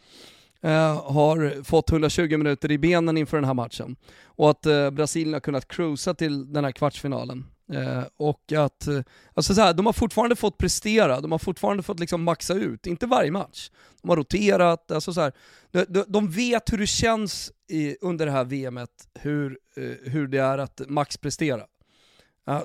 [0.65, 3.97] eh, har fått 120 minuter i benen inför den här matchen.
[4.25, 7.45] Och att eh, Brasilien har kunnat cruisa till den här kvartsfinalen.
[7.73, 9.01] Eh, och att, eh,
[9.35, 12.87] alltså så här, de har fortfarande fått prestera, de har fortfarande fått liksom maxa ut,
[12.87, 13.71] inte varje match.
[14.03, 15.33] De har roterat, alltså så här,
[15.71, 20.27] de, de, de vet hur det känns i, under det här VMet, hur, eh, hur
[20.27, 21.63] det är att maxprestera.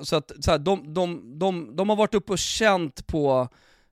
[0.02, 3.48] Så att så här, de, de, de, de har varit uppe och känt på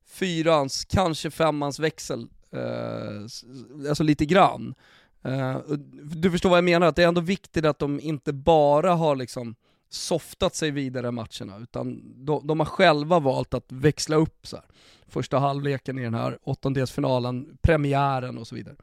[0.07, 3.23] fyrans, kanske femmans växel Eh,
[3.89, 4.75] alltså lite grann.
[5.23, 5.59] Eh,
[6.03, 9.17] du förstår vad jag menar, att det är ändå viktigt att de inte bara har
[9.17, 9.55] liksom
[9.91, 14.65] softat sig vidare matcherna, utan de, de har själva valt att växla upp så här.
[15.07, 18.77] första halvleken i den här åttondelsfinalen, premiären och så vidare.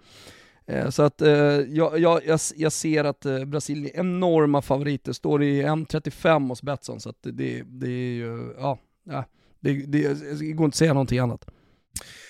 [0.66, 2.22] Eh, så att eh, jag, jag,
[2.56, 7.18] jag, ser att eh, Brasilien är enorma favoriter, står i M35 hos Betsson, så att
[7.22, 8.80] det, det är ju, ja,
[9.60, 11.50] det, det, det går inte att säga någonting annat.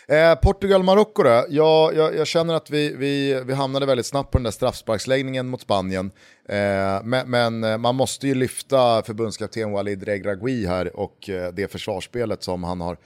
[0.07, 1.45] Eh, Portugal-Marocko då?
[1.49, 5.47] Jag, jag, jag, känner att vi, vi, vi hamnade väldigt snabbt på den där straffsparksläggningen
[5.47, 6.11] mot Spanien.
[6.49, 11.71] Eh, men, men, eh, man måste ju lyfta förbundskapten Walid Regragui här och eh, det
[11.71, 12.97] försvarsspelet som han har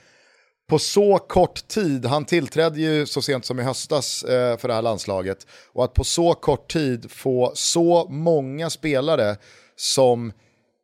[0.69, 4.73] på så kort tid, han tillträdde ju så sent som i höstas eh, för det
[4.73, 9.35] här landslaget, och att på så kort tid få så många spelare
[9.75, 10.31] som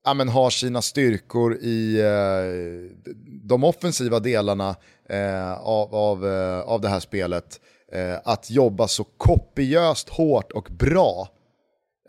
[0.06, 3.14] ja, men har sina styrkor i eh,
[3.44, 4.76] de offensiva delarna
[5.10, 7.60] eh, av, av, eh, av det här spelet.
[7.92, 11.30] Eh, att jobba så kopiöst hårt och bra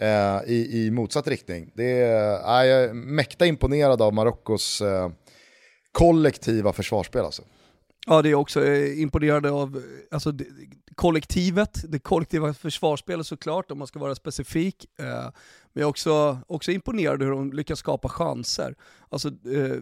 [0.01, 1.73] eh, i, i motsatt riktning.
[1.75, 5.11] Det är, eh, jag är mäkta imponerad av Marockos eh,
[5.93, 7.25] kollektiva försvarsspel.
[7.25, 7.43] Alltså.
[8.07, 10.33] Ja, det är också eh, imponerande av alltså,
[10.95, 14.87] kollektivet, det kollektiva försvarsspelet såklart om man ska vara specifik.
[14.99, 15.31] Eh,
[15.77, 18.75] men jag är också, också imponerad hur de lyckas skapa chanser.
[19.09, 19.77] Alltså, eh,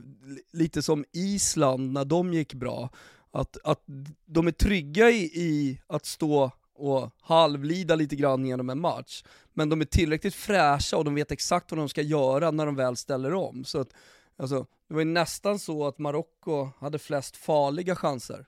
[0.52, 2.90] lite som Island när de gick bra.
[3.30, 3.82] Att, att
[4.26, 9.24] de är trygga i, i att stå och halvlida lite grann genom en match.
[9.52, 12.76] Men de är tillräckligt fräscha och de vet exakt vad de ska göra när de
[12.76, 13.64] väl ställer om.
[13.64, 13.88] Så att,
[14.36, 18.46] alltså, det var ju nästan så att Marocko hade flest farliga chanser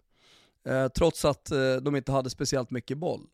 [0.65, 3.27] eh, trots att eh, de inte hade speciellt mycket boll.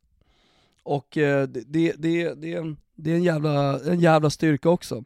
[0.82, 4.68] Och eh, det, det, det, det, är en, det är en jävla, en jävla styrka
[4.68, 5.04] också.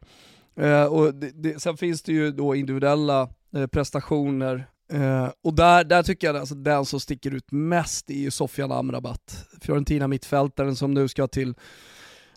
[0.55, 6.03] Eh, och det, sen finns det ju då individuella eh, prestationer, eh, och där, där
[6.03, 10.93] tycker jag alltså, den som sticker ut mest är ju Sofian Amrabat, Fiorentina mittfältaren som
[10.93, 11.55] nu ska till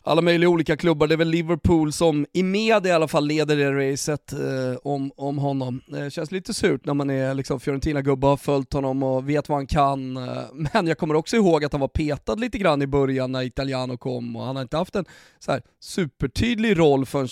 [0.02, 1.06] alla möjliga olika klubbar.
[1.06, 5.12] Det är väl Liverpool som i media i alla fall leder det racet eh, om,
[5.16, 5.80] om honom.
[5.86, 9.48] Det känns lite surt när man är liksom Fiorentina-gubbe och har följt honom och vet
[9.48, 10.16] vad han kan.
[10.16, 13.42] Eh, men jag kommer också ihåg att han var petad lite grann i början när
[13.42, 15.04] Italiano kom och han har inte haft en
[15.38, 17.28] så här, supertydlig roll förrän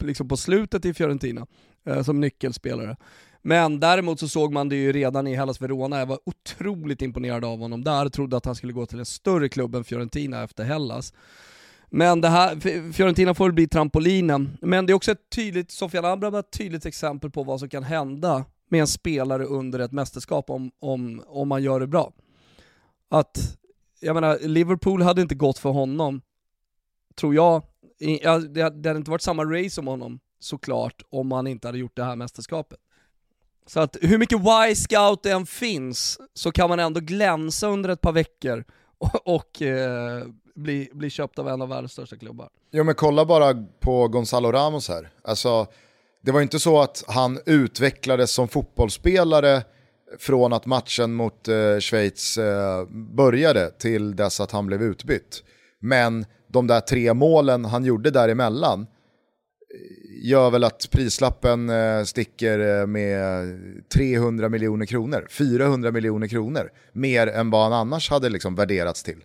[0.00, 1.46] eh, liksom på slutet i Fiorentina
[1.86, 2.96] eh, som nyckelspelare.
[3.44, 7.44] Men däremot så såg man det ju redan i Hellas Verona, jag var otroligt imponerad
[7.44, 10.64] av honom där, trodde att han skulle gå till en större klubb än Fiorentina efter
[10.64, 11.12] Hellas.
[11.94, 12.60] Men det här,
[12.92, 14.58] Fiorentina får väl bli trampolinen.
[14.60, 17.82] Men det är också ett tydligt, Sofian Abraham ett tydligt exempel på vad som kan
[17.82, 22.12] hända med en spelare under ett mästerskap om, om, om man gör det bra.
[23.08, 23.58] Att,
[24.00, 26.20] jag menar, Liverpool hade inte gått för honom,
[27.14, 27.62] tror jag,
[28.50, 32.04] det, hade inte varit samma race om honom såklart om han inte hade gjort det
[32.04, 32.78] här mästerskapet.
[33.66, 34.38] Så att hur mycket
[34.68, 38.64] Y-scout det än finns så kan man ändå glänsa under ett par veckor
[38.98, 42.48] och, och eh, bli, bli köpt av en av världens största klubbar.
[42.72, 45.10] Jo men kolla bara på Gonzalo Ramos här.
[45.22, 45.66] Alltså,
[46.22, 49.62] det var inte så att han utvecklades som fotbollsspelare
[50.18, 55.42] från att matchen mot eh, Schweiz eh, började till dess att han blev utbytt.
[55.80, 58.86] Men de där tre målen han gjorde däremellan eh,
[60.28, 63.58] gör väl att prislappen eh, sticker eh, med
[63.94, 69.24] 300 miljoner kronor, 400 miljoner kronor, mer än vad han annars hade liksom värderats till.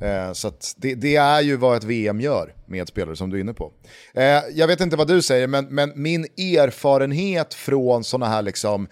[0.00, 3.40] Eh, så det, det, är ju vad ett VM gör med spelare som du är
[3.40, 3.72] inne på.
[4.14, 8.88] Eh, jag vet inte vad du säger, men, men min erfarenhet från sådana här liksom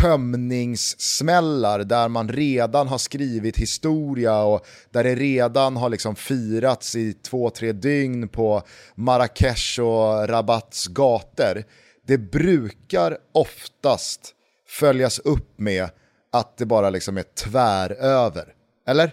[0.00, 7.12] tömningssmällar där man redan har skrivit historia och där det redan har liksom firats i
[7.12, 8.62] två, tre dygn på
[8.94, 11.64] Marrakesh och Rabats gator.
[12.06, 14.34] Det brukar oftast
[14.68, 15.88] följas upp med
[16.32, 18.54] att det bara liksom är tväröver.
[18.86, 19.12] Eller?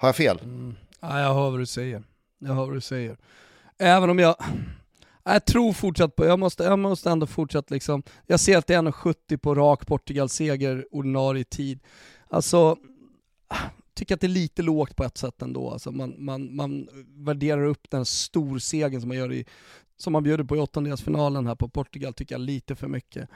[0.00, 0.38] Har jag fel?
[0.42, 0.74] Mm.
[1.00, 2.02] Ja, jag hör vad du säger.
[2.38, 3.16] Jag hör vad du säger.
[3.78, 4.36] Även om jag...
[5.24, 8.74] Jag tror fortsatt på, jag måste, jag måste ändå fortsätta liksom, jag ser att det
[8.74, 11.80] är 1,70 på rak Portugal-seger ordinarie tid.
[12.28, 12.76] Alltså,
[13.94, 15.70] tycker att det är lite lågt på ett sätt ändå.
[15.70, 19.44] Alltså man, man, man värderar upp den storsegern som man gör i,
[19.96, 23.28] som man bjuder på i åttondelsfinalen här på Portugal, tycker jag lite för mycket.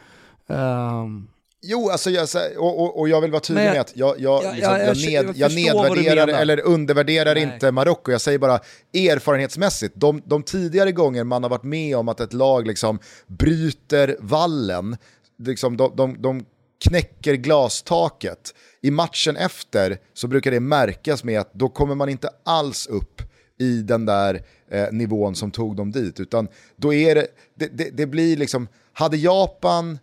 [0.46, 1.28] Um,
[1.66, 4.72] Jo, alltså jag, och, och, och jag vill vara tydlig med att jag, jag, liksom,
[4.72, 7.42] jag, jag, ned, jag nedvärderar eller undervärderar Nej.
[7.42, 8.12] inte Marocko.
[8.12, 8.60] Jag säger bara
[8.94, 14.16] erfarenhetsmässigt, de, de, tidigare gånger man har varit med om att ett lag liksom bryter
[14.20, 14.96] vallen,
[15.38, 16.44] liksom, de, de, de
[16.84, 22.28] knäcker glastaket, i matchen efter så brukar det märkas med att då kommer man inte
[22.44, 23.22] alls upp
[23.58, 27.90] i den där eh, nivån som tog dem dit, utan då är det, det, det,
[27.90, 29.98] det blir liksom, hade Japan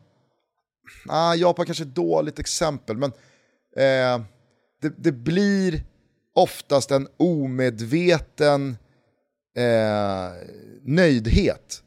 [1.08, 3.12] ah, Japan kanske är ett dåligt exempel, men
[3.76, 4.22] eh,
[4.82, 5.84] det, det, blir
[6.36, 8.78] oftast en omedveten
[9.58, 10.32] eh,
[10.82, 11.84] nöjdhet.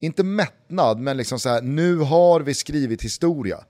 [0.00, 3.64] Inte mättnad, men liksom så här, nu har vi skrivit historia.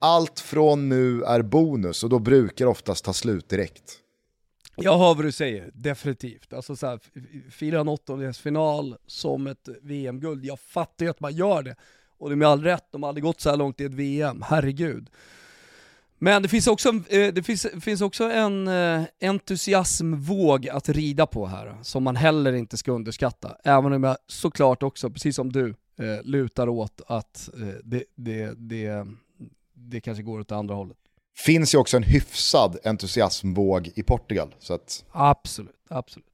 [0.00, 4.00] Allt från nu är bonus och då brukar det oftast ta slut direkt.
[4.76, 6.52] Jag hör vad du säger, definitivt.
[6.52, 7.00] Alltså så här,
[7.50, 11.76] fira en åttondelsfinal som ett VM-guld, jag fattar ju att man gör det.
[12.18, 13.94] Och det är med all rätt, de har aldrig gått så här långt i ett
[13.94, 15.10] VM, herregud.
[16.18, 21.46] Men det finns också, eh, det finns, finns också en eh, entusiasmvåg att rida på
[21.46, 23.56] här, som man heller inte ska underskatta.
[23.64, 27.50] Även om jag såklart också, precis som du, eh, lutar åt att
[27.84, 29.06] det, det, det,
[29.74, 30.96] det kanske går åt andra hållet.
[31.36, 34.54] Finns ju också en hyfsad entusiasmvåg i Portugal.
[34.58, 35.04] Så att...
[35.10, 36.26] Absolut, absolut.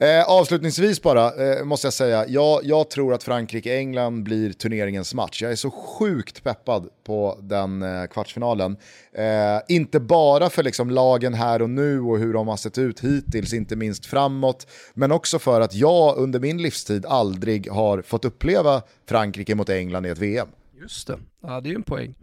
[0.00, 5.42] Eh, avslutningsvis bara, eh, måste jag säga, jag, jag tror att Frankrike-England blir turneringens match.
[5.42, 8.76] Jag är så sjukt peppad på den eh, kvartsfinalen.
[9.12, 13.00] Eh, inte bara för liksom lagen här och nu och hur de har sett ut
[13.00, 18.24] hittills, inte minst framåt, men också för att jag under min livstid aldrig har fått
[18.24, 20.48] uppleva Frankrike mot England i ett VM.
[20.80, 22.14] Just det, ja det är en poäng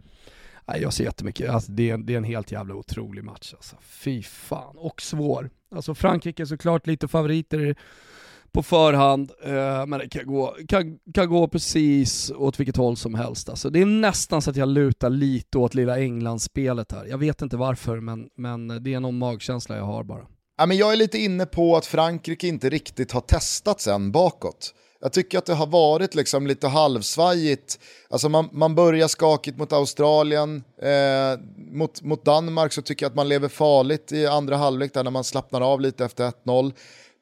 [0.66, 3.76] jag ser jättemycket, alltså, det, är, det är en helt jävla otrolig match alltså.
[3.82, 5.50] Fy fan, och svår.
[5.74, 7.76] Alltså Frankrike är såklart lite favoriter
[8.52, 13.14] på förhand, eh, men det kan gå, kan, kan gå precis åt vilket håll som
[13.14, 13.48] helst.
[13.48, 17.06] Alltså, det är nästan så att jag lutar lite åt lilla England-spelet här.
[17.06, 20.26] Jag vet inte varför, men, men det är någon magkänsla jag har bara.
[20.58, 24.74] Ja, men jag är lite inne på att Frankrike inte riktigt har testats än bakåt.
[25.02, 27.78] Jag tycker att det har varit liksom lite halvsvajigt.
[28.10, 33.16] Alltså man, man börjar skakigt mot Australien, eh, mot, mot Danmark så tycker jag att
[33.16, 36.72] man lever farligt i andra halvlek där när man slappnar av lite efter 1-0.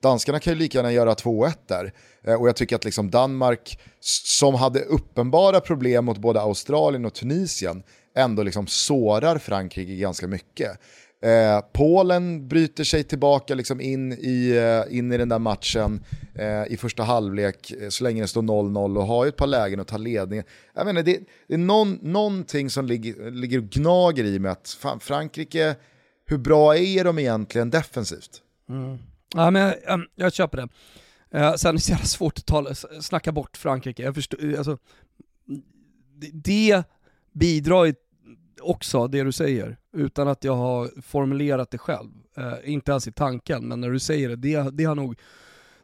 [0.03, 1.93] Danskarna kan ju lika gärna göra 2-1 där.
[2.25, 3.79] Eh, och jag tycker att liksom Danmark,
[4.25, 7.83] som hade uppenbara problem mot både Australien och Tunisien,
[8.17, 10.79] ändå liksom sårar Frankrike ganska mycket.
[11.23, 16.73] Eh, Polen bryter sig tillbaka liksom in, i, eh, in i den där matchen eh,
[16.73, 19.81] i första halvlek eh, så länge det står 0-0 och har ju ett par lägen
[19.81, 20.45] att ta ledningen.
[20.75, 24.77] Jag menar, det, det är någon, någonting som ligger, ligger och gnager i med att
[24.81, 25.77] fan, Frankrike,
[26.27, 28.43] hur bra är de egentligen defensivt?
[28.69, 28.99] Mm.
[29.35, 30.69] Ja, men jag, jag köper det.
[31.39, 34.03] Eh, sen är det så svårt att tala, snacka bort Frankrike.
[34.03, 34.79] Jag förstår, alltså,
[36.17, 36.83] det, det
[37.33, 37.95] bidrar ju
[38.61, 42.11] också, det du säger, utan att jag har formulerat det själv.
[42.37, 45.19] Eh, inte ens i tanken, men när du säger det, det, det har nog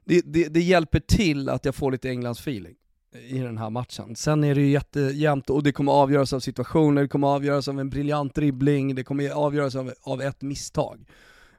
[0.04, 2.74] det, det, det hjälper till att jag får lite Englands feeling
[3.28, 4.16] i den här matchen.
[4.16, 7.80] Sen är det ju jättejämnt och det kommer avgöras av situationer, det kommer avgöras av
[7.80, 11.04] en briljant dribbling, det kommer avgöras av, av ett misstag.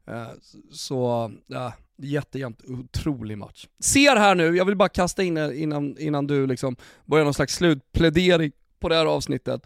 [0.08, 0.28] Eh,
[0.72, 3.68] så, ja, jättejämnt, otrolig match.
[3.80, 6.76] Ser här nu, jag vill bara kasta in innan, innan du liksom
[7.06, 9.62] börjar någon slags slutplädering på det här avsnittet.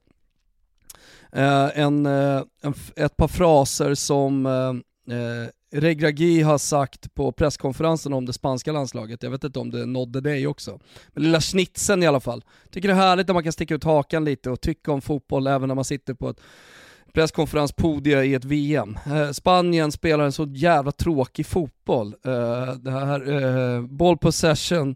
[1.31, 8.25] Eh, en, eh, en, ett par fraser som eh, Regragui har sagt på presskonferensen om
[8.25, 10.79] det spanska landslaget, jag vet inte om det nådde dig också.
[11.09, 12.43] Men lilla snitsen i alla fall.
[12.71, 15.47] Tycker det är härligt när man kan sticka ut hakan lite och tycka om fotboll
[15.47, 16.41] även när man sitter på ett
[17.13, 18.97] presskonferenspodie i ett VM.
[19.05, 22.15] Eh, Spanien spelar en så jävla tråkig fotboll.
[22.25, 24.95] Eh, det här eh, ball possession,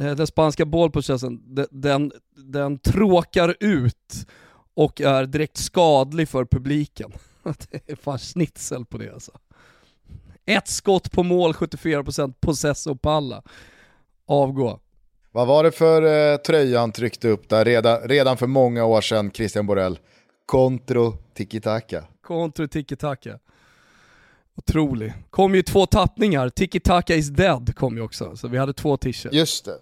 [0.00, 4.26] eh, den spanska ball possession, den, den, den tråkar ut
[4.76, 7.12] och är direkt skadlig för publiken.
[7.70, 9.32] det är fan snitsel på det alltså.
[10.44, 13.42] Ett skott på mål, 74% possess och palla.
[14.26, 14.80] Avgå.
[15.32, 19.00] Vad var det för eh, tröja han tryckte upp där redan, redan för många år
[19.00, 19.98] sedan, Christian Borell?
[20.46, 22.04] Contro tiki-taka.
[22.22, 23.38] Contro tiki-taka.
[24.56, 25.12] Otrolig.
[25.30, 29.34] Kom ju två tappningar, tiki-taka is dead kom ju också, så vi hade två t-shirts.
[29.34, 29.78] Just det.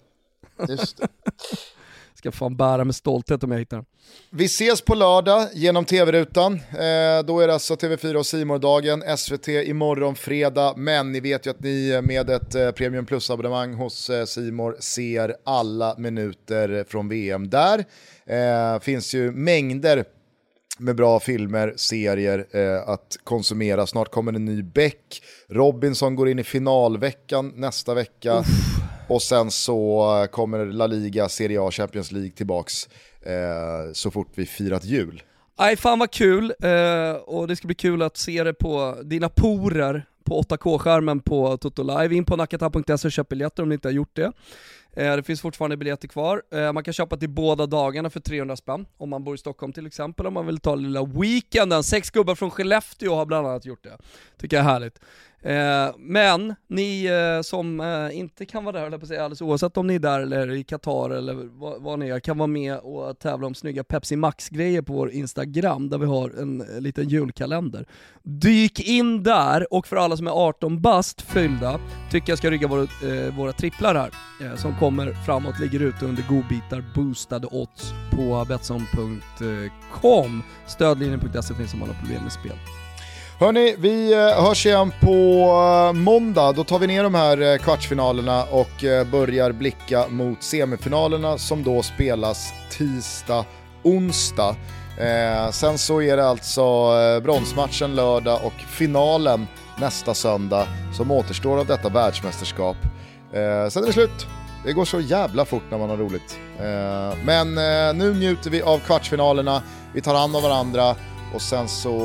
[0.69, 1.09] Just det.
[2.25, 3.87] Ska fan bära med stolthet om jag hittar den.
[4.31, 6.55] Vi ses på lördag genom tv-rutan.
[6.55, 10.75] Eh, då är det alltså TV4 och simor dagen SVT imorgon fredag.
[10.77, 15.37] Men ni vet ju att ni med ett eh, Premium Plus-abonnemang hos eh, Simor ser
[15.45, 17.85] alla minuter från VM där.
[18.27, 20.05] Eh, finns ju mängder
[20.79, 23.87] med bra filmer, serier eh, att konsumera.
[23.87, 25.23] Snart kommer en ny Beck.
[25.49, 28.39] Robinson går in i finalveckan nästa vecka.
[28.39, 28.47] Uff.
[29.09, 32.89] Och sen så kommer La Liga, Serie A, Champions League tillbaks
[33.23, 35.23] eh, så fort vi firat jul.
[35.57, 39.29] Aj, fan vad kul, eh, och det ska bli kul att se det på dina
[39.29, 42.15] porer på 8K-skärmen på Toto Live.
[42.15, 44.33] In på nakata.se och köp biljetter om ni inte har gjort det.
[44.97, 46.43] Eh, det finns fortfarande biljetter kvar.
[46.51, 49.73] Eh, man kan köpa till båda dagarna för 300 spänn, om man bor i Stockholm
[49.73, 51.83] till exempel, om man vill ta lilla weekenden.
[51.83, 53.99] Sex gubbar från Skellefteå har bland annat gjort det.
[54.39, 55.01] Tycker jag är härligt.
[55.45, 59.87] Eh, men ni eh, som eh, inte kan vara där, på säga, alldeles oavsett om
[59.87, 63.19] ni är där eller i Qatar eller vad, vad ni är, kan vara med och
[63.19, 67.87] tävla om snygga Pepsi Max-grejer på vår Instagram där vi har en eh, liten julkalender.
[68.23, 71.81] Dyk in där och för alla som är 18 bast fyllda,
[72.11, 74.11] tycker jag ska rygga våra, eh, våra tripplar här
[74.41, 80.43] eh, som kommer framåt, ligger ute under godbitar, boostade odds på Betsson.com.
[80.67, 82.84] Stödlinjen.se finns om man har problem med spel.
[83.39, 85.11] Hörni, vi eh, hörs igen på
[85.89, 86.53] eh, måndag.
[86.53, 91.83] Då tar vi ner de här eh, kvartsfinalerna och börjar blicka mot semifinalerna som då
[91.83, 93.45] spelas tisdag,
[93.83, 94.57] onsdag.
[95.01, 96.91] Eh, sen så är det alltså
[97.23, 99.47] bronsmatchen lördag och finalen
[99.79, 100.67] nästa söndag
[100.97, 102.77] som återstår av detta världsmästerskap.
[103.33, 104.27] Eh, sen är det slut.
[104.65, 106.39] Det går så jävla fort när man har roligt.
[106.59, 107.55] Eh, men
[107.99, 109.63] nu njuter vi av kvartsfinalerna,
[109.93, 110.97] vi tar hand om varandra
[111.35, 111.97] och sen så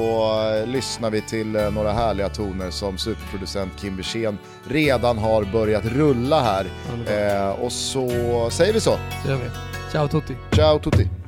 [0.56, 4.38] eh, lyssnar vi till eh, några härliga toner som superproducent Kim Wirsén
[4.68, 6.66] redan har börjat rulla här.
[7.08, 8.10] Eh, och så
[8.52, 8.98] säger vi så.
[9.24, 9.50] Det gör vi.
[9.92, 10.36] Ciao tutti.
[10.52, 11.19] Ciao tutti.